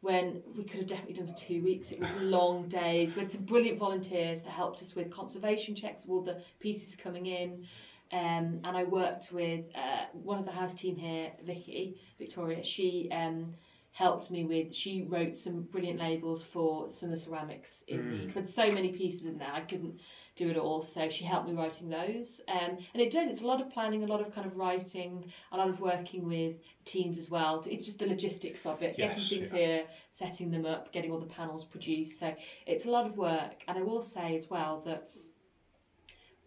When 0.00 0.42
we 0.56 0.64
could 0.64 0.80
have 0.80 0.88
definitely 0.88 1.14
done 1.14 1.28
for 1.28 1.38
two 1.38 1.62
weeks, 1.62 1.92
it 1.92 2.00
was 2.00 2.12
long 2.20 2.68
days. 2.68 3.14
We 3.14 3.22
had 3.22 3.30
some 3.30 3.44
brilliant 3.44 3.78
volunteers 3.78 4.42
that 4.42 4.50
helped 4.50 4.82
us 4.82 4.94
with 4.94 5.10
conservation 5.10 5.74
checks 5.74 6.04
of 6.04 6.10
all 6.10 6.20
the 6.20 6.42
pieces 6.58 6.96
coming 6.96 7.26
in. 7.26 7.66
Um, 8.12 8.60
and 8.64 8.76
I 8.76 8.84
worked 8.84 9.32
with 9.32 9.66
uh, 9.74 10.06
one 10.12 10.38
of 10.38 10.44
the 10.44 10.52
house 10.52 10.74
team 10.74 10.96
here, 10.96 11.32
Vicky 11.44 12.00
Victoria. 12.18 12.62
She 12.62 13.08
um, 13.12 13.54
helped 13.92 14.30
me 14.30 14.44
with. 14.44 14.74
She 14.74 15.02
wrote 15.08 15.34
some 15.34 15.62
brilliant 15.62 15.98
labels 15.98 16.44
for 16.44 16.88
some 16.88 17.08
of 17.10 17.16
the 17.16 17.20
ceramics 17.20 17.82
in 17.88 17.98
Mm. 17.98 18.26
the. 18.28 18.34
There's 18.34 18.54
so 18.54 18.70
many 18.70 18.90
pieces 18.92 19.26
in 19.26 19.38
there, 19.38 19.52
I 19.52 19.62
couldn't 19.62 20.00
do 20.36 20.50
it 20.50 20.56
all. 20.58 20.82
So 20.82 21.08
she 21.08 21.24
helped 21.24 21.48
me 21.48 21.54
writing 21.54 21.88
those. 21.88 22.42
Um, 22.46 22.76
and 22.92 23.02
it 23.02 23.10
does. 23.10 23.26
It's 23.28 23.40
a 23.40 23.46
lot 23.46 23.60
of 23.60 23.70
planning, 23.70 24.04
a 24.04 24.06
lot 24.06 24.20
of 24.20 24.34
kind 24.34 24.46
of 24.46 24.56
writing, 24.56 25.24
a 25.50 25.56
lot 25.56 25.68
of 25.68 25.80
working 25.80 26.28
with 26.28 26.56
teams 26.84 27.16
as 27.18 27.30
well. 27.30 27.64
It's 27.68 27.86
just 27.86 27.98
the 27.98 28.06
logistics 28.06 28.66
of 28.66 28.82
it, 28.82 28.98
getting 28.98 29.24
things 29.24 29.50
yeah. 29.50 29.58
here, 29.58 29.84
setting 30.10 30.50
them 30.50 30.66
up, 30.66 30.92
getting 30.92 31.10
all 31.10 31.18
the 31.18 31.26
panels 31.26 31.64
produced. 31.64 32.20
So 32.20 32.34
it's 32.66 32.84
a 32.84 32.90
lot 32.90 33.06
of 33.06 33.16
work. 33.16 33.64
And 33.66 33.78
I 33.78 33.82
will 33.82 34.02
say 34.02 34.36
as 34.36 34.48
well 34.50 34.82
that 34.84 35.10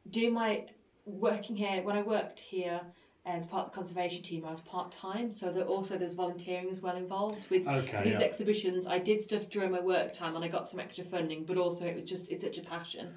doing 0.10 0.34
my 0.34 0.66
working 1.12 1.56
here 1.56 1.82
when 1.84 1.96
I 1.96 2.02
worked 2.02 2.40
here 2.40 2.82
as 3.26 3.46
part 3.46 3.68
of 3.68 3.72
the 3.72 3.76
conservation 3.76 4.24
team, 4.24 4.46
I 4.46 4.52
was 4.52 4.62
part 4.62 4.92
time. 4.92 5.32
So 5.32 5.52
that 5.52 5.68
also 5.68 5.98
there's 5.98 6.14
volunteering 6.14 6.70
as 6.70 6.82
well 6.82 6.96
involved 6.96 7.50
with 7.50 7.68
Okay, 7.68 8.04
these 8.04 8.14
yeah. 8.14 8.22
exhibitions. 8.22 8.88
I 8.88 8.98
did 9.00 9.22
stuff 9.22 9.50
during 9.50 9.72
my 9.72 9.80
work 9.82 10.14
time 10.14 10.36
and 10.36 10.44
I 10.44 10.48
got 10.48 10.70
some 10.70 10.80
extra 10.80 11.04
funding, 11.04 11.44
but 11.44 11.58
also 11.58 11.86
it 11.86 11.96
was 11.96 12.06
just 12.06 12.32
it's 12.32 12.44
such 12.44 12.58
a 12.58 12.62
passion. 12.62 13.14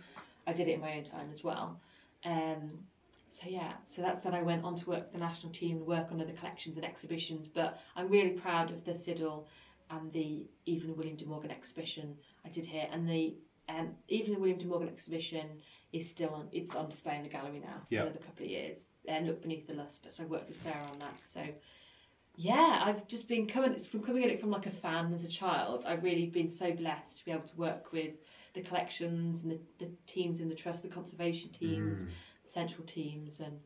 I 0.47 0.53
did 0.53 0.69
it 0.69 0.73
in 0.73 0.81
my 0.81 0.97
own 0.97 1.05
time 1.05 1.29
as 1.33 1.45
well. 1.45 1.81
Um, 2.25 2.81
so 3.27 3.49
yeah, 3.49 3.73
so 3.85 4.03
that's 4.03 4.25
then 4.25 4.35
I 4.35 4.43
went 4.43 4.65
on 4.65 4.75
to 4.77 4.91
work 4.91 5.05
with 5.05 5.13
the 5.13 5.19
national 5.19 5.53
team 5.53 5.79
and 5.79 5.87
work 5.87 6.13
on 6.13 6.21
other 6.21 6.33
collections 6.33 6.77
and 6.77 6.85
exhibitions. 6.85 7.49
But 7.49 7.79
I'm 7.97 8.09
really 8.09 8.31
proud 8.33 8.71
of 8.71 8.85
the 8.85 8.95
Siddall 8.95 9.47
and 9.91 10.13
the 10.13 10.47
Evelyn 10.69 10.97
William 10.97 11.17
de 11.17 11.27
Morgan 11.27 11.51
exhibition 11.51 12.17
I 12.45 12.49
did 12.49 12.67
here, 12.67 12.89
and 12.93 13.09
the 13.09 13.35
um, 13.69 13.91
Evelyn 14.11 14.41
William 14.41 14.59
de 14.59 14.67
Morgan 14.67 14.89
exhibition 14.89 15.47
is 15.93 16.09
still 16.09 16.31
on. 16.31 16.49
It's 16.53 16.75
on 16.75 16.89
display 16.89 17.17
in 17.17 17.23
the 17.23 17.29
gallery 17.29 17.61
now 17.61 17.83
for 17.89 17.95
another 17.97 18.19
couple 18.19 18.45
of 18.45 18.51
years. 18.51 18.89
And 19.07 19.27
look 19.27 19.43
beneath 19.43 19.67
the 19.67 19.75
luster. 19.75 20.09
So 20.11 20.23
I 20.23 20.27
worked 20.27 20.49
with 20.49 20.57
Sarah 20.57 20.87
on 20.93 20.99
that. 21.01 21.15
So 21.25 21.43
yeah, 22.37 22.83
I've 22.85 23.07
just 23.09 23.29
been 23.29 23.47
coming 23.47 23.73
it's 23.73 23.87
from 23.87 24.03
coming 24.03 24.25
at 24.25 24.31
it 24.31 24.41
from 24.41 24.51
like 24.51 24.67
a 24.67 24.71
fan 24.71 25.13
as 25.13 25.25
a 25.25 25.29
child. 25.29 25.85
I've 25.87 26.03
really 26.03 26.27
been 26.27 26.49
so 26.49 26.73
blessed 26.73 27.19
to 27.19 27.25
be 27.27 27.31
able 27.33 27.43
to 27.49 27.57
work 27.57 27.93
with 27.93 28.15
the 28.55 28.63
collections 28.63 29.43
and 29.43 29.53
the, 29.53 29.59
the 29.79 29.91
teams 30.07 30.41
in 30.41 30.49
the 30.49 30.55
trust, 30.55 30.83
the 30.83 30.89
conservation 30.89 31.51
teams, 31.51 32.05
Mm. 32.05 32.09
central 32.45 32.85
teams, 32.87 33.41
and 33.41 33.59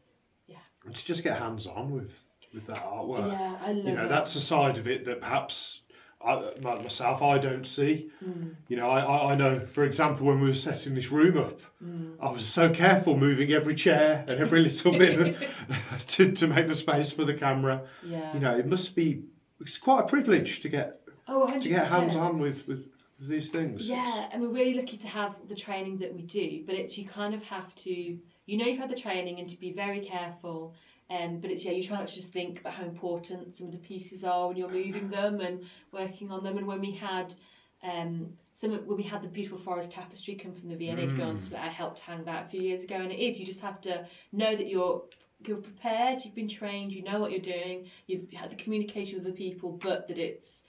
yeah. 0.46 0.56
And 0.84 0.94
to 0.94 1.04
just 1.04 1.22
get 1.24 1.38
hands 1.38 1.66
on 1.66 1.90
with 1.92 2.12
with 2.54 2.66
that 2.66 2.84
artwork. 2.84 3.30
yeah, 3.32 3.56
I 3.60 3.72
love 3.72 3.84
you 3.84 3.92
know, 3.94 4.06
it. 4.06 4.08
that's 4.08 4.34
a 4.36 4.40
side 4.40 4.78
of 4.78 4.86
it 4.88 5.04
that 5.04 5.20
perhaps 5.20 5.82
I, 6.24 6.52
myself 6.62 7.22
I 7.22 7.38
don't 7.38 7.66
see. 7.66 8.10
Mm, 8.24 8.54
You 8.68 8.76
know, 8.76 8.90
I, 8.90 9.00
I, 9.00 9.32
I 9.32 9.34
know, 9.34 9.58
for 9.60 9.84
example, 9.84 10.26
when 10.26 10.40
we 10.40 10.48
were 10.48 10.54
setting 10.54 10.94
this 10.94 11.10
room 11.10 11.36
up, 11.38 11.60
mm. 11.84 12.14
I 12.20 12.30
was 12.32 12.46
so 12.46 12.70
careful 12.70 13.16
moving 13.16 13.52
every 13.52 13.74
chair 13.74 14.24
and 14.26 14.40
every 14.40 14.60
little 14.62 14.92
bit 14.92 15.36
to, 16.08 16.32
to 16.32 16.46
make 16.46 16.66
the 16.66 16.74
space 16.74 17.12
for 17.12 17.24
the 17.24 17.34
camera. 17.34 17.82
yeah. 18.04 18.32
You 18.34 18.40
know, 18.40 18.56
it 18.58 18.66
must 18.66 18.96
be 18.96 19.22
it's 19.60 19.78
quite 19.78 20.00
a 20.00 20.06
privilege 20.06 20.60
to 20.60 20.68
get 20.68 21.00
oh, 21.28 21.46
100%. 21.50 21.60
to 21.62 21.68
get 21.68 21.86
hands 21.86 22.16
on 22.16 22.38
with, 22.38 22.66
with, 22.66 22.88
with 23.18 23.28
these 23.28 23.50
things. 23.50 23.88
Yeah, 23.88 24.28
and 24.32 24.42
we're 24.42 24.48
really 24.48 24.74
lucky 24.74 24.96
to 24.98 25.08
have 25.08 25.36
the 25.48 25.54
training 25.54 25.98
that 25.98 26.14
we 26.14 26.22
do, 26.22 26.62
but 26.66 26.74
it's 26.74 26.98
you 26.98 27.06
kind 27.06 27.34
of 27.34 27.44
have 27.46 27.74
to, 27.76 27.90
you 27.90 28.56
know, 28.56 28.64
you've 28.64 28.78
had 28.78 28.90
the 28.90 28.96
training 28.96 29.38
and 29.38 29.48
to 29.48 29.56
be 29.58 29.72
very 29.72 30.00
careful. 30.00 30.74
Um, 31.08 31.38
but 31.38 31.50
it's 31.50 31.64
yeah, 31.64 31.72
you 31.72 31.82
try 31.84 31.98
not 31.98 32.08
to 32.08 32.14
just 32.14 32.32
think 32.32 32.60
about 32.60 32.72
how 32.74 32.84
important 32.84 33.54
some 33.54 33.68
of 33.68 33.72
the 33.72 33.78
pieces 33.78 34.24
are 34.24 34.48
when 34.48 34.56
you're 34.56 34.68
moving 34.68 35.08
them 35.08 35.40
and 35.40 35.64
working 35.92 36.30
on 36.32 36.42
them. 36.42 36.58
And 36.58 36.66
when 36.66 36.80
we 36.80 36.92
had 36.92 37.34
um, 37.82 38.26
some 38.52 38.72
of- 38.72 38.86
when 38.86 38.96
we 38.96 39.04
had 39.04 39.22
the 39.22 39.28
beautiful 39.28 39.58
forest 39.58 39.92
tapestry 39.92 40.34
come 40.34 40.52
from 40.54 40.70
the 40.70 40.76
V&A 40.76 40.96
to 41.06 41.14
go 41.14 41.22
on 41.24 41.34
Mm. 41.34 41.38
display, 41.38 41.58
I 41.58 41.68
helped 41.68 42.00
hang 42.00 42.24
that 42.24 42.46
a 42.46 42.48
few 42.48 42.60
years 42.62 42.82
ago, 42.84 42.96
and 42.96 43.12
it 43.12 43.18
is 43.20 43.38
you 43.38 43.44
just 43.46 43.60
have 43.60 43.80
to 43.82 44.06
know 44.32 44.56
that 44.56 44.66
you're 44.66 45.04
you're 45.46 45.58
prepared, 45.58 46.24
you've 46.24 46.34
been 46.34 46.48
trained, 46.48 46.92
you 46.92 47.02
know 47.02 47.20
what 47.20 47.30
you're 47.30 47.38
doing, 47.38 47.86
you've 48.06 48.32
had 48.32 48.50
the 48.50 48.56
communication 48.56 49.16
with 49.16 49.26
the 49.26 49.32
people, 49.32 49.70
but 49.72 50.08
that 50.08 50.16
it's 50.18 50.64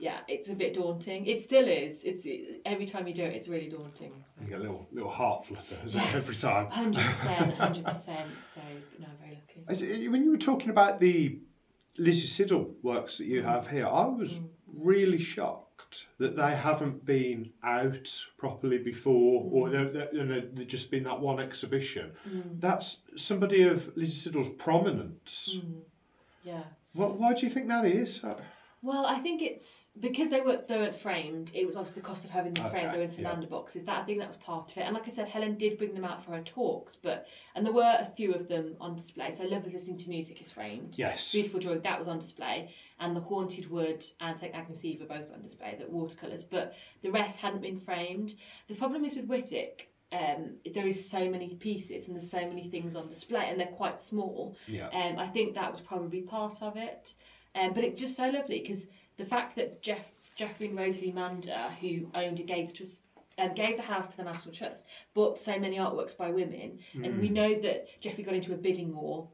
yeah, 0.00 0.20
it's 0.28 0.48
a 0.48 0.54
bit 0.54 0.74
daunting. 0.74 1.26
It 1.26 1.40
still 1.40 1.68
is. 1.68 2.04
It's 2.04 2.24
it, 2.26 2.62
every 2.64 2.86
time 2.86 3.06
you 3.06 3.14
do 3.14 3.22
it, 3.24 3.34
it's 3.36 3.48
really 3.48 3.68
daunting. 3.68 4.12
So. 4.24 4.40
You 4.42 4.48
get 4.48 4.58
a 4.58 4.62
little 4.62 4.88
little 4.92 5.10
heart 5.10 5.46
flutter 5.46 5.76
Yes. 5.86 6.14
every 6.14 6.34
time. 6.36 6.66
Hundred 6.70 7.04
percent, 7.04 7.54
hundred 7.64 7.84
percent. 7.84 8.30
So 8.54 8.60
no, 8.98 9.06
very 9.20 9.38
lucky. 9.68 10.08
When 10.08 10.24
you 10.24 10.30
were 10.32 10.38
talking 10.38 10.70
about 10.70 11.00
the 11.00 11.38
Lizzie 11.98 12.26
Siddall 12.26 12.74
works 12.82 13.18
that 13.18 13.26
you 13.26 13.42
have 13.42 13.68
here, 13.68 13.86
I 13.86 14.06
was 14.06 14.40
Mm. 14.40 14.48
really 14.74 15.18
shocked 15.18 16.06
that 16.18 16.36
they 16.36 16.54
haven't 16.54 17.04
been 17.04 17.50
out 17.64 18.24
properly 18.38 18.78
before, 18.78 19.48
or 19.52 19.68
Mm. 19.68 19.72
there- 19.72 19.90
there- 19.90 20.14
you 20.14 20.24
know, 20.24 20.40
there's 20.52 20.68
just 20.68 20.90
been 20.90 21.02
that 21.04 21.20
one 21.20 21.40
exhibition. 21.40 22.12
Mm, 22.28 22.60
That's 22.60 23.02
somebody 23.16 23.62
of 23.62 23.94
Lizzie 23.96 24.12
Siddall's 24.12 24.50
prominence. 24.50 25.58
mm, 25.60 25.82
yeah. 26.44 26.62
What, 26.92 27.18
why 27.18 27.34
do 27.34 27.44
you 27.46 27.50
think 27.52 27.66
that 27.68 27.84
is? 27.84 28.22
Well, 28.82 29.04
I 29.04 29.18
think 29.18 29.42
it's 29.42 29.90
because 30.00 30.30
they 30.30 30.40
were 30.40 30.60
they 30.66 30.78
weren't 30.78 30.94
framed. 30.94 31.50
It 31.54 31.66
was 31.66 31.76
obviously 31.76 32.00
the 32.00 32.08
cost 32.08 32.24
of 32.24 32.30
having 32.30 32.54
them 32.54 32.70
framed. 32.70 32.86
Okay, 32.86 32.92
They 32.92 32.98
were 32.98 33.04
in 33.04 33.10
yeah. 33.10 33.16
Solander 33.16 33.46
boxes. 33.46 33.84
That 33.84 33.98
I 33.98 34.02
think 34.04 34.20
that 34.20 34.28
was 34.28 34.38
part 34.38 34.72
of 34.72 34.78
it. 34.78 34.82
And 34.82 34.94
like 34.94 35.06
I 35.06 35.10
said, 35.10 35.28
Helen 35.28 35.56
did 35.58 35.76
bring 35.76 35.92
them 35.92 36.04
out 36.04 36.24
for 36.24 36.32
her 36.32 36.40
talks, 36.42 36.96
but 36.96 37.26
and 37.54 37.66
there 37.66 37.74
were 37.74 37.96
a 38.00 38.06
few 38.06 38.32
of 38.32 38.48
them 38.48 38.76
on 38.80 38.96
display. 38.96 39.32
So 39.32 39.44
Lovers 39.44 39.74
listening 39.74 39.98
to 39.98 40.08
music 40.08 40.40
is 40.40 40.50
framed. 40.50 40.96
Yes. 40.96 41.30
Beautiful 41.30 41.60
Drawing, 41.60 41.82
that 41.82 41.98
was 41.98 42.08
on 42.08 42.18
display, 42.18 42.70
and 42.98 43.14
the 43.14 43.20
Haunted 43.20 43.70
Wood 43.70 44.02
and 44.20 44.38
St 44.38 44.54
Agnes 44.54 44.82
Eve 44.82 45.00
were 45.00 45.06
both 45.06 45.30
on 45.30 45.42
display, 45.42 45.76
the 45.78 45.86
watercolours, 45.86 46.42
but 46.42 46.74
the 47.02 47.10
rest 47.10 47.38
hadn't 47.38 47.60
been 47.60 47.78
framed. 47.78 48.34
The 48.68 48.74
problem 48.74 49.04
is 49.04 49.14
with 49.14 49.28
Wightwick, 49.28 49.88
um, 50.12 50.56
there 50.74 50.86
is 50.86 51.08
so 51.08 51.30
many 51.30 51.54
pieces 51.54 52.06
and 52.06 52.16
there's 52.16 52.30
so 52.30 52.46
many 52.46 52.64
things 52.64 52.96
on 52.96 53.08
display, 53.08 53.46
and 53.50 53.60
they're 53.60 53.66
quite 53.66 54.00
small. 54.00 54.56
Yeah. 54.66 54.88
Um, 54.88 55.18
I 55.18 55.26
think 55.26 55.54
that 55.54 55.70
was 55.70 55.80
probably 55.80 56.22
part 56.22 56.62
of 56.62 56.78
it. 56.78 57.14
Um, 57.54 57.72
but 57.74 57.84
it's 57.84 58.00
just 58.00 58.16
so 58.16 58.28
lovely 58.28 58.60
because 58.60 58.86
the 59.16 59.24
fact 59.24 59.56
that 59.56 59.82
Geoff, 59.82 60.10
Geoffrey 60.36 60.68
and 60.68 60.76
Rosalie 60.78 61.12
Mander, 61.12 61.68
who 61.80 62.10
owned 62.14 62.38
and 62.38 62.46
gave 62.48 62.68
the 62.68 62.74
trust, 62.74 62.92
um, 63.38 63.54
gave 63.54 63.76
the 63.76 63.82
house 63.82 64.08
to 64.08 64.16
the 64.16 64.24
National 64.24 64.54
Trust, 64.54 64.84
bought 65.14 65.38
so 65.38 65.58
many 65.58 65.76
artworks 65.78 66.16
by 66.16 66.30
women, 66.30 66.78
and 66.94 67.18
we 67.18 67.28
Mm. 67.28 67.32
know 67.32 67.54
that 67.60 67.88
Geoffrey 68.00 68.22
got 68.24 68.34
into 68.34 68.52
a 68.52 68.56
bidding 68.56 68.94
war 68.94 69.28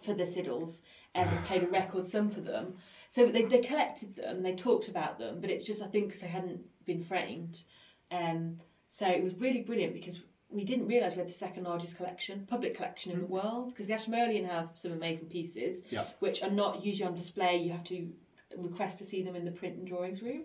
for 0.00 0.14
the 0.14 0.24
Siddalls 0.24 0.80
um, 1.14 1.28
and 1.28 1.44
paid 1.44 1.62
a 1.62 1.66
record 1.80 2.06
sum 2.08 2.30
for 2.30 2.40
them. 2.40 2.76
So 3.08 3.26
they, 3.26 3.42
they 3.44 3.58
collected 3.60 4.14
them, 4.16 4.42
they 4.42 4.54
talked 4.54 4.88
about 4.88 5.18
them, 5.18 5.40
but 5.40 5.50
it's 5.50 5.66
just 5.66 5.82
I 5.82 5.88
think 5.88 6.12
'cause 6.12 6.20
they 6.20 6.28
hadn't 6.28 6.60
been 6.84 7.02
framed. 7.02 7.62
Um, 8.10 8.58
so 8.88 9.06
it 9.08 9.22
was 9.22 9.34
really 9.40 9.62
brilliant 9.62 9.94
because 9.94 10.20
we 10.52 10.64
didn't 10.64 10.86
realise 10.86 11.12
we 11.12 11.18
had 11.18 11.28
the 11.28 11.32
second 11.32 11.64
largest 11.64 11.96
collection, 11.96 12.46
public 12.48 12.74
collection 12.76 13.12
in 13.12 13.20
the 13.20 13.26
world, 13.26 13.70
because 13.70 13.86
the 13.86 13.94
Ashmolean 13.94 14.44
have 14.44 14.70
some 14.74 14.92
amazing 14.92 15.28
pieces, 15.28 15.82
Yeah. 15.90 16.06
which 16.20 16.42
are 16.42 16.50
not 16.50 16.84
usually 16.84 17.06
on 17.06 17.14
display. 17.14 17.56
You 17.56 17.72
have 17.72 17.84
to 17.84 18.12
request 18.56 18.98
to 18.98 19.04
see 19.04 19.22
them 19.22 19.34
in 19.34 19.44
the 19.44 19.50
print 19.50 19.76
and 19.76 19.86
drawings 19.86 20.22
room. 20.22 20.42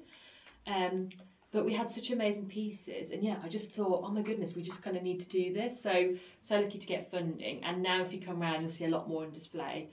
Um, 0.65 1.10
but 1.52 1.65
we 1.65 1.74
had 1.74 1.89
such 1.89 2.12
amazing 2.12 2.48
pieces, 2.48 3.12
and 3.12 3.24
yeah, 3.24 3.38
I 3.43 3.48
just 3.48 3.72
thought, 3.72 4.04
oh 4.06 4.10
my 4.12 4.22
goodness, 4.22 4.54
we 4.56 4.62
just 4.62 4.84
kind 4.84 4.98
of 4.98 5.04
need 5.04 5.20
to 5.22 5.28
do 5.30 5.54
this. 5.54 5.82
So 5.82 6.15
so 6.41 6.60
lucky 6.60 6.78
to 6.78 6.88
get 6.88 7.10
funding, 7.10 7.63
and 7.63 7.82
now 7.82 8.02
if 8.02 8.12
you 8.13 8.20
come 8.20 8.41
around, 8.41 8.62
you'll 8.62 8.70
see 8.72 8.86
a 8.86 8.89
lot 8.89 9.08
more 9.08 9.24
on 9.24 9.32
display. 9.32 9.89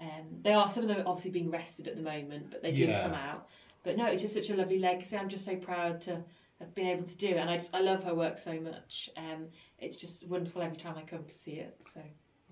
Um, 0.00 0.40
they 0.42 0.52
are 0.52 0.68
some 0.68 0.84
of 0.84 0.88
them 0.88 1.00
are 1.00 1.08
obviously 1.08 1.30
being 1.30 1.50
rested 1.50 1.88
at 1.88 1.96
the 1.96 2.02
moment, 2.02 2.50
but 2.50 2.62
they 2.62 2.72
do 2.72 2.84
Yeah. 2.86 3.02
come 3.02 3.14
out. 3.14 3.48
But 3.84 3.96
no, 3.96 4.06
it's 4.06 4.22
just 4.22 4.34
such 4.34 4.50
a 4.50 4.54
lovely 4.56 4.78
legacy. 4.78 5.16
I'm 5.16 5.28
just 5.30 5.44
so 5.46 5.56
proud 5.56 6.00
to 6.02 6.22
have 6.60 6.74
been 6.74 6.86
able 6.86 7.04
to 7.04 7.16
do 7.16 7.28
it, 7.28 7.36
and 7.36 7.50
I 7.50 7.56
just 7.56 7.74
I 7.74 7.80
love 7.80 8.04
her 8.04 8.14
work 8.14 8.38
so 8.38 8.60
much. 8.60 9.10
Um, 9.16 9.46
it's 9.78 9.96
just 9.96 10.26
wonderful 10.28 10.62
every 10.62 10.76
time 10.76 10.94
I 10.96 11.02
come 11.02 11.24
to 11.24 11.34
see 11.34 11.52
it. 11.52 11.76
So 11.92 12.00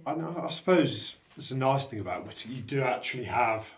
I, 0.06 0.14
know, 0.14 0.40
I 0.42 0.50
suppose 0.50 1.16
it's 1.36 1.50
a 1.50 1.56
nice 1.56 1.86
thing 1.86 2.00
about 2.00 2.28
it, 2.28 2.46
You 2.46 2.62
do 2.62 2.82
actually 2.82 3.24
have 3.24 3.72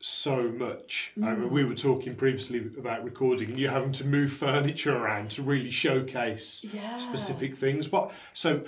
so 0.00 0.42
much. 0.44 1.12
I 1.16 1.32
mean, 1.32 1.48
Mm. 1.48 1.50
we 1.50 1.64
were 1.64 1.74
talking 1.74 2.14
previously 2.14 2.58
about 2.78 3.04
recording, 3.04 3.50
and 3.50 3.58
you're 3.58 3.72
having 3.72 3.92
to 3.92 4.06
move 4.06 4.32
furniture 4.32 4.96
around 4.96 5.30
to 5.32 5.42
really 5.42 5.70
showcase 5.70 6.64
yeah, 6.72 6.98
specific 6.98 7.56
things. 7.56 7.90
What 7.90 8.12
so 8.32 8.64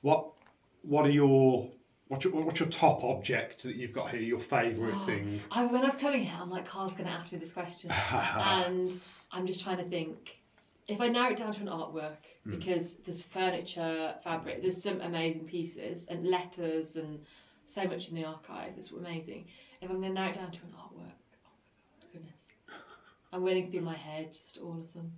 what 0.00 0.28
what 0.82 1.06
are 1.06 1.10
your 1.10 1.70
what's 2.08 2.24
your, 2.24 2.34
what's 2.34 2.60
your 2.60 2.68
top 2.68 3.02
object 3.04 3.62
that 3.62 3.76
you've 3.76 3.92
got 3.92 4.10
here? 4.10 4.20
Your 4.20 4.40
favourite 4.40 5.00
thing? 5.06 5.40
I, 5.50 5.64
when 5.64 5.80
I 5.80 5.84
was 5.84 5.96
coming 5.96 6.24
here, 6.24 6.36
I'm 6.38 6.50
like, 6.50 6.66
Karl's 6.66 6.94
going 6.94 7.06
to 7.06 7.12
ask 7.12 7.32
me 7.32 7.38
this 7.38 7.52
question. 7.52 7.90
and 8.10 9.00
I'm 9.32 9.46
just 9.46 9.62
trying 9.62 9.78
to 9.78 9.84
think. 9.84 10.41
If 10.88 11.00
I 11.00 11.08
narrow 11.08 11.30
it 11.30 11.36
down 11.36 11.52
to 11.52 11.60
an 11.60 11.68
artwork, 11.68 12.16
because 12.44 12.96
there's 12.96 13.22
furniture, 13.22 14.14
fabric, 14.24 14.62
there's 14.62 14.82
some 14.82 15.00
amazing 15.00 15.46
pieces 15.46 16.06
and 16.08 16.26
letters 16.26 16.96
and 16.96 17.20
so 17.64 17.84
much 17.84 18.08
in 18.08 18.16
the 18.16 18.24
archive 18.24 18.74
that's 18.74 18.90
amazing. 18.90 19.46
If 19.80 19.90
I'm 19.90 20.00
going 20.00 20.14
to 20.14 20.14
narrow 20.14 20.30
it 20.30 20.34
down 20.34 20.50
to 20.50 20.60
an 20.62 20.74
artwork, 20.76 21.14
oh 21.46 22.00
my 22.00 22.06
goodness, 22.12 22.48
I'm 23.32 23.44
running 23.44 23.70
through 23.70 23.82
my 23.82 23.94
head 23.94 24.32
just 24.32 24.58
all 24.58 24.72
of 24.72 24.92
them. 24.92 25.12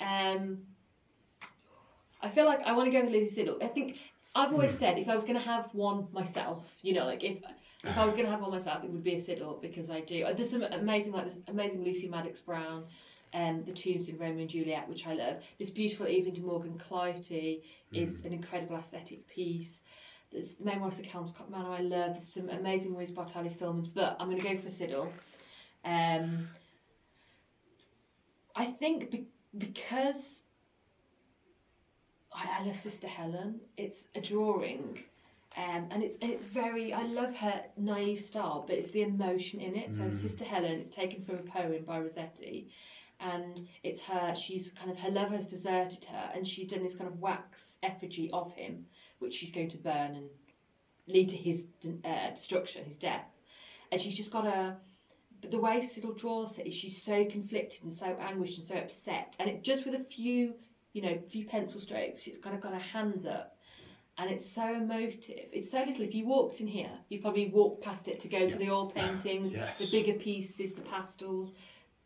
Um, 0.00 0.58
I 2.22 2.28
feel 2.28 2.46
like 2.46 2.62
I 2.62 2.72
want 2.72 2.86
to 2.86 2.96
go 2.96 3.02
with 3.02 3.10
Lizzie 3.10 3.34
Siddall. 3.34 3.58
I 3.62 3.66
think 3.66 3.98
I've 4.34 4.52
always 4.52 4.76
said 4.76 4.98
if 4.98 5.08
I 5.08 5.14
was 5.14 5.24
going 5.24 5.38
to 5.38 5.44
have 5.44 5.74
one 5.74 6.08
myself, 6.12 6.78
you 6.82 6.94
know, 6.94 7.04
like 7.04 7.24
if 7.24 7.40
if 7.84 7.96
I 7.96 8.04
was 8.04 8.12
going 8.14 8.24
to 8.24 8.30
have 8.30 8.40
one 8.40 8.50
myself, 8.50 8.82
it 8.82 8.90
would 8.90 9.04
be 9.04 9.14
a 9.14 9.20
Siddall 9.20 9.58
because 9.60 9.90
I 9.90 10.00
do. 10.00 10.26
There's 10.34 10.50
some 10.50 10.62
amazing, 10.62 11.12
like 11.12 11.24
this 11.24 11.40
amazing 11.46 11.84
Lucy 11.84 12.08
Madox 12.08 12.44
Brown, 12.44 12.84
um, 13.34 13.60
the 13.60 13.72
tombs 13.72 14.08
in 14.08 14.18
Romeo 14.18 14.40
and 14.40 14.50
Juliet, 14.50 14.88
which 14.88 15.06
I 15.06 15.14
love. 15.14 15.36
This 15.58 15.70
beautiful 15.70 16.06
Evelyn 16.06 16.34
De 16.34 16.40
Morgan 16.40 16.78
Clytie 16.78 17.62
is 17.92 18.24
an 18.24 18.32
incredible 18.32 18.76
aesthetic 18.76 19.26
piece. 19.28 19.82
There's 20.30 20.56
the 20.56 20.64
Memoirs 20.64 20.98
of 20.98 21.06
Kelmscott 21.06 21.50
Manor 21.50 21.70
I 21.70 21.80
love. 21.80 22.12
There's 22.12 22.28
some 22.28 22.50
amazing 22.50 22.92
Marie 22.92 23.06
Spartali 23.06 23.50
Stillmans, 23.50 23.88
but 23.92 24.16
I'm 24.20 24.28
going 24.28 24.40
to 24.40 24.48
go 24.48 24.56
for 24.56 24.68
Siddall. 24.68 25.12
Um, 25.84 26.48
I 28.54 28.66
think 28.66 29.10
be- 29.10 29.28
because 29.56 30.42
I, 32.34 32.60
I 32.60 32.64
love 32.66 32.76
Sister 32.76 33.06
Helen. 33.06 33.60
It's 33.76 34.08
a 34.14 34.20
drawing, 34.20 34.98
um, 35.56 35.88
and 35.90 36.02
it's 36.02 36.18
it's 36.20 36.44
very. 36.44 36.92
I 36.92 37.04
love 37.04 37.34
her 37.36 37.62
naive 37.76 38.20
style, 38.20 38.64
but 38.66 38.76
it's 38.76 38.90
the 38.90 39.02
emotion 39.02 39.60
in 39.60 39.76
it. 39.76 39.96
So 39.96 40.10
Sister 40.10 40.44
Helen, 40.44 40.72
it's 40.72 40.94
taken 40.94 41.22
from 41.22 41.36
a 41.36 41.42
poem 41.42 41.84
by 41.86 42.00
Rossetti, 42.00 42.68
and 43.20 43.66
it's 43.82 44.02
her. 44.02 44.34
She's 44.34 44.70
kind 44.70 44.90
of 44.90 44.98
her 44.98 45.10
lover 45.10 45.34
has 45.34 45.46
deserted 45.46 46.04
her, 46.06 46.30
and 46.34 46.46
she's 46.46 46.68
done 46.68 46.82
this 46.82 46.96
kind 46.96 47.08
of 47.10 47.18
wax 47.20 47.78
effigy 47.82 48.30
of 48.32 48.52
him, 48.54 48.86
which 49.18 49.34
she's 49.34 49.50
going 49.50 49.68
to 49.70 49.78
burn 49.78 50.14
and 50.14 50.28
lead 51.06 51.28
to 51.30 51.36
his 51.36 51.66
uh, 52.04 52.30
destruction, 52.30 52.84
his 52.84 52.96
death, 52.98 53.26
and 53.90 54.00
she's 54.00 54.16
just 54.16 54.30
got 54.30 54.46
a. 54.46 54.76
But 55.40 55.52
the 55.52 55.60
way 55.60 55.80
Siddall 55.80 56.14
draws 56.14 56.58
it 56.58 56.66
is 56.66 56.74
she's 56.74 57.00
so 57.00 57.24
conflicted 57.24 57.84
and 57.84 57.92
so 57.92 58.16
anguished 58.20 58.58
and 58.58 58.66
so 58.66 58.74
upset, 58.76 59.34
and 59.38 59.48
it 59.48 59.62
just 59.62 59.84
with 59.84 59.94
a 59.94 60.04
few 60.04 60.54
you 60.94 61.02
know, 61.02 61.18
few 61.28 61.44
pencil 61.44 61.80
strokes. 61.80 62.22
She's 62.22 62.38
kind 62.42 62.56
of 62.56 62.62
got 62.62 62.72
her 62.72 62.78
hands 62.80 63.24
up, 63.26 63.56
and 64.16 64.30
it's 64.30 64.50
so 64.50 64.74
emotive. 64.74 65.46
It's 65.52 65.70
so 65.70 65.80
little. 65.84 66.02
If 66.02 66.14
you 66.14 66.26
walked 66.26 66.60
in 66.60 66.66
here, 66.66 66.90
you'd 67.08 67.22
probably 67.22 67.48
walk 67.48 67.82
past 67.82 68.08
it 68.08 68.18
to 68.20 68.28
go 68.28 68.48
to 68.48 68.56
the 68.56 68.70
oil 68.70 68.86
paintings, 68.90 69.52
Yes. 69.54 69.78
the 69.78 69.86
bigger 69.90 70.18
pieces, 70.18 70.72
the 70.72 70.80
pastels, 70.80 71.52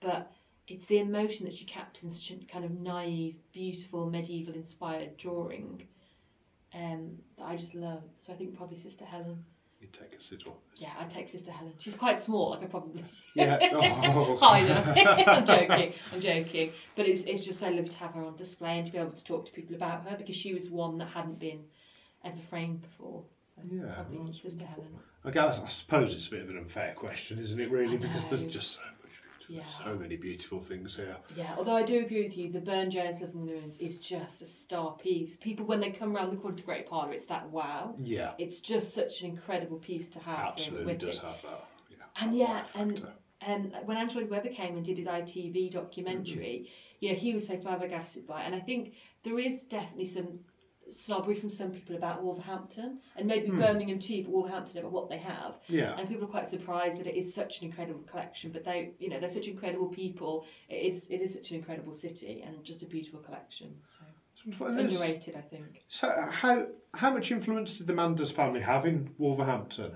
but 0.00 0.30
it's 0.72 0.86
the 0.86 0.98
emotion 0.98 1.44
that 1.44 1.54
she 1.54 1.64
captures 1.64 2.04
in 2.04 2.10
such 2.10 2.30
a 2.30 2.44
kind 2.46 2.64
of 2.64 2.70
naive, 2.70 3.36
beautiful, 3.52 4.08
medieval 4.08 4.54
inspired 4.54 5.16
drawing 5.16 5.86
um, 6.74 7.18
that 7.36 7.44
I 7.44 7.56
just 7.56 7.74
love. 7.74 8.02
So 8.16 8.32
I 8.32 8.36
think 8.36 8.56
probably 8.56 8.76
Sister 8.76 9.04
Helen. 9.04 9.44
You 9.80 9.88
take 9.88 10.12
a 10.16 10.20
Siddall. 10.22 10.56
Yeah, 10.76 10.90
I'd 10.98 11.10
take 11.10 11.28
Sister 11.28 11.50
Helen. 11.50 11.74
She's 11.78 11.96
quite 11.96 12.20
small. 12.22 12.52
I 12.54 12.58
could 12.58 12.70
probably 12.70 13.04
Yeah. 13.34 13.58
Oh. 14.14 14.36
hide 14.36 14.68
her. 14.68 14.94
I'm 15.30 15.44
joking. 15.44 15.92
I'm 16.12 16.20
joking. 16.20 16.70
But 16.96 17.06
it's 17.08 17.24
it's 17.24 17.44
just 17.44 17.58
so 17.60 17.66
lovely 17.68 17.88
to 17.88 17.98
have 17.98 18.14
her 18.14 18.22
on 18.24 18.36
display 18.36 18.78
and 18.78 18.86
to 18.86 18.92
be 18.92 18.98
able 18.98 19.10
to 19.10 19.24
talk 19.24 19.44
to 19.46 19.52
people 19.52 19.74
about 19.74 20.08
her 20.08 20.16
because 20.16 20.36
she 20.36 20.54
was 20.54 20.70
one 20.70 20.98
that 20.98 21.08
hadn't 21.08 21.38
been 21.38 21.64
ever 22.24 22.38
framed 22.38 22.82
before. 22.82 23.24
So 23.56 23.62
Yeah, 23.70 23.92
probably 23.94 24.18
well, 24.18 24.32
Sister 24.32 24.64
Helen. 24.64 24.88
I 25.24 25.30
guess 25.30 25.60
I 25.60 25.68
suppose 25.68 26.14
it's 26.14 26.28
a 26.28 26.30
bit 26.30 26.42
of 26.42 26.50
an 26.50 26.58
unfair 26.58 26.94
question, 26.94 27.38
isn't 27.38 27.60
it? 27.60 27.70
Really, 27.70 27.96
because 27.96 28.26
there's 28.28 28.44
just 28.44 28.76
so 28.76 28.82
Yeah. 29.52 29.64
so 29.64 29.94
many 29.94 30.16
beautiful 30.16 30.60
things 30.60 30.96
here. 30.96 31.16
Yeah, 31.36 31.54
although 31.58 31.76
I 31.76 31.82
do 31.82 32.00
agree 32.00 32.22
with 32.22 32.36
you, 32.36 32.50
the 32.50 32.60
Burne 32.60 32.90
Jones 32.90 33.20
Living 33.20 33.46
Ruins 33.46 33.76
is 33.78 33.98
just 33.98 34.40
a 34.42 34.46
star 34.46 34.96
piece. 34.96 35.36
People, 35.36 35.66
when 35.66 35.80
they 35.80 35.90
come 35.90 36.16
around 36.16 36.30
the 36.30 36.36
corner 36.36 36.56
to 36.56 36.62
Great 36.62 36.88
Parlour, 36.88 37.12
it's 37.12 37.26
that 37.26 37.50
wow. 37.50 37.94
Yeah, 37.98 38.32
It's 38.38 38.60
just 38.60 38.94
such 38.94 39.22
an 39.22 39.30
incredible 39.30 39.78
piece 39.78 40.08
to 40.10 40.18
have. 40.20 40.38
absolutely 40.48 40.94
does 40.94 41.18
have 41.18 41.42
that. 41.42 41.64
Yeah, 41.90 41.96
And 42.24 42.36
yeah, 42.36 42.64
and 42.74 43.06
um, 43.46 43.72
when 43.84 43.96
Andrew 43.96 44.22
Lloyd 44.22 44.30
Webber 44.30 44.48
came 44.50 44.76
and 44.76 44.84
did 44.84 44.96
his 44.96 45.06
ITV 45.06 45.70
documentary, 45.72 46.70
you 47.00 47.10
know, 47.10 47.18
he 47.18 47.32
was 47.32 47.46
so 47.46 47.58
flabbergasted 47.58 48.26
by 48.26 48.42
it. 48.42 48.46
And 48.46 48.54
I 48.54 48.60
think 48.60 48.94
there 49.24 49.38
is 49.38 49.64
definitely 49.64 50.04
some 50.06 50.40
snobbery 50.90 51.34
from 51.34 51.50
some 51.50 51.70
people 51.70 51.96
about 51.96 52.22
Wolverhampton 52.22 53.00
and 53.16 53.26
maybe 53.26 53.48
hmm. 53.48 53.58
Birmingham 53.58 53.98
too, 53.98 54.22
but 54.24 54.32
Wolverhampton 54.32 54.78
about 54.78 54.92
what 54.92 55.08
they 55.08 55.18
have. 55.18 55.58
yeah, 55.68 55.96
And 55.96 56.08
people 56.08 56.24
are 56.24 56.30
quite 56.30 56.48
surprised 56.48 56.98
that 56.98 57.06
it 57.06 57.16
is 57.16 57.34
such 57.34 57.60
an 57.60 57.66
incredible 57.66 58.02
collection. 58.02 58.50
But 58.50 58.64
they, 58.64 58.92
you 58.98 59.08
know, 59.08 59.18
they're 59.18 59.28
such 59.28 59.48
incredible 59.48 59.88
people. 59.88 60.46
It 60.68 60.94
is, 60.94 61.08
it 61.08 61.20
is 61.20 61.32
such 61.32 61.50
an 61.50 61.56
incredible 61.56 61.92
city 61.92 62.42
and 62.46 62.62
just 62.64 62.82
a 62.82 62.86
beautiful 62.86 63.20
collection. 63.20 63.74
So 63.84 64.04
It's 64.32 64.46
it's 64.46 64.60
wonderful. 64.60 64.66
And 64.66 64.78
there's- 64.78 64.92
underrated, 64.92 65.36
I 65.36 65.40
think. 65.40 65.82
So, 65.88 66.08
uh, 66.08 66.30
how 66.30 66.66
how 66.94 67.10
much 67.10 67.30
influence 67.30 67.78
did 67.78 67.86
the 67.86 67.94
Manders 67.94 68.30
family 68.30 68.60
have 68.60 68.84
in 68.84 69.14
Wolverhampton? 69.16 69.92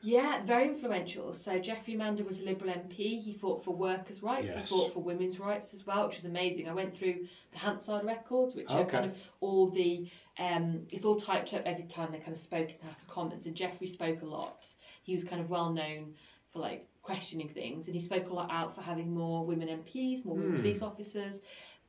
Yeah, 0.00 0.44
very 0.44 0.68
influential. 0.68 1.32
So 1.32 1.58
Geoffrey 1.58 1.96
Mander 1.96 2.22
was 2.22 2.40
a 2.40 2.44
Liberal 2.44 2.72
MP. 2.72 3.20
He 3.20 3.32
fought 3.32 3.64
for 3.64 3.74
workers' 3.74 4.22
rights. 4.22 4.54
Yes. 4.54 4.68
He 4.68 4.76
fought 4.76 4.92
for 4.92 5.02
women's 5.02 5.40
rights 5.40 5.74
as 5.74 5.86
well, 5.86 6.06
which 6.06 6.16
was 6.16 6.24
amazing. 6.24 6.68
I 6.68 6.72
went 6.72 6.96
through 6.96 7.26
the 7.52 7.58
Hansard 7.58 8.04
records, 8.04 8.54
which 8.54 8.70
are 8.70 8.84
kind 8.84 9.06
of 9.06 9.16
all 9.40 9.68
the 9.68 10.08
um, 10.38 10.82
it's 10.90 11.04
all 11.04 11.16
typed 11.16 11.52
up 11.54 11.62
every 11.66 11.84
time 11.84 12.10
they 12.12 12.18
kind 12.18 12.32
of 12.32 12.38
spoke 12.38 12.68
in 12.70 12.76
the 12.80 12.88
House 12.88 13.02
of 13.02 13.08
Commons. 13.08 13.46
And 13.46 13.54
Geoffrey 13.56 13.86
spoke 13.86 14.22
a 14.22 14.26
lot. 14.26 14.66
He 15.02 15.12
was 15.12 15.24
kind 15.24 15.40
of 15.40 15.50
well 15.50 15.72
known 15.72 16.14
for 16.52 16.60
like 16.60 16.86
questioning 17.02 17.48
things, 17.48 17.86
and 17.86 17.94
he 17.94 18.00
spoke 18.00 18.28
a 18.30 18.34
lot 18.34 18.50
out 18.50 18.74
for 18.74 18.82
having 18.82 19.12
more 19.12 19.44
women 19.44 19.68
MPs, 19.68 20.24
more 20.24 20.36
women 20.36 20.52
Hmm. 20.56 20.60
police 20.60 20.82
officers, 20.82 21.40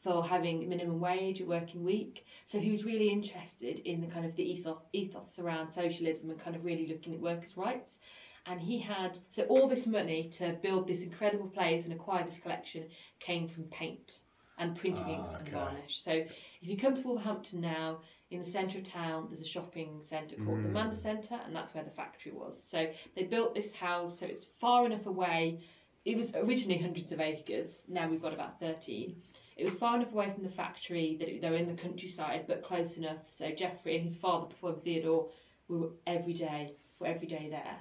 for 0.01 0.23
having 0.25 0.67
minimum 0.69 0.99
wage, 1.01 1.41
a 1.41 1.45
working 1.45 1.83
week. 1.83 2.25
So 2.45 2.57
he 2.57 2.71
was 2.71 2.85
really 2.85 3.09
interested 3.09 3.79
in 3.79 3.99
the 4.01 4.07
kind 4.07 4.25
of 4.25 4.33
the 4.35 4.43
ethos, 4.49 4.77
ethos 4.93 5.39
around 5.39 5.69
socialism 5.71 6.29
and 6.29 6.39
kind 6.39 6.55
of 6.55 6.63
really 6.63 6.87
looking 6.87 7.13
at 7.15 7.19
workers' 7.19 7.57
rights. 7.57 7.99
And 8.45 8.61
he 8.61 8.79
had 8.79 9.19
so 9.29 9.43
all 9.43 9.67
this 9.67 9.85
money 9.85 10.29
to 10.37 10.53
build 10.63 10.87
this 10.87 11.03
incredible 11.03 11.47
place 11.47 11.83
and 11.83 11.93
acquire 11.93 12.23
this 12.23 12.39
collection 12.39 12.85
came 13.19 13.47
from 13.49 13.65
paint 13.65 14.21
and 14.57 14.75
printing 14.75 15.03
Ah, 15.09 15.17
inks 15.17 15.33
and 15.33 15.41
okay. 15.41 15.51
varnish. 15.51 16.01
So 16.01 16.11
if 16.11 16.27
you 16.61 16.77
come 16.77 16.95
to 16.95 17.01
Wolverhampton 17.03 17.59
now, 17.59 17.99
in 18.31 18.39
the 18.39 18.45
centre 18.45 18.77
of 18.77 18.83
town, 18.83 19.25
there's 19.27 19.41
a 19.41 19.45
shopping 19.45 20.01
centre 20.01 20.35
called 20.35 20.63
the 20.63 20.69
Mm. 20.69 20.73
Mander 20.73 20.95
Centre, 20.95 21.39
and 21.45 21.55
that's 21.55 21.73
where 21.73 21.83
the 21.83 21.89
factory 21.89 22.31
was. 22.31 22.61
So 22.61 22.91
they 23.15 23.23
built 23.23 23.55
this 23.55 23.73
house, 23.73 24.19
so 24.19 24.25
it's 24.27 24.45
far 24.45 24.85
enough 24.85 25.07
away. 25.07 25.61
It 26.05 26.15
was 26.15 26.35
originally 26.35 26.79
hundreds 26.79 27.11
of 27.11 27.19
acres. 27.19 27.85
Now 27.87 28.07
we've 28.07 28.21
got 28.21 28.33
about 28.33 28.59
thirteen. 28.59 29.21
It 29.57 29.65
was 29.65 29.73
far 29.73 29.95
enough 29.95 30.13
away 30.13 30.31
from 30.31 30.43
the 30.43 30.49
factory 30.49 31.17
that 31.19 31.27
it, 31.27 31.41
they 31.41 31.49
were 31.49 31.57
in 31.57 31.67
the 31.67 31.73
countryside, 31.73 32.45
but 32.47 32.61
close 32.63 32.95
enough. 32.97 33.29
So 33.29 33.51
Geoffrey 33.51 33.95
and 33.95 34.05
his 34.05 34.15
father, 34.15 34.45
before 34.47 34.73
Theodore, 34.73 35.29
were 35.67 35.89
every 36.07 36.33
day, 36.33 36.75
were 36.99 37.07
every 37.07 37.27
day 37.27 37.49
there. 37.49 37.77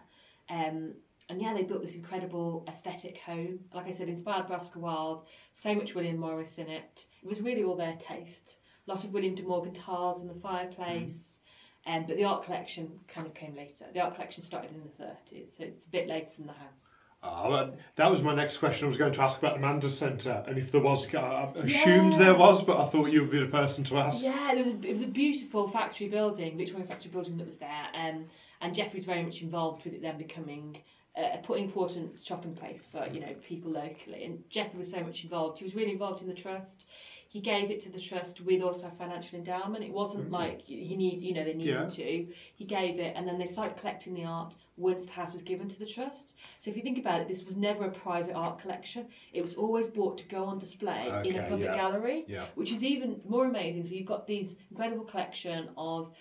Um, 0.50 0.94
and 1.28 1.40
yeah, 1.40 1.52
they 1.54 1.62
built 1.62 1.82
this 1.82 1.94
incredible 1.94 2.64
aesthetic 2.66 3.18
home. 3.18 3.60
Like 3.72 3.86
I 3.86 3.90
said, 3.90 4.08
inspired 4.08 4.48
by 4.48 4.56
Oscar 4.56 4.80
Wilde. 4.80 5.26
So 5.52 5.74
much 5.74 5.94
William 5.94 6.16
Morris 6.16 6.58
in 6.58 6.68
it. 6.68 7.06
It 7.22 7.28
was 7.28 7.42
really 7.42 7.62
all 7.62 7.76
their 7.76 7.96
taste. 8.00 8.58
A 8.88 8.92
lot 8.92 9.04
of 9.04 9.12
William 9.12 9.34
de 9.34 9.42
Morgan 9.42 9.74
tiles 9.74 10.22
in 10.22 10.28
the 10.28 10.34
fireplace. 10.34 11.40
Um, 11.86 12.04
but 12.06 12.16
the 12.16 12.24
art 12.24 12.44
collection 12.44 12.90
kind 13.06 13.26
of 13.26 13.34
came 13.34 13.54
later. 13.54 13.84
The 13.92 14.00
art 14.00 14.14
collection 14.14 14.42
started 14.42 14.70
in 14.70 14.80
the 14.80 15.04
30s, 15.04 15.56
so 15.58 15.64
it's 15.64 15.84
a 15.84 15.90
bit 15.90 16.08
later 16.08 16.30
than 16.38 16.46
the 16.46 16.54
house. 16.54 16.94
Oh, 17.22 17.52
that, 17.52 17.74
that 17.96 18.10
was 18.10 18.22
my 18.22 18.34
next 18.34 18.58
question. 18.58 18.86
I 18.86 18.88
was 18.88 18.96
going 18.96 19.12
to 19.12 19.20
ask 19.20 19.40
about 19.42 19.54
the 19.54 19.60
Manders 19.60 19.96
Centre, 19.96 20.42
and 20.46 20.56
if 20.56 20.72
there 20.72 20.80
was, 20.80 21.12
I 21.14 21.50
assumed 21.56 22.12
Yeah. 22.12 22.18
there 22.18 22.34
was, 22.34 22.62
but 22.62 22.78
I 22.78 22.86
thought 22.86 23.06
you 23.06 23.22
would 23.22 23.30
be 23.30 23.40
the 23.40 23.46
person 23.46 23.84
to 23.84 23.98
ask. 23.98 24.24
Yeah, 24.24 24.54
there 24.54 24.64
was 24.64 24.72
a, 24.72 24.86
it 24.86 24.92
was 24.92 25.02
a 25.02 25.06
beautiful 25.06 25.68
factory 25.68 26.08
building, 26.08 26.56
Victorian 26.56 26.88
factory 26.88 27.10
building 27.10 27.36
that 27.38 27.46
was 27.46 27.58
there, 27.58 27.86
um, 27.94 28.26
and 28.60 28.74
Geoffrey's 28.74 29.04
very 29.04 29.22
much 29.22 29.42
involved 29.42 29.84
with 29.84 29.94
it 29.94 30.02
then 30.02 30.16
becoming 30.16 30.78
a 31.16 31.40
a 31.44 31.52
important 31.54 32.20
shopping 32.20 32.54
place 32.54 32.86
for 32.90 33.06
you 33.12 33.20
know 33.20 33.34
people 33.46 33.72
locally. 33.72 34.24
And 34.24 34.48
Geoffrey 34.50 34.78
was 34.78 34.90
so 34.90 35.00
much 35.00 35.24
involved. 35.24 35.58
He 35.58 35.64
was 35.64 35.74
really 35.74 35.92
involved 35.92 36.22
in 36.22 36.28
the 36.28 36.34
trust. 36.34 36.84
He 37.30 37.40
gave 37.40 37.70
it 37.70 37.80
to 37.80 37.92
the 37.92 37.98
trust 37.98 38.40
with 38.40 38.62
also 38.62 38.86
a 38.86 38.90
financial 38.90 39.36
endowment. 39.38 39.84
It 39.84 39.92
wasn't 39.92 40.28
Mhm. 40.30 40.32
like 40.32 40.62
he 40.62 40.96
need 40.96 41.22
you 41.22 41.34
know 41.34 41.44
they 41.44 41.52
needed 41.52 41.74
Yeah. 41.74 41.88
to. 41.88 42.26
He 42.54 42.64
gave 42.64 42.98
it, 42.98 43.14
and 43.14 43.28
then 43.28 43.38
they 43.38 43.44
started 43.44 43.76
collecting 43.76 44.14
the 44.14 44.24
art 44.24 44.54
once 44.78 45.04
the 45.04 45.10
house 45.12 45.34
was 45.34 45.42
given 45.42 45.68
to 45.68 45.78
the 45.78 45.84
trust. 45.84 46.36
So 46.62 46.70
if 46.70 46.76
you 46.76 46.82
think 46.82 46.98
about 46.98 47.20
it, 47.20 47.28
this 47.28 47.44
was 47.44 47.54
never 47.56 47.84
a 47.84 47.90
private 47.90 48.34
art 48.34 48.58
collection. 48.60 49.08
It 49.34 49.42
was 49.42 49.56
always 49.56 49.88
bought 49.90 50.16
to 50.18 50.26
go 50.28 50.44
on 50.44 50.58
display 50.58 51.06
in 51.26 51.36
a 51.36 51.42
public 51.42 51.66
yeah. 51.68 51.76
gallery 51.76 52.24
Yeah. 52.28 52.46
which 52.54 52.72
is 52.72 52.82
even 52.82 53.20
more 53.28 53.44
amazing. 53.44 53.84
So 53.84 53.94
you've 53.94 54.06
got 54.06 54.26
these 54.26 54.56
incredible 54.70 55.04
collection 55.04 55.68
of 55.76 56.14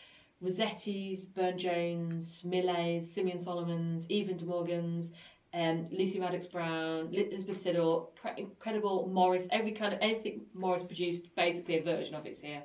Rossetti's, 0.44 1.26
Burne 1.26 1.58
Jones, 1.58 2.44
Millets, 2.44 3.10
Simeon 3.10 3.40
Solomons, 3.40 4.06
even 4.10 4.38
de 4.38 4.46
Morgan's, 4.46 5.12
um, 5.60 5.88
Lucy 5.92 6.20
Madox 6.20 6.52
Brown, 6.52 7.10
Elizabeth 7.14 7.60
Siddall, 7.60 8.12
cre- 8.20 8.38
incredible 8.38 9.10
Morris, 9.12 9.48
every 9.52 9.72
kind 9.72 9.94
of 9.94 10.00
anything 10.02 10.42
Morris 10.54 10.84
produced, 10.84 11.24
basically 11.36 11.76
a 11.78 11.84
version 11.84 12.14
of 12.16 12.26
it's 12.26 12.42
here. 12.42 12.64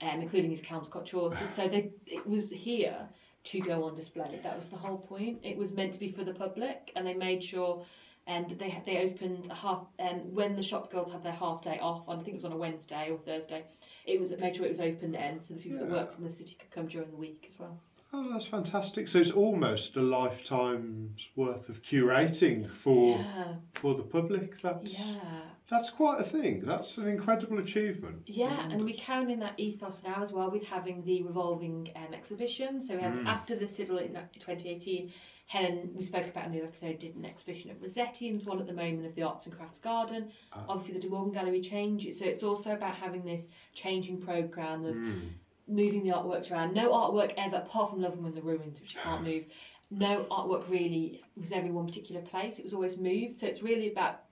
um, 0.00 0.20
including 0.20 0.50
his 0.50 0.62
Kelmscott 0.62 1.10
horses. 1.10 1.48
So 1.50 1.68
they, 1.68 1.90
it 2.06 2.26
was 2.26 2.50
here 2.50 3.08
to 3.44 3.60
go 3.60 3.84
on 3.84 3.94
display. 3.94 4.40
That 4.42 4.56
was 4.56 4.68
the 4.68 4.76
whole 4.76 4.98
point. 4.98 5.38
It 5.42 5.56
was 5.56 5.72
meant 5.72 5.92
to 5.94 6.00
be 6.00 6.10
for 6.10 6.24
the 6.24 6.34
public, 6.34 6.92
and 6.96 7.06
they 7.06 7.14
made 7.14 7.42
sure 7.42 7.84
and 8.26 8.46
um, 8.46 8.58
they 8.58 8.82
they 8.86 8.98
opened 9.04 9.48
a 9.50 9.54
half 9.54 9.84
um, 9.98 10.34
when 10.34 10.56
the 10.56 10.62
shop 10.62 10.90
girls 10.90 11.12
had 11.12 11.22
their 11.22 11.32
half 11.32 11.60
day 11.60 11.78
off. 11.80 12.08
I 12.08 12.14
think 12.16 12.28
it 12.28 12.34
was 12.34 12.46
on 12.46 12.52
a 12.52 12.56
Wednesday 12.56 13.10
or 13.10 13.18
Thursday. 13.18 13.64
It 14.06 14.18
was 14.18 14.32
made 14.38 14.56
sure 14.56 14.64
it 14.64 14.70
was 14.70 14.80
open 14.80 15.12
then, 15.12 15.38
so 15.38 15.54
the 15.54 15.60
people 15.60 15.78
yeah. 15.78 15.84
that 15.84 15.92
worked 15.92 16.18
in 16.18 16.24
the 16.24 16.30
city 16.30 16.56
could 16.58 16.70
come 16.70 16.86
during 16.86 17.10
the 17.10 17.16
week 17.16 17.44
as 17.48 17.58
well. 17.58 17.78
Oh, 18.16 18.32
that's 18.32 18.46
fantastic! 18.46 19.08
So 19.08 19.18
it's 19.18 19.32
almost 19.32 19.96
a 19.96 20.00
lifetime's 20.00 21.30
worth 21.34 21.68
of 21.68 21.82
curating 21.82 22.70
for 22.70 23.18
yeah. 23.18 23.54
for 23.72 23.96
the 23.96 24.04
public. 24.04 24.62
That's 24.62 24.96
yeah. 24.96 25.40
That's 25.68 25.90
quite 25.90 26.20
a 26.20 26.22
thing. 26.22 26.60
That's 26.60 26.96
an 26.98 27.08
incredible 27.08 27.58
achievement. 27.58 28.22
Yeah, 28.26 28.68
and 28.70 28.84
we're 28.84 28.94
carrying 28.94 29.40
that 29.40 29.54
ethos 29.56 30.04
now 30.04 30.22
as 30.22 30.30
well 30.30 30.48
with 30.48 30.64
having 30.64 31.04
the 31.04 31.22
revolving 31.22 31.90
um, 31.96 32.14
exhibition. 32.14 32.84
So 32.84 32.94
we 32.94 33.02
had, 33.02 33.14
mm. 33.14 33.26
after 33.26 33.56
the 33.56 33.66
Siddall 33.66 33.98
in 33.98 34.12
2018, 34.12 35.10
Helen, 35.46 35.90
we 35.94 36.02
spoke 36.02 36.26
about 36.26 36.46
in 36.46 36.52
the 36.52 36.58
other 36.58 36.68
episode, 36.68 36.98
did 36.98 37.16
an 37.16 37.24
exhibition 37.24 37.70
at 37.70 37.80
Rossetti 37.80 38.28
and 38.28 38.42
one 38.44 38.60
at 38.60 38.66
the 38.66 38.74
moment 38.74 39.06
of 39.06 39.14
the 39.14 39.22
Arts 39.22 39.46
and 39.46 39.56
Crafts 39.56 39.78
Garden. 39.78 40.30
Oh. 40.52 40.64
Obviously, 40.68 40.94
the 40.94 41.00
De 41.00 41.08
Morgan 41.08 41.32
Gallery 41.32 41.62
changes, 41.62 42.18
so 42.18 42.26
it's 42.26 42.42
also 42.42 42.72
about 42.72 42.94
having 42.94 43.24
this 43.24 43.48
changing 43.74 44.20
programme 44.20 44.84
of 44.84 44.94
mm. 44.94 45.30
Moving 45.66 46.04
the 46.04 46.10
artworks 46.10 46.50
around. 46.50 46.74
No 46.74 46.92
artwork 46.92 47.32
ever, 47.36 47.56
apart 47.56 47.90
from 47.90 48.02
Love 48.02 48.14
in 48.14 48.34
the 48.34 48.42
Ruins, 48.42 48.80
which 48.80 48.94
you 48.94 49.00
can't 49.02 49.22
move, 49.24 49.44
no 49.90 50.24
artwork 50.30 50.68
really 50.68 51.22
was 51.36 51.52
ever 51.52 51.66
in 51.66 51.74
one 51.74 51.86
particular 51.86 52.20
place. 52.20 52.58
It 52.58 52.64
was 52.64 52.74
always 52.74 52.96
moved, 52.96 53.36
so 53.36 53.46
it's 53.46 53.62
really 53.62 53.90
about 53.90 54.22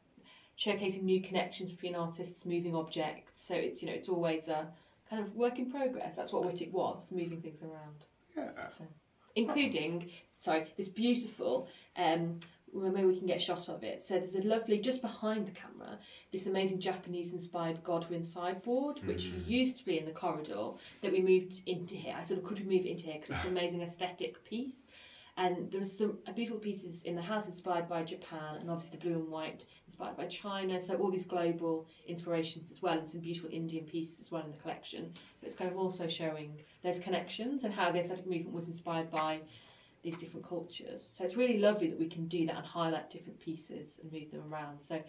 showcasing 0.59 1.03
new 1.03 1.23
connections 1.23 1.71
between 1.71 1.95
artists, 1.95 2.45
moving 2.45 2.75
objects. 2.75 3.47
So 3.47 3.55
it's 3.55 3.83
you 3.83 3.89
know 3.89 3.95
it's 3.95 4.09
always 4.09 4.49
a 4.49 4.69
kind 5.09 5.23
of 5.23 5.35
work 5.35 5.59
in 5.59 5.71
progress. 5.71 6.17
That's 6.17 6.33
what 6.33 6.45
Wightwick 6.45 6.73
was, 6.73 7.09
moving 7.11 7.41
things 7.41 7.63
around. 7.63 8.07
Yeah. 8.37 8.69
So, 8.77 8.85
including 9.37 10.11
sorry, 10.39 10.73
this 10.77 10.89
beautiful. 10.89 11.69
Um, 11.97 12.41
maybe 12.73 13.07
we 13.07 13.19
can 13.19 13.27
get 13.27 13.37
a 13.37 13.41
shot 13.41 13.69
of 13.69 13.83
it. 13.85 14.03
So 14.03 14.15
there's 14.15 14.35
a 14.35 14.43
lovely, 14.43 14.79
just 14.79 15.03
behind 15.03 15.47
the 15.47 15.51
camera, 15.51 15.99
this 16.31 16.47
amazing 16.47 16.81
Japanese-inspired 16.81 17.83
Godwin 17.85 18.23
sideboard, 18.23 19.01
which 19.07 19.25
mm. 19.25 19.47
used 19.47 19.77
to 19.79 19.85
be 19.85 19.99
in 19.99 20.05
the 20.05 20.13
corridor 20.13 20.71
that 21.03 21.13
we 21.13 21.21
moved 21.21 21.63
into 21.67 21.95
here. 21.95 22.15
I 22.17 22.23
sort 22.23 22.41
of 22.41 22.47
could 22.47 22.61
we 22.61 22.77
move 22.77 22.87
into 22.87 23.07
here 23.07 23.19
because 23.21 23.31
it's 23.31 23.45
an 23.45 23.51
amazing 23.57 23.83
aesthetic 23.83 24.45
piece. 24.45 24.87
And 25.39 25.71
there's 25.71 25.97
some 25.97 26.19
beautiful 26.35 26.61
pieces 26.61 27.05
in 27.05 27.17
the 27.17 27.23
house 27.23 27.47
inspired 27.47 27.89
by 27.89 28.03
Japan, 28.03 28.57
and 28.61 28.71
obviously 28.71 28.99
the 28.99 29.07
blue 29.07 29.19
and 29.19 29.29
white 29.29 29.65
inspired 29.87 30.15
by 30.15 30.27
China. 30.27 30.79
So 30.79 30.95
all 30.97 31.11
these 31.11 31.25
global 31.25 31.87
inspirations 32.07 32.71
as 32.71 32.83
well, 32.83 32.99
and 32.99 33.09
some 33.09 33.21
beautiful 33.21 33.49
Indian 33.51 33.87
pieces 33.87 34.21
as 34.21 34.31
well 34.31 34.45
in 34.45 34.51
the 34.51 34.59
collection. 34.59 35.13
But 35.41 35.47
it's 35.47 35.57
kind 35.57 35.71
of 35.71 35.79
also 35.79 36.07
showing 36.07 36.61
those 36.85 36.99
connections 36.99 37.65
and 37.65 37.73
how 37.73 37.91
the 37.91 38.01
aesthetic 38.01 38.27
movement 38.27 38.55
was 38.55 38.69
inspired 38.69 39.11
by 39.11 39.41
these 40.03 40.19
different 40.19 40.49
cultures. 40.49 41.09
So 41.17 41.25
it's 41.25 41.37
really 41.37 41.59
lovely 41.59 41.89
that 41.89 41.99
we 41.99 42.09
can 42.09 42.27
do 42.27 42.47
that 42.47 42.57
and 42.57 42.67
highlight 42.67 43.11
different 43.11 43.41
pieces 43.41 44.01
and 44.03 44.13
move 44.13 44.31
them 44.31 44.43
around. 44.53 44.81
So, 44.81 45.03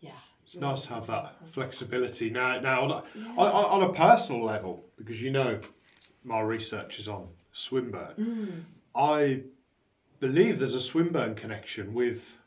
yeah. 0.00 0.10
It's 0.44 0.54
nice 0.54 0.82
to 0.82 0.94
have 0.94 1.06
that 1.08 1.36
flexibility 1.50 2.30
now. 2.30 2.60
Now, 2.60 2.84
on 2.84 2.90
a, 2.90 3.02
yeah. 3.14 3.34
on, 3.36 3.82
on, 3.82 3.90
a 3.90 3.92
personal 3.92 4.44
level, 4.44 4.84
because 4.96 5.20
you 5.20 5.30
know, 5.30 5.58
my 6.22 6.40
research 6.40 7.00
is 7.00 7.08
on 7.08 7.28
Swinburne. 7.52 8.14
Mm. 8.16 8.62
I 8.94 9.42
believe 10.20 10.60
there's 10.60 10.76
a 10.76 10.80
Swinburne 10.80 11.34
connection 11.34 11.94
with 11.94 12.38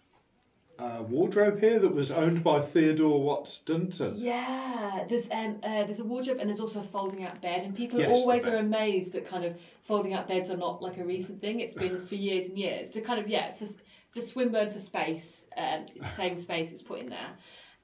uh, 0.80 1.04
wardrobe 1.04 1.60
here 1.60 1.78
that 1.80 1.92
was 1.92 2.12
owned 2.12 2.44
by 2.44 2.62
Theodore 2.62 3.22
Watts 3.22 3.60
Dunton. 3.60 4.13
Yeah, 4.15 5.04
there's 5.10 5.30
um, 5.30 5.60
uh, 5.62 5.84
there's 5.84 6.00
a 6.00 6.06
wardrobe 6.06 6.38
and 6.39 6.50
there's 6.50 6.60
also 6.60 6.80
a 6.80 6.84
folding 6.84 7.24
out 7.24 7.42
bed, 7.42 7.63
and 7.63 7.76
people 7.76 8.00
yes, 8.00 8.10
always 8.10 8.46
are 8.48 8.58
amazed 8.58 9.12
that 9.12 9.26
kind 9.26 9.44
of 9.44 9.60
folding 9.84 10.13
out 10.13 10.28
beds 10.28 10.50
are 10.50 10.58
not 10.58 10.82
like 10.82 10.98
a 10.98 11.04
recent 11.04 11.42
thing. 11.42 11.60
It's 11.60 11.76
been 11.76 12.00
for 12.08 12.15
years 12.15 12.48
and 12.48 12.58
years 12.58 12.92
to 12.92 13.02
kind 13.02 13.20
of 13.20 13.28
yeah 13.28 13.52
for 13.52 13.65
for 14.13 14.22
Swinburne 14.22 14.72
for 14.72 14.80
space, 14.80 15.46
um, 15.58 15.86
saving 16.06 16.39
space 16.39 16.72
it's 16.72 16.82
put 16.82 17.00
in 17.00 17.10
there. 17.10 17.30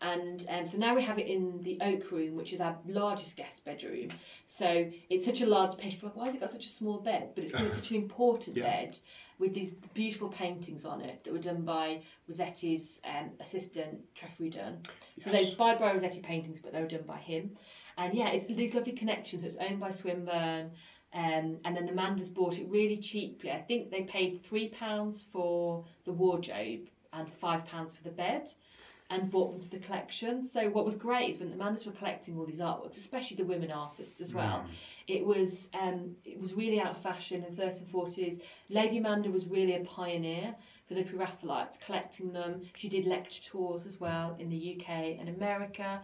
And 0.01 0.45
um, 0.49 0.65
so 0.65 0.77
now 0.77 0.93
we 0.93 1.01
have 1.03 1.17
it 1.17 1.27
in 1.27 1.61
the 1.61 1.79
oak 1.81 2.11
room, 2.11 2.35
which 2.35 2.51
is 2.51 2.59
our 2.59 2.77
largest 2.85 3.37
guest 3.37 3.63
bedroom. 3.63 4.09
So 4.45 4.91
it's 5.09 5.25
such 5.25 5.41
a 5.41 5.45
large 5.45 5.71
space. 5.71 5.95
Like, 6.01 6.15
why 6.15 6.25
has 6.25 6.35
it 6.35 6.41
got 6.41 6.51
such 6.51 6.65
a 6.65 6.69
small 6.69 6.99
bed? 6.99 7.29
But 7.33 7.45
it's 7.45 7.53
such 7.75 7.91
an 7.91 7.97
important 7.97 8.57
yeah. 8.57 8.63
bed 8.63 8.97
with 9.39 9.53
these 9.53 9.73
beautiful 9.93 10.29
paintings 10.29 10.85
on 10.85 11.01
it 11.01 11.23
that 11.23 11.31
were 11.33 11.39
done 11.39 11.61
by 11.61 12.01
Rossetti's 12.29 13.01
um, 13.05 13.31
assistant, 13.39 13.99
Treffry 14.15 14.53
Dunn. 14.53 14.79
So 15.19 15.29
they're 15.31 15.41
inspired 15.41 15.79
by 15.79 15.91
Rossetti 15.91 16.21
paintings, 16.21 16.59
but 16.59 16.73
they 16.73 16.81
were 16.81 16.87
done 16.87 17.03
by 17.07 17.17
him. 17.17 17.51
And 17.97 18.13
yeah, 18.13 18.29
it's 18.29 18.45
these 18.45 18.75
lovely 18.75 18.93
connections. 18.93 19.41
So 19.43 19.47
it's 19.47 19.57
owned 19.57 19.79
by 19.79 19.91
Swinburne. 19.91 20.71
Um, 21.13 21.57
and 21.63 21.77
then 21.77 21.85
the 21.85 21.93
Manders 21.93 22.29
bought 22.29 22.59
it 22.59 22.67
really 22.69 22.97
cheaply. 22.97 23.49
I 23.49 23.61
think 23.61 23.89
they 23.89 24.01
paid 24.01 24.43
£3 24.43 25.25
for 25.31 25.85
the 26.03 26.11
wardrobe 26.11 26.89
and 27.13 27.27
£5 27.41 27.95
for 27.95 28.03
the 28.03 28.09
bed 28.09 28.49
and 29.09 29.29
brought 29.29 29.51
them 29.51 29.61
to 29.61 29.69
the 29.69 29.79
collection. 29.85 30.43
So 30.43 30.69
what 30.69 30.83
was 30.83 30.95
great 30.95 31.29
is 31.29 31.39
when 31.39 31.49
the 31.49 31.55
Manders 31.55 31.85
were 31.85 31.91
collecting 31.91 32.37
all 32.37 32.45
these 32.45 32.59
artworks, 32.59 32.97
especially 32.97 33.37
the 33.37 33.45
women 33.45 33.71
artists 33.71 34.19
as 34.19 34.33
well, 34.33 34.65
mm. 34.65 34.69
it 35.07 35.23
was 35.23 35.69
um, 35.79 36.15
it 36.25 36.39
was 36.39 36.55
really 36.55 36.79
out 36.79 36.91
of 36.91 36.97
fashion 36.97 37.43
in 37.43 37.55
the 37.55 37.61
30s 37.61 37.79
and 37.79 37.87
40s. 37.87 38.41
Lady 38.69 38.99
Mander 38.99 39.29
was 39.29 39.45
really 39.45 39.75
a 39.75 39.81
pioneer 39.81 40.55
for 40.87 40.95
the 40.95 41.03
Pre-Raphaelites, 41.03 41.77
collecting 41.85 42.33
them. 42.33 42.61
She 42.75 42.89
did 42.89 43.05
lecture 43.05 43.43
tours 43.43 43.85
as 43.85 43.99
well 43.99 44.35
in 44.39 44.49
the 44.49 44.75
UK 44.75 45.19
and 45.19 45.29
America. 45.29 46.01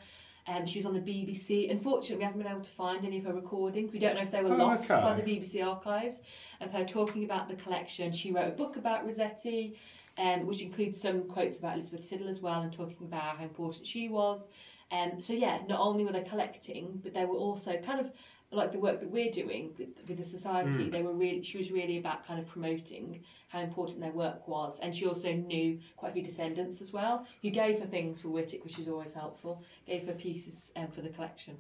Um, 0.48 0.66
she 0.66 0.80
was 0.80 0.88
on 0.88 0.94
the 0.94 1.00
BBC. 1.00 1.70
Unfortunately, 1.70 2.18
we 2.18 2.24
haven't 2.24 2.42
been 2.42 2.52
able 2.52 2.62
to 2.62 2.72
find 2.72 3.06
any 3.06 3.20
of 3.20 3.26
her 3.26 3.34
recordings. 3.34 3.92
We 3.94 4.00
don't 4.00 4.16
know 4.16 4.22
if 4.22 4.32
they 4.32 4.42
were 4.42 4.54
oh, 4.54 4.58
lost 4.58 4.90
okay. 4.90 5.00
by 5.00 5.14
the 5.14 5.22
BBC 5.22 5.64
archives 5.66 6.22
of 6.60 6.72
her 6.72 6.84
talking 6.84 7.24
about 7.24 7.48
the 7.48 7.56
collection. 7.56 8.12
She 8.12 8.32
wrote 8.32 8.48
a 8.48 8.52
book 8.52 8.76
about 8.76 9.06
Rossetti 9.06 9.78
um, 10.18 10.46
which 10.46 10.62
includes 10.62 11.02
some 11.02 11.24
quotes 11.24 11.58
about 11.58 11.76
Elizabeth 11.76 12.06
Siddall 12.06 12.28
as 12.28 12.42
well 12.42 12.62
and 12.62 12.72
talking 12.72 12.98
about 13.02 13.38
how 13.38 13.44
important 13.44 13.86
she 13.86 14.10
was. 14.10 14.50
Um, 14.92 15.22
so 15.22 15.34
yeah, 15.34 15.60
not 15.68 15.80
only 15.80 16.04
were 16.04 16.12
they 16.12 16.22
collecting, 16.22 17.00
but 17.04 17.14
they 17.14 17.26
were 17.26 17.38
also 17.38 17.78
kind 17.78 18.00
of 18.00 18.12
like 18.52 18.74
the 18.74 18.80
work 18.80 19.00
that 19.00 19.10
we're 19.10 19.32
doing 19.32 19.72
with, 19.78 19.90
with 20.08 20.18
the 20.18 20.24
society. 20.24 20.86
Mm. 20.86 20.92
They 20.92 21.02
were 21.02 21.14
really, 21.14 21.42
she 21.42 21.58
was 21.58 21.72
really 21.72 21.98
about 21.98 22.28
kind 22.28 22.40
of 22.40 22.48
promoting 22.48 23.24
how 23.48 23.62
important 23.62 24.02
their 24.02 24.12
work 24.12 24.48
was, 24.48 24.80
and 24.82 24.94
she 24.94 25.06
also 25.06 25.32
knew 25.32 25.80
quite 25.96 26.10
a 26.10 26.14
few 26.14 26.24
descendants 26.24 26.82
as 26.82 26.92
well. 26.92 27.26
Who 27.42 27.50
gave 27.50 27.80
her 27.80 27.86
things 27.86 28.22
for 28.22 28.28
Wightwick, 28.28 28.64
which 28.64 28.78
is 28.78 28.90
always 28.90 29.14
helpful. 29.14 29.64
Gave 29.86 30.06
her 30.08 30.14
pieces 30.14 30.72
um, 30.76 30.88
for 30.88 31.02
the 31.02 31.10
collection. 31.10 31.58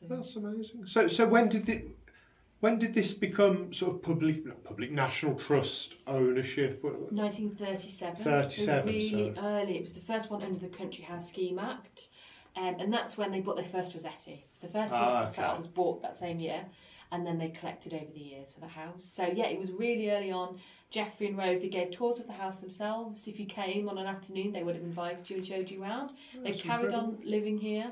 So, 0.00 0.14
That's 0.14 0.36
amazing. 0.36 0.86
So, 0.86 1.08
so 1.08 1.28
when 1.28 1.50
did 1.50 1.68
it? 1.68 1.88
When 2.60 2.78
did 2.78 2.92
this 2.92 3.14
become 3.14 3.72
sort 3.72 3.96
of 3.96 4.02
public, 4.02 4.64
public 4.64 4.92
national 4.92 5.36
trust 5.36 5.96
ownership? 6.06 6.82
1937. 6.82 8.22
37. 8.22 8.66
So 8.66 8.84
really 8.86 9.34
so. 9.34 9.42
early. 9.42 9.78
It 9.78 9.82
was 9.82 9.94
the 9.94 10.00
first 10.00 10.30
one 10.30 10.42
under 10.42 10.58
the 10.58 10.68
Country 10.68 11.04
House 11.04 11.30
Scheme 11.30 11.58
Act, 11.58 12.08
um, 12.56 12.76
and 12.78 12.92
that's 12.92 13.16
when 13.16 13.30
they 13.30 13.40
bought 13.40 13.56
their 13.56 13.64
first 13.64 13.94
Rossetti. 13.94 14.44
So 14.50 14.66
the 14.66 14.72
first 14.72 14.92
ah, 14.92 15.28
okay. 15.28 15.56
was 15.56 15.66
bought 15.66 16.02
that 16.02 16.18
same 16.18 16.38
year, 16.38 16.66
and 17.10 17.26
then 17.26 17.38
they 17.38 17.48
collected 17.48 17.94
over 17.94 18.12
the 18.12 18.20
years 18.20 18.52
for 18.52 18.60
the 18.60 18.68
house. 18.68 19.06
So 19.06 19.24
yeah, 19.24 19.46
it 19.46 19.58
was 19.58 19.72
really 19.72 20.10
early 20.10 20.30
on. 20.30 20.60
Geoffrey 20.90 21.28
and 21.28 21.38
Rose, 21.38 21.60
they 21.60 21.68
gave 21.68 21.92
tours 21.92 22.20
of 22.20 22.26
the 22.26 22.32
house 22.32 22.58
themselves. 22.58 23.26
If 23.26 23.40
you 23.40 23.46
came 23.46 23.88
on 23.88 23.96
an 23.96 24.06
afternoon, 24.06 24.52
they 24.52 24.64
would 24.64 24.74
have 24.74 24.84
invited 24.84 25.30
you 25.30 25.36
and 25.36 25.46
showed 25.46 25.70
you 25.70 25.82
around. 25.82 26.10
Oh, 26.36 26.42
they 26.42 26.52
carried 26.52 26.86
incredible. 26.86 27.14
on 27.14 27.18
living 27.24 27.56
here. 27.56 27.90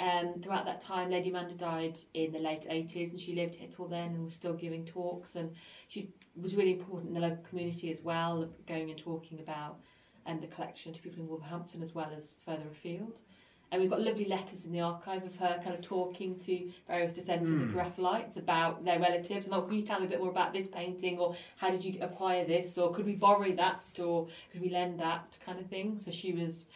Um, 0.00 0.32
throughout 0.40 0.64
that 0.64 0.80
time, 0.80 1.10
Lady 1.10 1.30
Mander 1.30 1.54
died 1.54 1.98
in 2.14 2.32
the 2.32 2.38
late 2.38 2.62
80s 2.62 3.10
and 3.10 3.20
she 3.20 3.34
lived 3.34 3.56
here 3.56 3.68
till 3.68 3.86
then 3.86 4.14
and 4.14 4.24
was 4.24 4.34
still 4.34 4.54
giving 4.54 4.84
talks. 4.86 5.36
And 5.36 5.54
she 5.88 6.08
was 6.40 6.56
really 6.56 6.72
important 6.72 7.08
in 7.08 7.14
the 7.14 7.20
local 7.20 7.44
community 7.44 7.90
as 7.90 8.00
well, 8.00 8.48
going 8.66 8.88
and 8.88 8.98
talking 8.98 9.40
about 9.40 9.78
um, 10.26 10.40
the 10.40 10.46
collection 10.46 10.94
to 10.94 11.02
people 11.02 11.20
in 11.20 11.28
Wolverhampton 11.28 11.82
as 11.82 11.94
well 11.94 12.10
as 12.16 12.36
further 12.46 12.66
afield. 12.72 13.20
And 13.72 13.80
we've 13.80 13.90
got 13.90 14.00
lovely 14.00 14.24
letters 14.24 14.64
in 14.64 14.72
the 14.72 14.80
archive 14.80 15.22
of 15.24 15.36
her 15.36 15.60
kind 15.62 15.76
of 15.76 15.80
talking 15.80 16.36
to 16.40 16.70
various 16.88 17.14
descendants 17.14 17.50
mm. 17.50 17.54
of 17.54 17.60
the 17.60 17.66
hmm. 17.66 18.38
about 18.38 18.84
their 18.84 18.98
relatives. 18.98 19.46
And, 19.46 19.54
oh, 19.54 19.62
can 19.62 19.76
you 19.76 19.82
tell 19.82 20.00
me 20.00 20.06
a 20.06 20.08
bit 20.08 20.18
more 20.18 20.30
about 20.30 20.52
this 20.52 20.66
painting? 20.66 21.18
Or 21.18 21.36
how 21.56 21.70
did 21.70 21.84
you 21.84 22.00
acquire 22.00 22.44
this? 22.44 22.76
Or 22.78 22.92
could 22.92 23.06
we 23.06 23.14
borrow 23.14 23.52
that? 23.52 23.80
Or 24.00 24.26
could 24.50 24.60
we 24.60 24.70
lend 24.70 24.98
that? 24.98 25.38
Kind 25.46 25.60
of 25.60 25.66
thing. 25.66 26.00
So 26.00 26.10
she 26.10 26.32
was, 26.32 26.66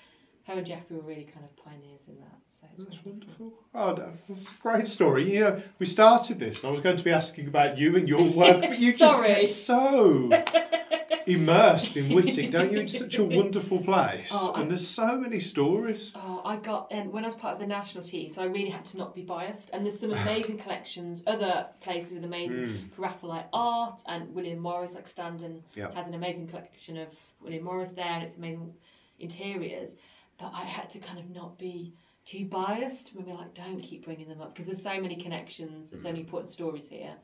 her 0.46 0.54
and 0.54 0.66
Geoffrey 0.66 0.96
were 0.96 1.02
really 1.02 1.24
kind 1.24 1.44
of 1.44 1.56
pioneers 1.64 2.08
in 2.08 2.16
that. 2.16 2.44
That's 2.76 3.04
wonderful. 3.04 3.52
Oh, 3.74 3.94
that's 3.94 4.18
a 4.30 4.62
great 4.62 4.88
story. 4.88 5.32
You 5.32 5.40
know, 5.40 5.62
we 5.78 5.86
started 5.86 6.38
this, 6.38 6.62
and 6.62 6.68
I 6.68 6.72
was 6.72 6.80
going 6.80 6.96
to 6.96 7.04
be 7.04 7.10
asking 7.10 7.46
about 7.46 7.78
you 7.78 7.96
and 7.96 8.08
your 8.08 8.24
work, 8.24 8.60
but 8.62 8.78
you 8.78 8.92
just 8.96 9.22
get 9.22 9.48
so 9.48 10.28
immersed 11.26 11.96
in 11.96 12.08
Wightwick, 12.08 12.50
don't 12.50 12.72
you? 12.72 12.80
It's 12.80 12.98
such 12.98 13.18
a 13.18 13.24
wonderful 13.24 13.80
place, 13.80 14.30
oh, 14.32 14.54
and 14.54 14.70
there's 14.70 14.86
so 14.86 15.16
many 15.16 15.40
stories. 15.40 16.12
Oh, 16.14 16.42
I 16.44 16.56
got 16.56 16.92
um, 16.92 17.12
when 17.12 17.24
I 17.24 17.28
was 17.28 17.36
part 17.36 17.54
of 17.54 17.60
the 17.60 17.66
national 17.66 18.04
team, 18.04 18.32
so 18.32 18.42
I 18.42 18.46
really 18.46 18.70
had 18.70 18.84
to 18.86 18.98
not 18.98 19.14
be 19.14 19.22
biased. 19.22 19.70
And 19.72 19.84
there's 19.84 20.00
some 20.00 20.12
amazing 20.24 20.58
collections, 20.58 21.22
other 21.26 21.66
places 21.80 22.14
with 22.14 22.24
amazing 22.24 22.58
mm. 22.58 22.88
Raphaelite 22.96 23.46
art, 23.52 24.00
and 24.06 24.34
William 24.34 24.58
Morris, 24.58 24.94
like 24.94 25.06
Standen, 25.06 25.62
yep. 25.76 25.94
has 25.94 26.06
an 26.06 26.14
amazing 26.14 26.48
collection 26.48 26.96
of 26.96 27.08
William 27.40 27.64
Morris 27.64 27.90
there, 27.90 28.04
and 28.04 28.24
it's 28.24 28.36
amazing 28.36 28.74
interiors. 29.18 29.94
But 30.38 30.52
I 30.54 30.64
had 30.64 30.90
to 30.90 30.98
kind 30.98 31.18
of 31.18 31.30
not 31.30 31.58
be 31.58 31.94
too 32.24 32.44
biased. 32.46 33.14
When 33.14 33.26
we're 33.26 33.34
like, 33.36 33.54
don't 33.54 33.80
keep 33.80 34.04
bringing 34.04 34.28
them 34.28 34.40
up 34.40 34.52
because 34.54 34.66
there's 34.66 34.82
so 34.82 35.00
many 35.00 35.16
connections. 35.16 35.90
There's 35.90 36.02
so 36.02 36.08
many 36.08 36.20
important 36.20 36.50
stories 36.52 36.88
here. 36.88 37.14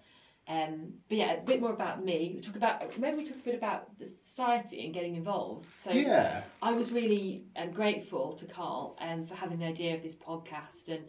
Um, 0.49 0.95
but 1.09 1.19
yeah, 1.19 1.33
a 1.35 1.41
bit 1.43 1.61
more 1.61 1.73
about 1.73 2.05
me. 2.05 2.33
We 2.35 2.41
talk 2.41 2.57
about 2.57 2.99
maybe 2.99 3.19
we 3.19 3.25
talk 3.25 3.37
a 3.37 3.45
bit 3.45 3.55
about 3.55 3.97
the 3.99 4.07
society 4.07 4.85
and 4.85 4.93
getting 4.93 5.15
involved. 5.15 5.73
So 5.73 5.93
yeah. 5.93 6.43
I 6.61 6.73
was 6.73 6.91
really 6.91 7.45
um, 7.57 7.71
grateful 7.71 8.33
to 8.35 8.47
Karl 8.47 8.97
um, 9.01 9.27
for 9.27 9.35
having 9.35 9.59
the 9.61 9.67
idea 9.67 9.95
of 9.95 10.03
this 10.03 10.17
podcast 10.17 10.89
and 10.89 11.05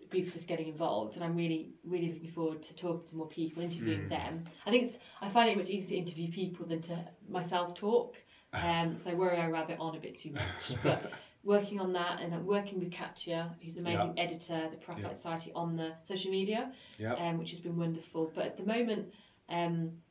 the 0.00 0.06
group 0.06 0.28
of 0.28 0.36
us 0.36 0.44
getting 0.44 0.68
involved. 0.68 1.16
And 1.16 1.24
I'm 1.24 1.34
really, 1.34 1.70
really 1.84 2.12
looking 2.12 2.28
forward 2.28 2.62
to 2.64 2.74
talking 2.76 3.06
to 3.08 3.16
more 3.16 3.26
people, 3.28 3.62
interviewing 3.64 4.02
Mm. 4.02 4.10
them. 4.10 4.44
I 4.64 4.70
think 4.70 4.84
it's, 4.84 4.92
I 5.20 5.28
find 5.28 5.50
it 5.50 5.56
much 5.56 5.70
easier 5.70 5.88
to 5.90 5.96
interview 5.96 6.30
people 6.30 6.66
than 6.66 6.80
to 6.82 7.04
myself 7.28 7.74
talk. 7.74 8.16
Um, 8.54 8.98
so 9.02 9.10
I 9.10 9.14
worry 9.14 9.36
I 9.36 9.48
rabbit 9.48 9.78
on 9.80 9.96
a 9.96 9.98
bit 9.98 10.16
too 10.16 10.30
much. 10.30 10.80
But 10.84 11.10
working 11.44 11.80
on 11.80 11.92
that 11.92 12.20
and 12.20 12.34
I'm 12.34 12.46
working 12.46 12.78
with 12.80 12.92
Katya, 12.92 13.54
who's 13.62 13.76
an 13.76 13.86
amazing 13.86 14.18
editor, 14.18 14.68
the 14.70 14.76
Prophet 14.78 15.02
Yeah. 15.02 15.12
Society 15.12 15.52
on 15.54 15.76
the 15.76 15.92
social 16.02 16.30
media 16.30 16.72
Yeah. 16.98 17.14
um, 17.14 17.38
which 17.38 17.50
has 17.50 17.60
been 17.60 17.76
wonderful. 17.76 18.32
But 18.34 18.46
at 18.46 18.56
the 18.56 18.64
moment, 18.64 19.12
um, 19.48 20.02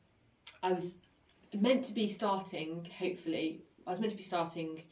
I 0.62 0.72
was 0.72 0.98
meant 1.52 1.84
to 1.86 1.94
be 1.94 2.08
starting, 2.08 2.88
hopefully, 2.98 3.62
I 3.86 3.90
was 3.90 4.00
meant 4.00 4.12
to 4.12 4.16
be 4.16 4.22
starting 4.22 4.82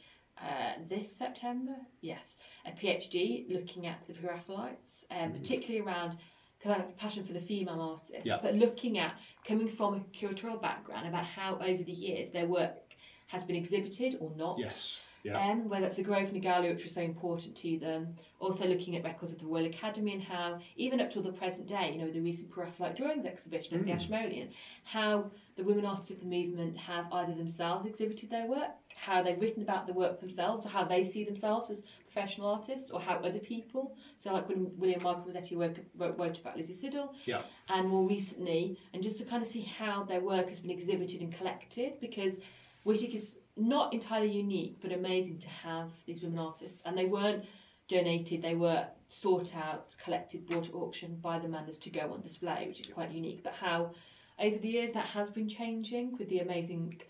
uh, 0.41 0.73
this 0.89 1.15
September, 1.15 1.77
yes, 2.01 2.37
a 2.67 2.73
PhD 2.73 3.49
looking 3.49 3.87
at 3.87 4.05
the 4.09 4.13
Pre-Raphaelites, 4.15 5.07
um, 5.11 5.31
particularly 5.33 5.81
around 5.87 6.17
because 6.59 6.73
I 6.73 6.79
have 6.81 6.89
a 6.89 6.93
passion 6.93 7.23
for 7.25 7.33
the 7.33 7.41
female 7.41 7.81
artists, 7.81 8.25
Yeah. 8.25 8.39
but 8.43 8.55
looking 8.55 8.99
at 8.99 9.17
coming 9.45 9.69
from 9.69 9.95
a 9.95 10.01
curatorial 10.01 10.61
background 10.61 11.07
about 11.07 11.25
how 11.25 11.57
over 11.61 11.83
the 11.85 11.93
years 11.93 12.31
their 12.33 12.47
work 12.47 12.97
has 13.29 13.45
been 13.45 13.57
exhibited 13.57 14.17
or 14.21 14.33
not. 14.37 14.59
Yes. 14.59 15.01
Yeah. 15.25 15.39
Um, 15.39 15.69
whether 15.69 15.87
it's 15.87 15.95
the 15.95 16.03
Grosvenor 16.03 16.41
Gallery, 16.41 16.73
which 16.73 16.83
was 16.83 16.93
so 16.93 17.01
important 17.01 17.55
to 17.59 17.79
them, 17.79 18.17
also 18.41 18.67
looking 18.67 18.97
at 18.97 19.05
records 19.05 19.33
of 19.33 19.39
the 19.39 19.47
Royal 19.47 19.67
Academy 19.67 20.15
and 20.15 20.23
how, 20.23 20.59
even 20.77 21.01
up 21.01 21.11
till 21.11 21.23
the 21.23 21.31
present 21.33 21.69
day, 21.69 21.93
you 21.93 21.99
know, 22.05 22.11
the 22.11 22.21
recent 22.21 22.51
Pre-Raphaelite 22.51 22.97
drawings 22.97 23.25
exhibition 23.25 23.77
of 23.79 23.85
the 23.85 23.93
Mm. 23.93 23.95
Ashmolean, 23.97 24.49
how 24.83 25.31
the 25.55 25.63
women 25.63 25.85
artists 25.87 26.11
of 26.11 26.19
the 26.21 26.27
movement 26.27 26.77
have 26.77 27.07
either 27.13 27.35
themselves 27.35 27.87
exhibited 27.87 28.31
their 28.31 28.47
work, 28.49 28.71
how 28.97 29.23
they've 29.23 29.41
written 29.41 29.63
about 29.63 29.87
the 29.87 29.93
work 29.93 30.19
themselves, 30.19 30.67
or 30.67 30.71
how 30.71 30.83
they 30.85 31.05
see 31.05 31.23
themselves 31.23 31.71
as 31.71 31.83
professional 32.13 32.49
artists, 32.49 32.91
or 32.91 33.01
how 33.01 33.15
other 33.19 33.39
people, 33.39 33.95
so 34.19 34.33
like 34.33 34.49
when 34.49 34.77
William 34.77 35.03
Michael 35.05 35.23
Rossetti 35.25 35.55
wrote, 35.55 35.79
wrote, 35.97 36.19
wrote 36.19 36.39
about 36.41 36.57
Lizzie 36.57 36.73
Siddall, 36.75 37.15
Yeah. 37.27 37.43
and 37.69 37.89
more 37.89 38.09
recently, 38.09 38.77
and 38.93 39.05
just 39.05 39.19
to 39.19 39.25
kind 39.25 39.41
of 39.41 39.47
see 39.49 39.63
how 39.63 40.03
their 40.03 40.21
work 40.21 40.49
has 40.49 40.59
been 40.59 40.71
exhibited 40.73 41.21
and 41.21 41.33
collected, 41.33 42.01
because 42.01 42.41
Wightwick 42.87 43.15
is 43.15 43.39
not 43.57 43.93
entirely 43.93 44.31
unique, 44.31 44.79
but 44.81 44.93
amazing 44.93 45.39
to 45.39 45.49
have 45.49 45.91
these 46.07 46.23
women 46.23 46.39
artists. 46.39 46.83
And 46.85 46.97
they 46.97 47.05
weren't 47.05 47.45
donated, 47.89 48.43
they 48.43 48.55
were 48.55 48.87
sought 49.09 49.55
out, 49.55 49.95
collected, 50.03 50.47
brought 50.47 50.65
to 50.65 50.73
auction 50.73 51.17
by 51.21 51.39
the 51.39 51.49
Manders 51.49 51.79
to 51.79 51.91
go 51.91 52.13
on 52.13 52.23
display, 52.23 52.65
which 52.67 52.81
is 52.81 52.87
quite 52.87 53.11
unique. 53.13 53.43
But 53.45 53.55
how 53.55 53.93
over 54.39 54.57
the 54.57 54.69
years 54.69 54.93
that 54.93 55.07
has 55.07 55.31
been 55.31 55.49
changing 55.49 56.17
with 56.19 56.29
the 56.29 56.41
amazing 56.41 57.01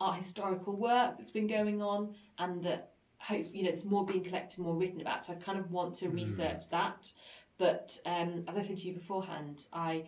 art 0.00 0.16
historical 0.16 0.76
work 0.76 1.16
that's 1.18 1.30
been 1.30 1.46
going 1.46 1.82
on, 1.82 2.14
and 2.38 2.62
that 2.64 2.92
hope 3.18 3.46
you 3.52 3.62
know 3.62 3.70
there's 3.70 3.84
more 3.84 4.04
being 4.06 4.22
collected, 4.22 4.60
more 4.60 4.76
written 4.76 5.00
about. 5.00 5.24
So 5.24 5.32
I 5.32 5.36
kind 5.36 5.58
of 5.58 5.72
want 5.72 5.94
to 5.96 6.06
Mm. 6.06 6.14
research 6.14 6.68
that. 6.70 7.12
But 7.56 7.98
um, 8.06 8.44
as 8.46 8.56
I 8.56 8.62
said 8.62 8.76
to 8.76 8.86
you 8.88 8.94
beforehand, 8.94 9.66
I 9.72 10.04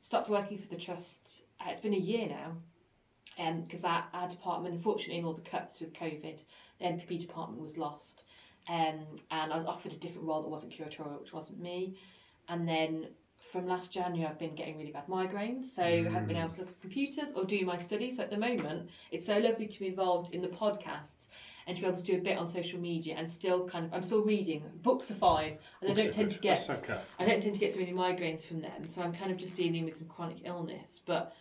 stopped 0.00 0.30
working 0.30 0.56
for 0.56 0.68
the 0.68 0.76
trust. 0.76 1.42
Uh, 1.60 1.70
it's 1.70 1.80
been 1.82 1.92
a 1.92 1.98
year 1.98 2.28
now, 2.28 2.56
because 3.36 3.84
our, 3.84 4.04
our 4.12 4.28
department, 4.28 4.74
unfortunately, 4.74 5.18
in 5.18 5.24
all 5.24 5.34
the 5.34 5.42
cuts 5.42 5.80
with 5.80 5.92
COVID, 5.92 6.42
the 6.78 6.84
MPP 6.84 7.20
department 7.20 7.62
was 7.62 7.76
lost. 7.76 8.24
Um, 8.68 9.06
and 9.30 9.52
I 9.52 9.56
was 9.56 9.66
offered 9.66 9.92
a 9.92 9.96
different 9.96 10.26
role 10.26 10.42
that 10.42 10.48
wasn't 10.48 10.72
curatorial, 10.72 11.20
which 11.20 11.32
wasn't 11.32 11.60
me. 11.60 11.96
And 12.48 12.68
then 12.68 13.08
from 13.38 13.66
last 13.66 13.92
January, 13.92 14.28
I've 14.28 14.38
been 14.38 14.54
getting 14.54 14.76
really 14.76 14.90
bad 14.90 15.06
migraines, 15.06 15.66
so 15.66 15.82
I 15.82 16.02
haven't 16.02 16.26
been 16.26 16.36
able 16.36 16.50
to 16.50 16.60
look 16.60 16.70
at 16.70 16.80
computers 16.80 17.32
or 17.34 17.44
do 17.44 17.64
my 17.64 17.76
studies. 17.76 18.16
So 18.16 18.22
at 18.22 18.30
the 18.30 18.38
moment, 18.38 18.90
it's 19.12 19.26
so 19.26 19.38
lovely 19.38 19.66
to 19.66 19.78
be 19.78 19.86
involved 19.86 20.34
in 20.34 20.42
the 20.42 20.48
podcasts 20.48 21.28
and 21.66 21.76
to 21.76 21.82
be 21.82 21.88
able 21.88 21.98
to 21.98 22.04
do 22.04 22.16
a 22.16 22.20
bit 22.20 22.38
on 22.38 22.48
social 22.48 22.80
media 22.80 23.14
and 23.16 23.28
still 23.28 23.68
kind 23.68 23.86
of, 23.86 23.94
I'm 23.94 24.02
still 24.02 24.22
reading. 24.22 24.64
Books 24.82 25.10
are 25.10 25.14
fine, 25.14 25.58
and 25.80 25.90
I 25.90 25.94
don't 25.94 26.12
tend 26.12 26.30
to 26.32 26.38
get 26.38 26.68
okay. 26.68 26.98
I 27.18 27.24
don't 27.24 27.42
tend 27.42 27.54
to 27.54 27.60
get 27.60 27.72
so 27.72 27.80
many 27.80 27.92
migraines 27.92 28.46
from 28.46 28.60
them, 28.60 28.88
so 28.88 29.02
I'm 29.02 29.12
kind 29.12 29.30
of 29.30 29.36
just 29.36 29.56
dealing 29.56 29.84
with 29.84 29.96
some 29.96 30.08
chronic 30.08 30.38
illness. 30.44 31.00
But 31.04 31.34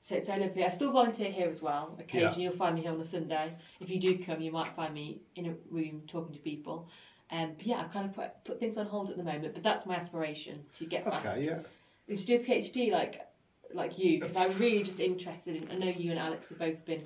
so 0.00 0.16
it's 0.16 0.26
so 0.26 0.36
lovely. 0.36 0.64
I 0.64 0.68
still 0.68 0.92
volunteer 0.92 1.30
here 1.30 1.48
as 1.48 1.60
well. 1.60 1.96
Occasionally, 1.98 2.44
you'll 2.44 2.52
find 2.52 2.74
me 2.74 2.82
here 2.82 2.92
on 2.92 3.00
a 3.00 3.04
Sunday. 3.04 3.56
If 3.80 3.90
you 3.90 3.98
do 3.98 4.18
come, 4.18 4.40
you 4.40 4.52
might 4.52 4.68
find 4.68 4.94
me 4.94 5.20
in 5.34 5.46
a 5.46 5.54
room 5.70 6.02
talking 6.06 6.32
to 6.32 6.40
people. 6.40 6.88
Um, 7.30 7.52
but 7.56 7.66
yeah, 7.66 7.80
I've 7.80 7.92
kind 7.92 8.06
of 8.06 8.14
put, 8.14 8.44
put 8.44 8.60
things 8.60 8.78
on 8.78 8.86
hold 8.86 9.10
at 9.10 9.16
the 9.16 9.24
moment, 9.24 9.54
but 9.54 9.62
that's 9.62 9.86
my 9.86 9.96
aspiration 9.96 10.64
to 10.74 10.86
get 10.86 11.04
back. 11.04 11.26
Okay. 11.26 11.44
Yeah. 11.44 11.58
Is 12.06 12.24
to 12.24 12.38
do 12.38 12.42
a 12.42 12.46
PhD 12.46 12.90
like 12.90 13.26
like 13.74 13.98
you, 13.98 14.18
because 14.18 14.34
I'm 14.34 14.56
really 14.58 14.82
just 14.82 15.00
interested 15.00 15.56
in. 15.56 15.70
I 15.70 15.74
know 15.78 15.92
you 15.94 16.10
and 16.10 16.18
Alex 16.18 16.48
have 16.48 16.58
both 16.58 16.84
been, 16.86 17.02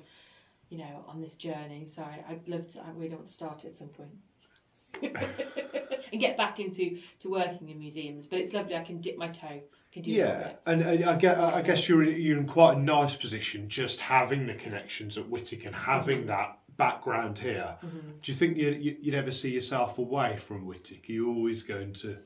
you 0.69 0.77
know, 0.77 1.03
on 1.07 1.19
this 1.19 1.35
journey. 1.35 1.85
So 1.87 2.03
I, 2.03 2.23
I'd 2.29 2.47
love 2.47 2.67
to. 2.69 2.79
I 2.79 2.91
really 2.95 3.15
want 3.15 3.27
to 3.27 3.33
start 3.33 3.65
at 3.65 3.75
some 3.75 3.89
point. 3.89 4.11
and 6.11 6.21
get 6.21 6.37
back 6.37 6.59
into 6.59 6.99
to 7.19 7.29
working 7.31 7.69
in 7.69 7.79
museums, 7.79 8.25
but 8.25 8.39
it's 8.39 8.53
lovely. 8.53 8.75
I 8.75 8.83
can 8.83 9.01
dip 9.01 9.17
my 9.17 9.27
toe. 9.29 9.47
I 9.61 9.93
can 9.93 10.01
do 10.03 10.11
Yeah, 10.11 10.53
and, 10.65 10.81
and 10.81 11.05
I 11.05 11.15
get. 11.15 11.37
I 11.37 11.61
guess 11.61 11.87
you're 11.87 12.03
in, 12.03 12.19
you're 12.21 12.37
in 12.37 12.47
quite 12.47 12.77
a 12.77 12.79
nice 12.79 13.15
position, 13.15 13.69
just 13.69 13.99
having 14.01 14.47
the 14.47 14.53
connections 14.55 15.17
at 15.17 15.25
Wightwick 15.25 15.65
and 15.65 15.75
having 15.75 16.25
that 16.27 16.57
background 16.77 17.37
here. 17.39 17.77
Mhm. 17.83 18.21
Do 18.21 18.31
you 18.31 18.35
think 18.37 18.57
you, 18.57 18.97
you'd 19.01 19.13
ever 19.13 19.31
see 19.31 19.51
yourself 19.51 19.97
away 19.97 20.37
from 20.37 20.65
Wightwick? 20.67 21.09
Are 21.09 21.11
you 21.11 21.29
always 21.29 21.63
going 21.63 21.93
to 21.93 22.17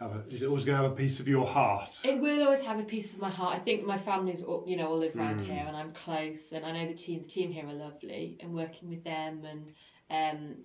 have 0.00 0.12
a? 0.16 0.24
Is 0.28 0.42
it 0.42 0.46
always 0.46 0.64
going 0.64 0.76
to 0.78 0.82
have 0.84 0.92
a 0.92 0.96
piece 0.96 1.20
of 1.20 1.28
your 1.28 1.46
heart? 1.46 2.00
It 2.04 2.18
will 2.20 2.42
always 2.42 2.62
have 2.62 2.78
a 2.80 2.84
piece 2.84 3.14
of 3.14 3.20
my 3.20 3.30
heart. 3.30 3.54
I 3.56 3.58
think 3.60 3.84
my 3.86 3.98
family's, 3.98 4.42
all, 4.42 4.64
you 4.66 4.76
know, 4.76 4.88
all 4.88 4.98
live 4.98 5.16
around 5.16 5.40
Mm. 5.40 5.46
here, 5.46 5.64
and 5.66 5.76
I'm 5.76 5.92
close, 5.92 6.52
and 6.52 6.64
I 6.66 6.72
know 6.72 6.86
the 6.88 6.94
team. 6.94 7.20
The 7.22 7.28
team 7.28 7.52
here 7.52 7.66
are 7.68 7.72
lovely, 7.72 8.38
and 8.40 8.52
working 8.54 8.88
with 8.88 9.04
them, 9.04 9.44
and 9.44 9.72
um, 10.10 10.56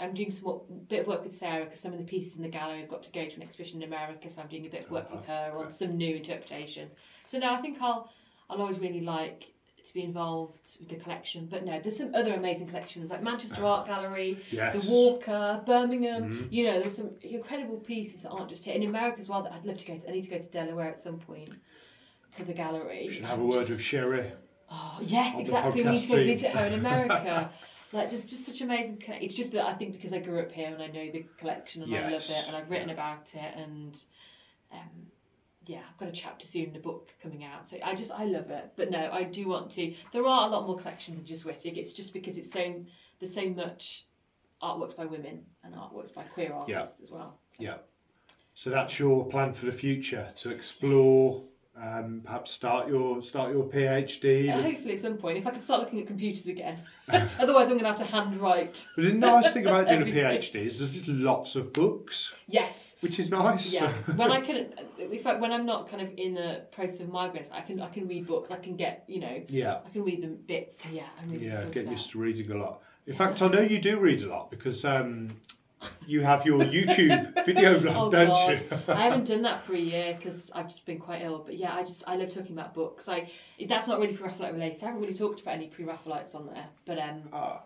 I'm 0.00 0.14
doing 0.14 0.30
some 0.30 0.60
bit 0.88 1.00
of 1.00 1.06
work 1.08 1.22
with 1.24 1.34
Sarah 1.34 1.64
because 1.64 1.80
some 1.80 1.92
of 1.92 1.98
the 1.98 2.04
pieces 2.04 2.36
in 2.36 2.42
the 2.42 2.48
gallery 2.48 2.80
have 2.80 2.88
got 2.88 3.02
to 3.02 3.12
go 3.12 3.26
to 3.26 3.36
an 3.36 3.42
exhibition 3.42 3.82
in 3.82 3.88
America, 3.88 4.30
so 4.30 4.40
I'm 4.40 4.48
doing 4.48 4.66
a 4.66 4.68
bit 4.70 4.84
of 4.84 4.90
work 4.90 5.12
with 5.12 5.24
her 5.26 5.52
on 5.56 5.70
some 5.70 5.96
new 5.96 6.16
interpretation. 6.16 6.88
So 7.26 7.38
now 7.38 7.54
I 7.54 7.60
think 7.60 7.78
I'll, 7.82 8.10
I'll 8.48 8.60
always 8.60 8.78
really 8.78 9.02
like 9.02 9.52
to 9.84 9.94
be 9.94 10.02
involved 10.02 10.58
with 10.78 10.88
the 10.88 10.96
collection. 10.96 11.48
But 11.50 11.64
no, 11.66 11.80
there's 11.80 11.96
some 11.96 12.14
other 12.14 12.32
amazing 12.34 12.68
collections 12.68 13.10
like 13.10 13.22
Manchester 13.22 13.64
Art 13.64 13.86
Gallery, 13.86 14.38
Yes. 14.50 14.86
the 14.86 14.90
Walker, 14.92 15.62
Birmingham. 15.66 16.22
Mhm. 16.22 16.48
You 16.52 16.64
know, 16.64 16.80
there's 16.80 16.96
some 16.96 17.10
incredible 17.22 17.76
pieces 17.78 18.22
that 18.22 18.30
aren't 18.30 18.48
just 18.50 18.64
here 18.64 18.74
in 18.74 18.82
America 18.84 19.20
as 19.20 19.28
well. 19.28 19.42
That 19.42 19.52
I'd 19.52 19.64
love 19.66 19.78
to 19.78 19.86
go 19.86 19.96
to. 19.98 20.08
I 20.08 20.12
need 20.12 20.24
to 20.24 20.30
go 20.30 20.38
to 20.38 20.48
Delaware 20.50 20.88
at 20.88 21.00
some 21.00 21.18
point 21.18 21.50
to 22.36 22.44
the 22.44 22.52
gallery. 22.52 23.04
We 23.08 23.14
should 23.14 23.24
have 23.24 23.40
a 23.40 23.44
word 23.44 23.60
just- 23.66 23.70
with 23.70 23.80
Sherry. 23.82 24.32
Oh 24.70 24.98
yes, 25.02 25.36
exactly. 25.38 25.82
We 25.82 25.90
need 25.90 25.98
to 25.98 26.08
go 26.08 26.16
visit 26.16 26.52
her 26.52 26.64
in 26.66 26.74
America. 26.74 27.50
like 27.92 28.08
there's 28.10 28.26
just 28.26 28.44
such 28.46 28.60
amazing. 28.60 28.98
conne- 28.98 29.22
It's 29.22 29.34
just 29.34 29.52
that 29.52 29.64
I 29.66 29.74
think 29.74 29.92
because 29.92 30.12
I 30.12 30.18
grew 30.18 30.40
up 30.40 30.52
here 30.52 30.68
and 30.68 30.82
I 30.82 30.86
know 30.86 31.10
the 31.10 31.24
collection 31.38 31.82
and 31.82 31.94
I 31.94 32.02
love 32.02 32.10
Yes. 32.12 32.30
it 32.30 32.46
and 32.48 32.56
I've 32.56 32.70
written 32.70 32.90
about 32.90 33.34
it 33.34 33.54
and 33.56 33.98
um, 34.72 35.06
yeah, 35.66 35.80
I've 35.88 35.96
got 35.98 36.08
a 36.08 36.12
chapter 36.12 36.46
soon 36.46 36.66
in 36.66 36.72
the 36.72 36.78
book 36.78 37.10
coming 37.22 37.44
out. 37.44 37.66
So 37.66 37.78
I 37.84 37.94
just 37.94 38.12
I 38.12 38.24
love 38.24 38.50
it. 38.50 38.72
But 38.76 38.90
no, 38.90 39.10
I 39.12 39.24
do 39.24 39.48
want 39.48 39.70
to. 39.72 39.94
There 40.12 40.24
are 40.26 40.46
a 40.46 40.50
lot 40.50 40.66
more 40.66 40.78
collections 40.78 41.16
than 41.16 41.26
just 41.26 41.44
Wightwick. 41.44 41.76
It's 41.76 41.92
just 41.92 42.12
because 42.12 42.38
it's 42.38 42.52
so 42.52 42.84
there's 43.18 43.34
so 43.34 43.48
much 43.50 44.06
artworks 44.62 44.96
by 44.96 45.06
women 45.06 45.42
and 45.64 45.74
artworks 45.74 46.12
by 46.14 46.22
queer 46.24 46.52
artists 46.52 47.00
as 47.00 47.10
well. 47.10 47.38
So, 47.50 47.62
Yeah. 47.64 47.76
So 48.54 48.68
that's 48.70 48.98
your 48.98 49.26
plan 49.26 49.52
for 49.54 49.66
the 49.66 49.72
future 49.72 50.32
to 50.38 50.50
explore. 50.50 51.34
yes. 51.34 51.52
Um, 51.82 52.20
perhaps 52.22 52.50
start 52.50 52.88
your 52.88 53.22
start 53.22 53.52
your 53.52 53.64
PhD. 53.64 54.52
Uh, 54.54 54.60
hopefully, 54.60 54.94
at 54.94 55.00
some 55.00 55.16
point, 55.16 55.38
if 55.38 55.46
I 55.46 55.50
can 55.50 55.62
start 55.62 55.80
looking 55.80 56.00
at 56.00 56.06
computers 56.06 56.46
again. 56.46 56.78
Otherwise, 57.08 57.68
I'm 57.68 57.78
going 57.78 57.80
to 57.80 57.86
have 57.86 57.96
to 57.98 58.04
handwrite. 58.04 58.86
But 58.94 59.04
the 59.04 59.12
nice 59.14 59.52
thing 59.54 59.66
about 59.66 59.88
doing 59.88 60.02
a 60.02 60.04
PhD 60.14 60.66
is 60.66 60.78
there's 60.78 60.92
just 60.92 61.08
lots 61.08 61.56
of 61.56 61.72
books, 61.72 62.34
Yes, 62.48 62.96
which 63.00 63.18
is 63.18 63.30
nice. 63.30 63.72
yeah. 63.72 63.92
When 64.16 64.30
I 64.30 64.42
can, 64.42 64.74
in 64.98 65.18
fact, 65.20 65.40
when 65.40 65.52
I'm 65.52 65.64
not 65.64 65.88
kind 65.88 66.02
of 66.02 66.12
in 66.18 66.34
the 66.34 66.66
process 66.70 67.00
of 67.00 67.08
migraines, 67.08 67.50
I 67.50 67.62
can 67.62 67.80
I 67.80 67.88
can 67.88 68.06
read 68.06 68.26
books. 68.26 68.50
I 68.50 68.56
can 68.56 68.76
get 68.76 69.04
you 69.06 69.20
know 69.20 69.42
yeah. 69.48 69.78
I 69.86 69.88
can 69.88 70.04
read 70.04 70.22
them 70.22 70.36
bits. 70.46 70.82
So 70.82 70.90
yeah, 70.92 71.04
I'm 71.22 71.30
really 71.30 71.46
Yeah, 71.46 71.64
get 71.72 71.86
used 71.86 72.10
to 72.10 72.18
reading 72.18 72.50
a 72.50 72.56
lot. 72.56 72.82
In 73.06 73.14
fact, 73.14 73.40
I 73.40 73.48
know 73.48 73.60
you 73.60 73.80
do 73.80 73.98
read 73.98 74.22
a 74.22 74.28
lot 74.28 74.50
because 74.50 74.84
um, 74.84 75.30
you 76.06 76.20
have 76.22 76.44
your 76.44 76.60
YouTube 76.60 77.44
video 77.46 77.78
blog, 77.80 77.96
Oh, 77.96 78.10
don't 78.10 78.28
God. 78.28 78.50
you? 78.58 78.78
I 78.88 79.02
haven't 79.04 79.26
done 79.26 79.42
that 79.42 79.62
for 79.62 79.74
a 79.74 79.78
year 79.78 80.14
because 80.16 80.50
I've 80.54 80.68
just 80.68 80.84
been 80.86 80.98
quite 80.98 81.22
ill. 81.22 81.42
But 81.44 81.56
yeah, 81.56 81.74
I 81.74 81.80
just 81.82 82.04
I 82.06 82.16
love 82.16 82.30
talking 82.30 82.52
about 82.52 82.74
books. 82.74 83.08
I 83.08 83.30
that's 83.68 83.86
not 83.88 83.98
really 84.00 84.14
pre-Raphaelite 84.16 84.52
related. 84.54 84.82
I 84.82 84.86
haven't 84.86 85.00
really 85.02 85.14
talked 85.14 85.40
about 85.40 85.54
any 85.54 85.68
pre-Raphaelites 85.68 86.34
on 86.34 86.46
there, 86.46 86.66
but 86.84 86.98
um. 86.98 87.22
Ah, 87.32 87.62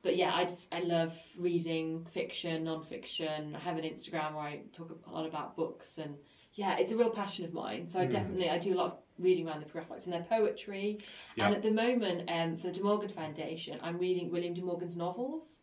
but 0.00 0.16
yeah, 0.16 0.32
I 0.32 0.44
just 0.44 0.72
I 0.72 0.80
love 0.80 1.14
reading 1.36 2.04
fiction, 2.04 2.64
non-fiction. 2.64 3.56
I 3.56 3.58
have 3.58 3.76
an 3.76 3.84
Instagram 3.84 4.34
where 4.34 4.44
I 4.44 4.60
talk 4.72 4.96
a 5.06 5.10
lot 5.12 5.26
about 5.26 5.56
books, 5.56 5.98
and 5.98 6.14
yeah, 6.54 6.76
it's 6.78 6.92
a 6.92 6.96
real 6.96 7.10
passion 7.10 7.44
of 7.44 7.52
mine. 7.52 7.86
So 7.88 8.00
I 8.00 8.06
Mm. 8.06 8.10
definitely 8.10 8.48
I 8.48 8.58
do 8.58 8.74
a 8.74 8.78
lot 8.78 8.86
of 8.86 8.98
reading 9.18 9.48
around 9.48 9.60
the 9.60 9.66
Pre-Raphaelites 9.66 10.04
and 10.06 10.14
their 10.14 10.22
poetry. 10.22 11.00
Yeah. 11.34 11.46
And 11.46 11.56
at 11.56 11.62
the 11.62 11.72
moment, 11.72 12.30
um, 12.30 12.56
for 12.56 12.68
the 12.68 12.72
De 12.72 12.82
Morgan 12.82 13.08
Foundation, 13.08 13.78
I'm 13.82 13.98
reading 13.98 14.30
William 14.30 14.54
De 14.54 14.62
Morgan's 14.62 14.96
novels, 14.96 15.62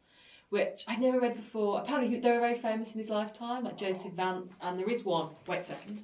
which 0.50 0.84
I'd 0.88 1.02
never 1.02 1.20
read 1.20 1.36
before. 1.36 1.80
Apparently, 1.82 2.20
they 2.20 2.32
were 2.32 2.40
very 2.40 2.56
famous 2.56 2.94
in 2.94 3.00
his 3.00 3.10
lifetime, 3.10 3.64
like 3.64 3.78
Joseph 3.78 4.14
Vance, 4.14 4.58
and 4.62 4.80
there 4.80 4.90
is 4.90 5.04
one. 5.04 5.30
Wait 5.48 5.60
a 5.60 5.64
second. 5.64 6.04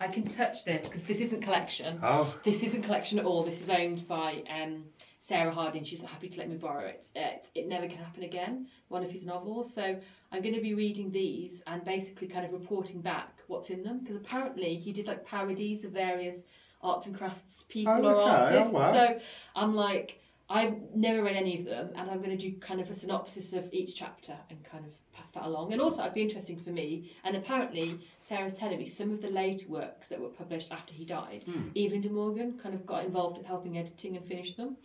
I 0.00 0.08
can 0.08 0.24
touch 0.24 0.64
this 0.64 0.86
because 0.88 1.04
this 1.04 1.20
isn't 1.20 1.40
collection. 1.42 1.98
Oh, 2.02 2.34
This 2.44 2.62
isn't 2.62 2.82
collection 2.82 3.18
at 3.18 3.24
all. 3.24 3.44
This 3.44 3.62
is 3.62 3.70
owned 3.70 4.06
by 4.08 4.42
um, 4.52 4.84
Sarah 5.18 5.52
Hardy. 5.52 5.82
She's 5.84 6.02
happy 6.02 6.28
to 6.28 6.38
let 6.38 6.50
me 6.50 6.56
borrow 6.56 6.84
it. 6.84 7.06
It. 7.14 7.48
It 7.54 7.68
Never 7.68 7.86
Can 7.86 7.98
Happen 7.98 8.24
Again, 8.24 8.66
one 8.88 9.04
of 9.04 9.10
his 9.10 9.24
novels. 9.24 9.72
So 9.72 9.96
I'm 10.32 10.42
going 10.42 10.54
to 10.54 10.60
be 10.60 10.74
reading 10.74 11.10
these 11.12 11.62
and 11.66 11.84
basically 11.84 12.26
kind 12.26 12.44
of 12.44 12.52
reporting 12.52 13.00
back 13.00 13.40
what's 13.46 13.70
in 13.70 13.82
them 13.82 14.00
because 14.00 14.16
apparently 14.16 14.74
he 14.76 14.92
did 14.92 15.06
like 15.06 15.24
parodies 15.24 15.84
of 15.84 15.92
various 15.92 16.44
arts 16.82 17.06
and 17.06 17.16
crafts 17.16 17.64
people 17.68 17.94
Oh, 17.94 18.04
or 18.04 18.14
okay. 18.16 18.30
artists. 18.30 18.72
Oh, 18.74 18.78
wow. 18.78 18.92
So 18.92 19.20
I'm 19.56 19.74
like, 19.74 20.20
I've 20.50 20.74
never 20.94 21.22
read 21.22 21.36
any 21.36 21.58
of 21.58 21.64
them 21.64 21.90
and 21.96 22.10
I'm 22.10 22.18
going 22.18 22.36
to 22.36 22.50
do 22.50 22.56
kind 22.58 22.80
of 22.80 22.90
a 22.90 22.94
synopsis 22.94 23.52
of 23.54 23.68
each 23.72 23.94
chapter 23.94 24.36
and 24.50 24.62
kind 24.62 24.84
of 24.84 24.92
pass 25.12 25.28
that 25.30 25.44
along. 25.44 25.72
And 25.72 25.80
also, 25.80 26.02
it'd 26.02 26.14
be 26.14 26.22
interesting 26.22 26.58
for 26.58 26.70
me. 26.70 27.10
And 27.24 27.34
apparently, 27.36 28.00
Sarah's 28.20 28.52
telling 28.54 28.78
me 28.78 28.84
some 28.86 29.10
of 29.10 29.22
the 29.22 29.30
later 29.30 29.66
works 29.68 30.08
that 30.08 30.20
were 30.20 30.28
published 30.28 30.70
after 30.70 30.92
he 30.92 31.04
died 31.04 31.44
Hmm. 31.46 31.68
Evelyn 31.76 32.02
de 32.02 32.10
Morgan 32.10 32.58
kind 32.62 32.74
of 32.74 32.84
got 32.84 33.04
involved 33.04 33.38
with 33.38 33.46
helping 33.46 33.78
editing 33.78 34.16
and 34.16 34.26
finish 34.26 34.54
them. 34.54 34.76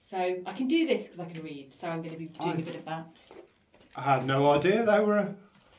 So 0.00 0.18
I 0.44 0.52
can 0.52 0.66
do 0.68 0.86
this 0.86 1.04
because 1.04 1.20
I 1.20 1.26
can 1.26 1.42
read. 1.44 1.72
So 1.72 1.88
I'm 1.88 2.00
going 2.02 2.12
to 2.12 2.18
be 2.18 2.26
doing 2.26 2.56
Aye. 2.56 2.60
a 2.60 2.62
bit 2.62 2.74
of 2.76 2.84
that. 2.86 3.06
I 3.96 4.00
had 4.02 4.26
no 4.26 4.50
idea 4.50 4.84
they 4.84 5.00
were. 5.00 5.16
A, 5.18 5.34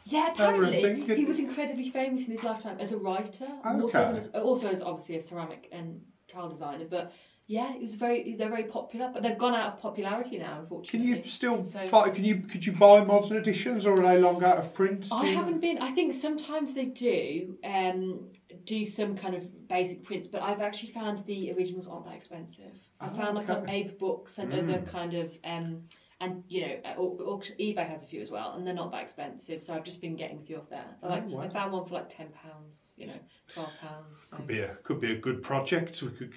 Yeah, 0.06 0.34
That 0.38 0.56
were 0.58 0.64
a 0.64 0.68
apparently 0.70 1.02
thing. 1.02 1.18
he 1.18 1.26
was 1.26 1.40
incredibly 1.40 1.90
famous 1.90 2.26
in 2.26 2.32
his 2.32 2.44
lifetime 2.44 2.78
as 2.80 2.94
a 2.94 2.98
writer, 2.98 3.48
Okay. 3.66 3.92
than 4.00 4.16
as, 4.16 4.30
also 4.30 4.70
as 4.70 4.82
obviously 4.82 5.18
a 5.18 5.22
ceramic 5.22 5.68
and 5.74 6.02
tile 6.28 6.48
designer. 6.48 6.86
But 6.90 7.12
yeah, 7.48 7.76
it 7.76 7.82
was 7.82 7.94
very 7.96 8.36
they're 8.36 8.50
very 8.50 8.64
popular, 8.64 9.10
but 9.14 9.22
they've 9.22 9.38
gone 9.38 9.54
out 9.54 9.74
of 9.74 9.80
popularity 9.82 10.38
now, 10.40 10.60
Unfortunately, 10.62 11.00
can 11.00 11.08
you 11.18 11.24
still 11.24 11.64
So- 11.64 11.88
buy? 11.90 12.10
Can 12.10 12.24
you 12.26 12.38
could 12.42 12.66
you 12.66 12.72
buy 12.74 13.04
modern 13.04 13.38
editions, 13.38 13.86
or 13.86 13.94
are 14.00 14.02
they 14.02 14.18
long 14.20 14.44
out 14.44 14.58
of 14.58 14.74
print? 14.74 15.08
I 15.12 15.28
haven't 15.28 15.60
been. 15.60 15.78
I 15.80 15.92
think 15.92 16.14
sometimes 16.14 16.74
they 16.74 16.86
do 16.86 17.58
um, 17.64 18.30
do 18.66 18.84
some 18.84 19.16
kind 19.16 19.36
of 19.36 19.68
basic 19.68 20.04
prints, 20.04 20.28
but 20.28 20.42
I've 20.42 20.62
actually 20.62 20.90
found 20.92 21.24
the 21.26 21.52
originals 21.54 21.88
aren't 21.88 22.06
that 22.06 22.16
expensive. 22.16 22.72
I 23.00 23.08
Oh, 23.08 23.10
found 23.10 23.36
like 23.36 23.50
on 23.50 23.58
okay. 23.58 23.76
Abe 23.82 23.98
Books 24.00 24.40
and 24.40 24.52
Mm. 24.52 24.64
other 24.64 24.82
kind 24.88 25.14
of 25.14 25.38
um, 25.44 25.84
and 26.20 26.44
you 26.48 26.62
know 26.66 26.76
uh, 26.84 27.00
auction, 27.00 27.56
eBay 27.60 27.88
has 27.88 28.02
a 28.02 28.08
few 28.08 28.22
as 28.22 28.32
well, 28.32 28.54
and 28.54 28.66
they're 28.66 28.74
not 28.74 28.90
that 28.92 29.04
expensive. 29.04 29.62
So 29.62 29.76
I've 29.76 29.84
just 29.84 30.02
been 30.02 30.16
getting 30.16 30.40
a 30.40 30.42
few 30.42 30.58
off 30.58 30.70
there. 30.70 30.86
They're 31.00 31.12
like 31.12 31.26
Oh, 31.28 31.36
wow. 31.36 31.42
I 31.42 31.50
found 31.50 31.74
one 31.74 31.86
for 31.86 31.94
like 31.94 32.10
ten 32.10 32.30
pounds, 32.30 32.80
you 32.98 33.06
know, 33.08 33.20
twelve 33.54 33.72
pounds. 33.80 34.18
So. 34.30 34.38
Could 34.38 34.48
be 34.48 34.62
a 34.62 34.70
could 34.82 35.00
be 35.00 35.12
a 35.12 35.18
good 35.18 35.44
project. 35.44 36.02
We 36.02 36.10
could 36.10 36.34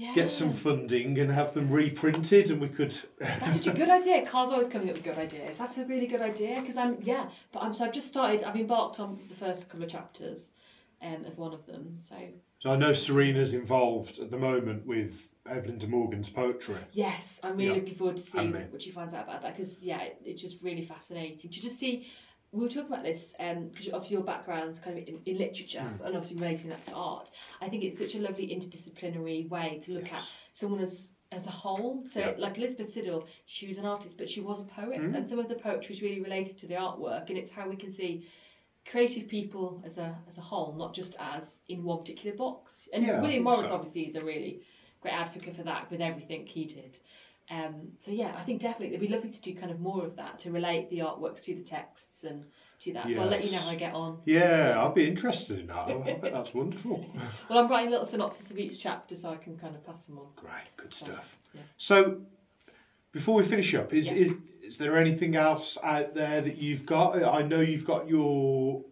Yeah. 0.00 0.14
get 0.14 0.32
some 0.32 0.52
funding 0.54 1.18
and 1.18 1.30
have 1.30 1.52
them 1.52 1.70
reprinted, 1.70 2.50
and 2.50 2.58
we 2.60 2.68
could. 2.68 2.96
That's 3.18 3.58
such 3.58 3.66
a 3.74 3.76
good 3.76 3.90
idea. 4.00 4.24
Karl's 4.26 4.50
always 4.52 4.68
coming 4.68 4.88
up 4.88 4.94
with 4.96 5.04
good 5.04 5.18
ideas. 5.18 5.58
That's 5.58 5.76
a 5.76 5.84
really 5.84 6.06
good 6.06 6.22
idea 6.22 6.58
because 6.60 6.78
I'm 6.78 6.96
yeah, 7.02 7.28
but 7.52 7.62
I'm 7.62 7.74
so 7.74 7.84
I've 7.84 7.92
just 7.92 8.08
started. 8.08 8.42
I've 8.42 8.56
embarked 8.56 8.98
on 8.98 9.18
the 9.28 9.34
first 9.34 9.68
couple 9.68 9.84
of 9.84 9.90
chapters, 9.90 10.50
um, 11.02 11.26
of 11.26 11.36
one 11.36 11.52
of 11.52 11.66
them. 11.66 11.96
So 11.98 12.16
So 12.60 12.70
I 12.70 12.76
know 12.76 12.92
Serena's 12.94 13.52
involved 13.52 14.18
at 14.20 14.30
the 14.30 14.38
moment 14.38 14.86
with 14.86 15.34
Evelyn 15.46 15.76
de 15.78 15.86
Morgan's 15.86 16.30
poetry. 16.30 16.76
Yes, 16.92 17.38
I'm 17.42 17.56
really 17.58 17.66
Yeah. 17.66 17.74
looking 17.80 17.94
forward 17.94 18.16
to 18.16 18.22
seeing 18.22 18.52
what 18.70 18.80
she 18.80 18.90
finds 18.90 19.12
out 19.12 19.24
about 19.24 19.42
that 19.42 19.54
because 19.54 19.82
yeah, 19.82 20.00
it, 20.00 20.20
it's 20.24 20.40
just 20.40 20.62
really 20.62 20.82
fascinating 20.82 21.38
to 21.52 21.60
just 21.60 21.78
see. 21.78 22.06
We 22.52 22.62
were 22.64 22.68
talking 22.68 22.92
about 22.92 23.04
this 23.04 23.34
because 23.38 23.88
of 23.88 24.10
your 24.10 24.22
backgrounds, 24.22 24.80
kind 24.80 24.98
of 24.98 25.06
in, 25.06 25.20
in 25.24 25.38
literature, 25.38 25.78
Mm. 25.80 26.04
and 26.06 26.16
obviously 26.16 26.36
relating 26.36 26.70
that 26.70 26.82
to 26.86 26.94
art. 26.94 27.30
I 27.60 27.68
think 27.68 27.84
it's 27.84 27.98
such 27.98 28.16
a 28.16 28.18
lovely 28.18 28.48
interdisciplinary 28.48 29.48
way 29.48 29.80
to 29.84 29.92
look 29.92 30.12
at 30.12 30.22
someone 30.54 30.80
as 30.80 31.12
as 31.32 31.46
a 31.46 31.50
whole. 31.50 32.02
So, 32.10 32.18
Yeah. 32.18 32.32
like 32.38 32.58
Elizabeth 32.58 32.92
Siddall, 32.92 33.24
she 33.46 33.68
was 33.68 33.78
an 33.78 33.86
artist, 33.86 34.18
but 34.18 34.28
she 34.28 34.40
was 34.40 34.58
a 34.58 34.64
poet, 34.64 34.98
Mm. 35.00 35.14
and 35.14 35.28
some 35.28 35.38
of 35.38 35.48
the 35.48 35.54
poetry 35.54 35.94
is 35.94 36.02
really 36.02 36.20
related 36.20 36.58
to 36.58 36.66
the 36.66 36.74
artwork, 36.74 37.28
and 37.28 37.38
it's 37.38 37.52
how 37.52 37.68
we 37.68 37.76
can 37.76 37.92
see 37.92 38.26
creative 38.84 39.28
people 39.28 39.80
as 39.84 39.96
a 39.98 40.18
as 40.26 40.38
a 40.38 40.40
whole, 40.40 40.72
not 40.72 40.92
just 40.92 41.14
as 41.20 41.60
in 41.68 41.84
one 41.84 41.98
particular 41.98 42.36
box. 42.36 42.88
And 42.92 43.04
Yeah, 43.06 43.20
William 43.20 43.44
Morris 43.44 43.68
so. 43.68 43.74
obviously 43.74 44.08
is 44.08 44.16
a 44.16 44.24
really 44.24 44.62
great 45.00 45.14
advocate 45.14 45.54
for 45.54 45.62
that 45.62 45.88
with 45.88 46.00
everything 46.00 46.46
he 46.46 46.64
did. 46.64 46.98
Um, 47.50 47.88
so 47.98 48.12
yeah, 48.12 48.32
I 48.38 48.42
think 48.44 48.60
definitely 48.62 48.94
it'd 48.94 49.00
be 49.00 49.08
lovely 49.08 49.30
to 49.30 49.42
do 49.42 49.54
kind 49.56 49.72
of 49.72 49.80
more 49.80 50.04
of 50.04 50.14
that 50.16 50.38
to 50.40 50.52
relate 50.52 50.88
the 50.88 50.98
artworks 51.00 51.42
to 51.44 51.54
the 51.54 51.62
texts 51.64 52.22
and 52.22 52.44
to 52.80 52.92
that. 52.92 53.12
So 53.12 53.22
I'll 53.22 53.28
let 53.28 53.44
you 53.44 53.50
know 53.50 53.58
how 53.58 53.70
I 53.70 53.74
get 53.74 53.92
on. 53.92 54.18
Yeah, 54.24 54.80
I'd 54.82 54.94
be 54.94 55.08
interested 55.08 55.58
in 55.58 55.66
that. 55.66 55.88
I 55.88 56.18
bet 56.20 56.32
that's 56.32 56.54
wonderful. 56.54 57.04
Well, 57.50 57.58
I'm 57.58 57.68
writing 57.68 57.88
a 57.88 57.90
little 57.90 58.06
synopsis 58.06 58.50
of 58.52 58.58
each 58.58 58.80
chapter 58.80 59.16
so 59.16 59.30
I 59.30 59.36
can 59.36 59.56
kind 59.58 59.74
of 59.74 59.84
pass 59.84 60.06
them 60.06 60.18
on. 60.18 60.26
Great, 60.36 60.52
good 60.76 60.92
stuff. 60.94 61.36
Yeah. 61.52 61.62
So, 61.76 62.20
before 63.10 63.34
we 63.34 63.42
finish 63.42 63.74
up, 63.74 63.92
is, 63.92 64.06
Yeah. 64.06 64.12
is 64.14 64.32
is 64.62 64.78
there 64.78 64.96
anything 64.96 65.34
else 65.34 65.76
out 65.82 66.14
there 66.14 66.40
that 66.40 66.56
you've 66.58 66.86
got? 66.86 67.20
I 67.24 67.42
know 67.42 67.58
you've 67.60 67.84
got 67.84 68.08
your 68.08 68.84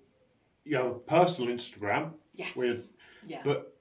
your 0.64 0.94
personal 0.94 1.54
Instagram, 1.54 2.14
Yes. 2.34 2.56
Weird. 2.56 2.78
Yeah. 3.24 3.42
but 3.44 3.78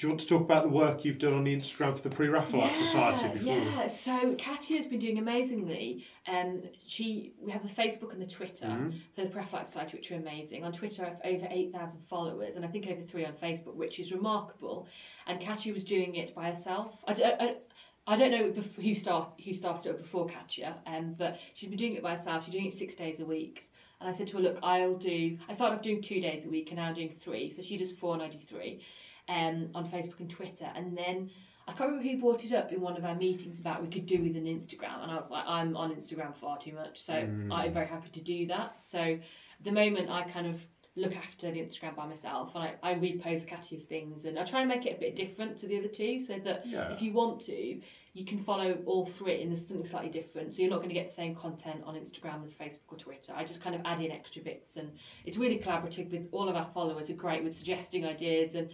do 0.00 0.06
you 0.06 0.12
want 0.12 0.20
to 0.22 0.26
talk 0.26 0.40
about 0.40 0.62
the 0.62 0.70
work 0.70 1.04
you've 1.04 1.18
done 1.18 1.34
on 1.34 1.44
the 1.44 1.54
Instagram 1.54 1.94
for 1.94 2.00
the 2.00 2.08
Pre-Raphaelite 2.08 2.74
Society 2.74 3.28
before? 3.36 3.52
Yeah, 3.58 3.86
so 3.86 4.34
Katia 4.38 4.78
has 4.78 4.86
been 4.86 4.98
doing 4.98 5.18
amazingly. 5.18 6.06
Um, 6.26 6.62
she 6.82 7.34
we 7.38 7.52
have 7.52 7.62
the 7.62 7.68
Facebook 7.68 8.10
and 8.14 8.22
the 8.22 8.26
Twitter 8.26 8.64
Mhm. 8.64 8.94
for 9.14 9.20
the 9.24 9.28
Pre-Raphaelite 9.28 9.66
Society, 9.66 9.98
which 9.98 10.10
are 10.10 10.14
amazing. 10.14 10.64
On 10.64 10.72
Twitter, 10.72 11.04
I 11.04 11.08
have 11.10 11.20
over 11.22 11.46
eight 11.50 11.70
thousand 11.70 12.00
followers, 12.00 12.56
and 12.56 12.64
I 12.64 12.68
think 12.68 12.86
over 12.86 13.02
three 13.02 13.26
on 13.26 13.34
Facebook, 13.34 13.74
which 13.74 14.00
is 14.00 14.10
remarkable. 14.10 14.88
And 15.26 15.38
Katia 15.38 15.74
was 15.74 15.84
doing 15.84 16.14
it 16.14 16.34
by 16.34 16.46
herself. 16.48 17.04
I, 17.06 17.12
don't- 17.12 17.38
I, 17.42 17.56
I 18.06 18.16
don't 18.16 18.30
know 18.30 18.50
who 18.80 18.94
started 18.94 19.32
who 19.44 19.52
started 19.52 19.90
it 19.90 19.98
before 19.98 20.24
Katia, 20.28 20.76
um, 20.86 21.12
but 21.18 21.38
she's 21.52 21.68
been 21.68 21.76
doing 21.76 21.94
it 21.96 22.02
by 22.02 22.12
herself. 22.12 22.46
She's 22.46 22.54
doing 22.54 22.66
it 22.68 22.72
six 22.72 22.94
days 22.94 23.20
a 23.20 23.26
week. 23.26 23.64
And 24.00 24.08
I 24.08 24.12
said 24.12 24.28
to 24.28 24.38
her, 24.38 24.42
look, 24.42 24.58
I'll 24.62 24.96
do. 24.96 25.36
I 25.46 25.54
started 25.54 25.76
off 25.76 25.82
doing 25.82 26.00
two 26.00 26.22
days 26.22 26.46
a 26.46 26.48
week, 26.48 26.70
and 26.70 26.78
now 26.78 26.86
I'm 26.86 26.94
doing 26.94 27.10
three. 27.10 27.50
So 27.50 27.60
she 27.60 27.76
does 27.76 27.92
four, 27.92 28.14
and 28.14 28.22
I 28.22 28.28
do 28.28 28.38
three, 28.38 28.80
um, 29.30 29.68
on 29.74 29.86
Facebook 29.88 30.20
and 30.20 30.28
Twitter. 30.28 30.68
And 30.74 30.96
then 30.96 31.30
I 31.68 31.72
can't 31.72 31.90
remember 31.90 32.08
who 32.08 32.18
brought 32.18 32.44
it 32.44 32.52
up 32.52 32.72
in 32.72 32.80
one 32.80 32.96
of 32.96 33.04
our 33.04 33.14
meetings 33.14 33.60
about 33.60 33.80
we 33.80 33.88
could 33.88 34.06
do 34.06 34.20
with 34.22 34.34
an 34.36 34.46
Instagram, 34.46 35.02
and 35.02 35.10
I 35.12 35.14
was 35.14 35.30
like, 35.30 35.44
I'm 35.46 35.76
on 35.76 35.94
Instagram 35.94 36.34
far 36.34 36.58
too 36.58 36.72
much, 36.72 37.00
so 37.00 37.12
Mm. 37.14 37.52
I'm 37.52 37.72
very 37.72 37.86
happy 37.86 38.10
to 38.10 38.22
do 38.22 38.46
that. 38.48 38.82
So 38.82 39.18
the 39.62 39.70
moment, 39.70 40.10
I 40.10 40.22
kind 40.24 40.48
of 40.48 40.66
look 40.96 41.14
after 41.14 41.50
the 41.52 41.60
Instagram 41.60 41.94
by 41.94 42.06
myself, 42.06 42.56
and 42.56 42.64
I, 42.64 42.74
I 42.82 42.94
repost 42.96 43.46
Katia's 43.46 43.84
things, 43.84 44.24
and 44.24 44.36
I 44.38 44.44
try 44.44 44.60
and 44.60 44.68
make 44.68 44.84
it 44.84 44.96
a 44.96 45.00
bit 45.00 45.14
different 45.14 45.56
to 45.58 45.68
the 45.68 45.78
other 45.78 45.88
two, 45.88 46.18
so 46.18 46.38
that 46.40 46.66
Yeah. 46.66 46.92
if 46.92 47.00
you 47.02 47.12
want 47.12 47.40
to, 47.42 47.80
you 48.12 48.24
can 48.24 48.38
follow 48.40 48.76
all 48.86 49.06
three, 49.06 49.40
and 49.40 49.52
there's 49.52 49.64
something 49.68 49.86
slightly 49.86 50.10
different. 50.10 50.52
So 50.52 50.62
you're 50.62 50.70
not 50.70 50.78
going 50.78 50.88
to 50.88 50.94
get 50.96 51.06
the 51.06 51.14
same 51.14 51.36
content 51.36 51.82
on 51.84 51.94
Instagram 51.94 52.42
as 52.42 52.52
Facebook 52.52 52.88
or 52.88 52.98
Twitter. 52.98 53.32
I 53.36 53.44
just 53.44 53.62
kind 53.62 53.76
of 53.76 53.82
add 53.84 54.00
in 54.00 54.10
extra 54.10 54.42
bits, 54.42 54.76
and 54.76 54.90
it's 55.24 55.36
really 55.36 55.58
collaborative 55.60 56.10
with 56.10 56.26
all 56.32 56.48
of 56.48 56.56
our 56.56 56.66
followers. 56.66 57.08
Are 57.08 57.14
great 57.14 57.44
with 57.44 57.54
suggesting 57.54 58.04
ideas 58.04 58.56
and 58.56 58.70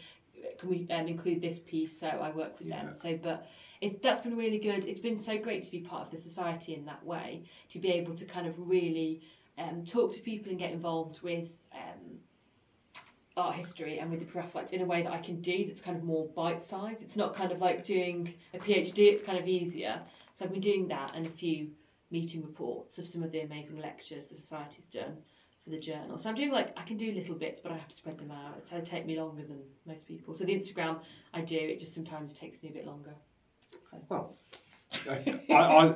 can 0.59 0.69
we 0.69 0.87
um, 0.91 1.07
include 1.07 1.41
this 1.41 1.59
piece? 1.61 1.99
So 1.99 2.09
I 2.09 2.31
work 2.31 2.59
with 2.59 2.69
Yeah. 2.69 2.85
them. 2.85 2.95
So, 2.95 3.19
but 3.23 3.47
it, 3.81 4.03
that's 4.03 4.23
been 4.23 4.37
really 4.37 4.59
good. 4.59 4.85
It's 4.85 5.01
been 5.01 5.19
so 5.19 5.39
great 5.39 5.63
to 5.65 5.71
be 5.71 5.81
part 5.81 6.03
of 6.03 6.11
the 6.11 6.19
society 6.19 6.75
in 6.75 6.85
that 6.87 7.05
way, 7.05 7.45
to 7.71 7.79
be 7.79 7.89
able 7.91 8.15
to 8.15 8.25
kind 8.25 8.47
of 8.47 8.59
really 8.59 9.21
um, 9.59 9.85
talk 9.85 10.15
to 10.15 10.21
people 10.21 10.51
and 10.51 10.59
get 10.59 10.73
involved 10.73 11.23
with 11.23 11.67
um, 11.75 12.19
art 13.37 13.55
history 13.55 13.99
and 13.99 14.11
with 14.11 14.21
the 14.21 14.27
Raphaelites 14.39 14.73
in 14.73 14.81
a 14.81 14.85
way 14.85 15.03
that 15.03 15.13
I 15.13 15.19
can 15.19 15.41
do 15.41 15.67
that's 15.67 15.81
kind 15.81 15.97
of 15.97 16.05
more 16.05 16.27
bite 16.29 16.63
sized. 16.63 17.03
It's 17.03 17.17
not 17.17 17.35
kind 17.35 17.53
of 17.53 17.61
like 17.61 17.85
doing 17.85 18.35
a 18.55 18.59
PhD, 18.59 19.13
it's 19.13 19.23
kind 19.23 19.39
of 19.39 19.47
easier. 19.47 20.01
So 20.35 20.45
I've 20.45 20.53
been 20.53 20.61
doing 20.61 20.89
that 20.89 21.13
and 21.15 21.27
a 21.27 21.31
few 21.31 21.71
meeting 22.11 22.43
reports 22.43 22.99
of 22.99 23.05
some 23.05 23.23
of 23.23 23.33
the 23.33 23.41
amazing 23.41 23.79
lectures 23.79 24.29
the 24.29 24.37
society's 24.37 24.85
done 24.85 25.19
for 25.67 25.71
the 25.71 25.79
journal. 25.79 26.17
So 26.17 26.29
I'm 26.29 26.37
doing 26.37 26.53
like 26.53 26.73
I 26.79 26.83
can 26.83 26.97
do 26.97 27.11
little 27.11 27.35
bits, 27.35 27.61
but 27.61 27.73
I 27.73 27.77
have 27.77 27.89
to 27.89 27.97
spread 27.97 28.19
them 28.19 28.31
out. 28.31 28.55
It's 28.59 28.71
to 28.71 28.81
take 28.83 29.05
me 29.05 29.19
longer 29.19 29.43
than 29.43 29.59
most 29.85 30.07
people. 30.07 30.33
So 30.33 30.45
the 30.45 30.55
Instagram 30.55 31.01
I 31.35 31.41
do, 31.41 31.59
it 31.59 31.81
just 31.81 31.93
sometimes 31.93 32.33
takes 32.33 32.63
me 32.63 32.69
a 32.69 32.73
bit 32.73 32.87
longer. 32.87 33.15
So 33.91 33.99
I, 35.11 35.55
I, 35.55 35.95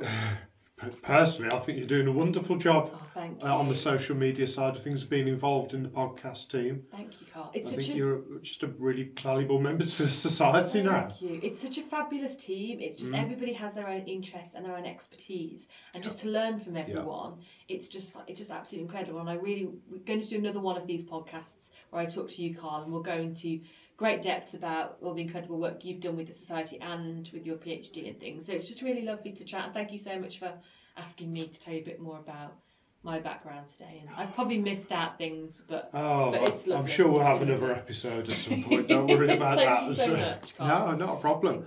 personally, 1.03 1.53
I 1.55 1.59
think 1.61 1.79
you're 1.79 1.87
doing 1.87 2.07
a 2.07 2.13
wonderful 2.13 2.57
job 2.57 2.91
oh, 2.95 3.01
thank 3.15 3.43
you. 3.43 3.49
uh, 3.49 3.57
on 3.57 3.69
the 3.69 3.75
social 3.75 4.17
media 4.17 4.47
side 4.49 4.77
of 4.77 4.83
things, 4.83 5.05
being 5.05 5.29
involved 5.29 5.75
in 5.75 5.83
the 5.83 5.89
podcast 5.89 6.51
team. 6.51 6.83
thank 6.91 7.21
you, 7.21 7.27
Karl. 7.33 7.51
It's 7.55 7.69
I 7.69 7.71
such 7.77 7.81
think 7.87 7.95
a 7.95 7.97
you're 7.97 8.23
just 8.43 8.63
a 8.63 8.69
really 8.79 9.11
valuable 9.21 9.61
member 9.61 9.85
to 9.85 10.03
the 10.05 10.11
society 10.11 10.83
now. 10.83 11.09
Thank 11.09 11.23
you. 11.23 11.41
It's 11.43 11.61
such 11.61 11.79
a 11.79 11.83
fabulous 11.83 12.37
team. 12.37 12.81
It's 12.81 12.97
just 12.97 13.13
Mm. 13.13 13.23
everybody 13.23 13.53
has 13.55 13.75
their 13.75 13.89
own 13.89 14.03
interests 14.07 14.55
and 14.55 14.65
their 14.65 14.77
own 14.77 14.87
expertise, 14.87 15.69
and 15.95 16.03
just 16.03 16.21
to 16.21 16.29
learn 16.29 16.59
from 16.59 16.77
everyone, 16.77 17.41
it's 17.69 17.89
just 17.89 18.17
it's 18.27 18.39
just 18.39 18.51
absolutely 18.51 18.87
incredible. 18.87 19.21
And 19.21 19.29
I 19.31 19.35
really 19.35 19.69
we're 19.91 19.99
going 19.99 20.21
to 20.21 20.29
do 20.29 20.37
another 20.39 20.61
one 20.61 20.77
of 20.77 20.87
these 20.87 21.05
podcasts 21.05 21.71
where 21.91 22.03
I 22.03 22.07
talk 22.07 22.29
to 22.31 22.43
you, 22.43 22.55
Karl, 22.55 22.83
and 22.83 22.93
we'll 22.93 23.03
go 23.03 23.15
into 23.15 23.61
great 24.01 24.23
depths 24.23 24.55
about 24.55 24.97
all 25.03 25.13
the 25.13 25.21
incredible 25.21 25.59
work 25.59 25.85
you've 25.85 26.01
done 26.01 26.17
with 26.17 26.27
the 26.27 26.33
society 26.33 26.81
and 26.81 27.29
with 27.35 27.45
your 27.45 27.57
PhD 27.57 28.09
and 28.09 28.19
things. 28.19 28.47
So 28.47 28.55
it's 28.55 28.67
just 28.67 28.81
really 28.81 29.03
lovely 29.03 29.31
to 29.33 29.45
chat. 29.45 29.67
And 29.67 29.75
thank 29.75 29.93
you 29.93 29.99
so 29.99 30.19
much 30.19 30.39
for 30.39 30.51
asking 30.97 31.31
me 31.31 31.47
to 31.49 31.61
tell 31.61 31.75
you 31.75 31.83
a 31.83 31.85
bit 31.85 32.01
more 32.01 32.19
about 32.19 32.55
my 33.03 33.19
background 33.21 33.67
today. 33.71 34.01
And 34.01 34.09
I've 34.17 34.33
probably 34.35 34.57
missed 34.57 34.91
out 34.91 35.19
things, 35.19 35.63
but 35.69 35.91
Oh, 35.93 36.31
But 36.31 36.49
it's 36.49 36.67
I'm 36.67 36.87
sure 36.87 37.09
we'll 37.09 37.21
It's 37.21 37.29
have 37.29 37.43
another 37.43 37.61
lovely. 37.67 37.77
episode 37.83 38.31
at 38.31 38.39
some 38.39 38.63
point. 38.65 38.89
Don't 38.89 39.07
worry 39.07 39.35
about 39.37 39.59
Thank 39.59 39.69
that. 39.69 39.87
you 39.89 39.95
so 39.95 40.07
much. 40.17 40.55
No, 40.59 40.93
not 40.95 41.19
a 41.19 41.21
problem. 41.21 41.67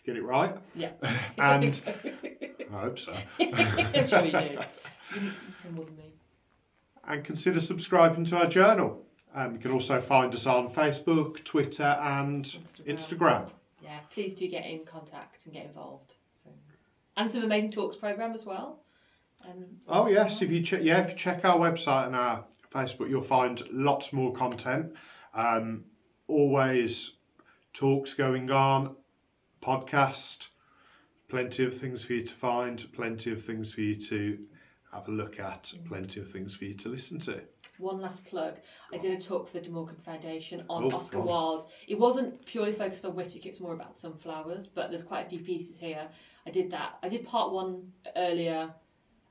Get 0.06 0.18
it 0.18 0.24
right? 0.24 0.56
Yeah. 0.76 0.92
And 1.38 1.82
I 2.74 2.80
hope 2.82 3.00
so. 3.00 3.16
I'm 3.40 4.08
sure 4.08 4.26
you 4.26 4.32
do. 4.32 4.38
You 4.38 5.22
you 5.66 5.72
more 5.72 5.86
than 5.86 5.96
me. 5.96 6.14
And 7.08 7.24
consider 7.24 7.60
subscribing 7.60 8.26
to 8.26 8.38
our 8.38 8.48
journal. 8.48 9.06
Um, 9.34 9.54
you 9.54 9.60
can 9.60 9.72
also 9.72 10.02
find 10.02 10.34
us 10.34 10.46
on 10.48 10.70
Facebook, 10.72 11.44
Twitter, 11.44 11.84
and 12.02 12.44
Instagram. 12.88 13.50
Yeah, 13.82 14.00
please 14.12 14.34
do 14.36 14.48
get 14.48 14.66
in 14.66 14.86
contact 14.86 15.46
and 15.46 15.54
get 15.54 15.66
involved. 15.66 16.16
So. 16.44 16.52
And 17.18 17.30
some 17.30 17.44
amazing 17.44 17.72
talks 17.72 17.96
program 17.96 18.34
as 18.34 18.46
well. 18.46 18.80
Um, 19.48 19.66
Oh 19.88 20.08
yes, 20.08 20.42
if 20.42 20.52
you 20.52 20.62
check, 20.62 20.82
yeah, 20.84 21.02
if 21.02 21.12
you 21.12 21.16
check 21.16 21.46
our 21.46 21.58
website 21.58 22.08
and 22.08 22.16
our 22.16 22.46
Facebook, 22.72 23.10
you'll 23.10 23.22
find 23.22 23.62
lots 23.72 24.12
more 24.12 24.34
content. 24.34 24.94
Um, 25.34 25.86
always 26.28 27.14
talks 27.74 28.13
going 28.13 28.49
on, 28.51 28.95
podcast, 29.61 30.49
plenty 31.28 31.65
of 31.65 31.76
things 31.78 32.03
for 32.03 32.13
you 32.13 32.22
to 32.26 32.34
find, 32.34 32.86
plenty 32.93 33.32
of 33.32 33.43
things 33.43 33.74
for 33.74 33.82
you 33.82 33.95
to 33.95 34.39
have 34.91 35.07
a 35.07 35.11
look 35.11 35.39
at, 35.39 35.74
plenty 35.88 36.20
of 36.20 36.28
things 36.30 36.55
for 36.55 36.65
you 36.65 36.74
to 36.74 36.89
listen 36.89 37.20
to. 37.20 37.41
One 37.78 38.01
last 38.01 38.26
plug. 38.26 38.55
I 38.91 38.97
did 38.97 39.17
a 39.17 39.22
talk 39.22 39.47
for 39.47 39.53
the 39.53 39.61
De 39.61 39.70
Morgan 39.70 39.95
Foundation 40.03 40.65
on 40.70 40.86
Oh, 40.86 40.91
Oscar. 40.91 41.22
Wilde. 41.22 41.65
It 41.88 41.97
wasn't 41.97 42.45
purely 42.45 42.74
focused 42.74 43.05
on 43.05 43.13
Wightwick, 43.13 43.45
it's 43.45 43.59
more 43.61 43.74
about 43.74 43.97
sunflowers, 43.97 44.67
but 44.67 44.89
there's 44.89 45.03
quite 45.03 45.28
a 45.28 45.30
few 45.30 45.39
pieces 45.39 45.78
here. 45.78 46.07
I 46.45 46.49
did 46.49 46.72
that. 46.72 46.97
I 47.03 47.07
did 47.07 47.26
part 47.26 47.51
one 47.53 47.93
earlier. 48.17 48.74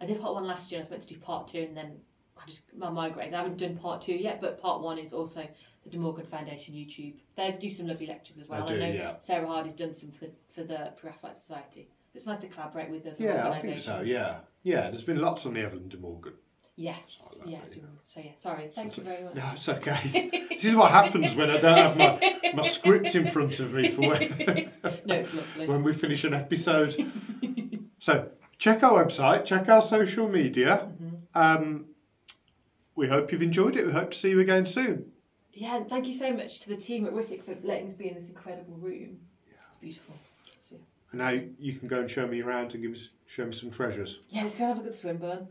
I 0.01 0.07
did 0.07 0.21
part 0.21 0.35
one 0.35 0.47
last 0.47 0.71
year. 0.71 0.81
I 0.81 0.85
was 0.85 0.91
meant 0.91 1.03
to 1.03 1.09
do 1.15 1.19
part 1.21 1.49
two, 1.49 1.59
and 1.61 1.77
then 1.77 1.97
I 2.43 2.47
just 2.47 2.63
my 2.77 2.89
migraines. 2.89 3.33
I 3.33 3.39
haven't 3.39 3.59
done 3.59 3.77
part 3.77 4.03
two 4.03 4.15
yet, 4.15 4.41
but 4.41 4.61
part 4.61 4.81
one 4.81 4.99
is 4.99 5.13
also 5.13 5.47
the 5.85 5.91
De 5.91 5.99
Morgan 5.99 6.27
Foundation 6.27 6.75
YouTube. 6.75 7.15
They 7.37 7.51
do 7.53 7.71
some 7.71 7.87
lovely 7.87 8.07
lectures 8.07 8.39
as 8.39 8.49
well. 8.49 8.67
Do, 8.67 8.75
I 8.75 8.79
know 8.79 8.89
yeah. 8.89 9.15
Sarah 9.21 9.47
Hardy's 9.47 9.75
done 9.75 9.95
some 9.95 10.11
for 10.11 10.27
for 10.55 10.63
the 10.63 10.93
Pre-Raphaelite 10.97 11.37
Society. 11.37 11.89
It's 12.15 12.27
nice 12.27 12.41
to 12.41 12.49
collaborate 12.49 12.91
with 12.91 13.07
other 13.07 13.17
Yeah, 13.19 13.49
I 13.49 13.59
think 13.61 13.79
so. 13.79 14.01
Yeah, 14.01 14.39
yeah. 14.63 14.91
There's 14.91 15.05
been 15.05 15.21
lots 15.21 15.47
on 15.47 15.55
the 15.55 15.61
Evelyn 15.61 15.89
de 15.89 15.99
Morgan. 15.99 16.35
Yes. 16.79 17.37
Yes. 17.45 17.75
So 18.05 18.21
yeah. 18.21 18.35
Sorry. 18.37 18.69
Thank 18.73 18.97
you 18.97 19.03
very 19.03 19.25
much. 19.25 19.35
No, 19.35 19.51
it's 19.53 19.69
okay. 19.69 20.47
this 20.51 20.65
is 20.65 20.77
what 20.77 20.93
happens 20.93 21.35
when 21.35 21.51
I 21.51 21.59
don't 21.59 21.77
have 21.77 21.97
my, 21.97 22.53
my 22.55 22.63
script 22.63 23.17
in 23.17 23.27
front 23.27 23.59
of 23.59 23.73
me 23.73 23.89
for 23.89 24.03
when, 24.03 24.21
No, 25.05 25.15
it's 25.17 25.35
lovely. 25.35 25.67
when 25.69 25.83
we 25.83 25.93
finish 25.93 26.23
an 26.23 26.35
episode. 26.35 26.97
so 27.99 28.29
check 28.59 28.85
our 28.85 29.05
website, 29.05 29.45
check 29.45 29.69
our 29.69 29.83
social 29.83 30.29
media. 30.29 30.89
Um, 31.35 31.87
we 32.99 33.09
hope 33.09 33.31
you've 33.31 33.43
enjoyed 33.43 33.77
it. 33.77 33.87
We 33.87 33.93
hope 33.93 34.11
to 34.11 34.19
see 34.19 34.31
you 34.31 34.41
again 34.41 34.67
soon. 34.67 35.13
Yeah, 35.53 35.77
and 35.77 35.89
thank 35.89 36.07
you 36.07 36.13
so 36.13 36.33
much 36.33 36.61
to 36.61 36.69
the 36.69 36.77
team 36.77 37.07
at 37.07 37.13
Wightwick 37.13 37.45
for 37.45 37.57
letting 37.63 37.87
us 37.87 37.95
be 37.95 38.09
in 38.09 38.15
this 38.15 38.29
incredible 38.29 38.75
room. 38.75 39.21
Yeah. 39.47 39.55
It's 39.69 39.77
beautiful. 39.77 40.17
So, 40.61 40.77
And 41.13 41.21
now 41.21 41.41
you 41.59 41.75
can 41.75 41.87
go 41.87 42.01
and 42.01 42.11
show 42.11 42.27
me 42.27 42.43
around 42.43 42.75
and 42.75 42.83
give 42.83 42.93
us 42.93 43.09
show 43.27 43.47
me 43.47 43.53
some 43.53 43.71
treasures. 43.71 44.19
yeah, 44.31 44.43
let's 44.43 44.57
go 44.57 44.65
and 44.65 44.77
have 44.77 44.79
a 44.79 44.81
good 44.81 44.89
at 44.89 44.93
the 44.95 44.99
Swinburne. 44.99 45.49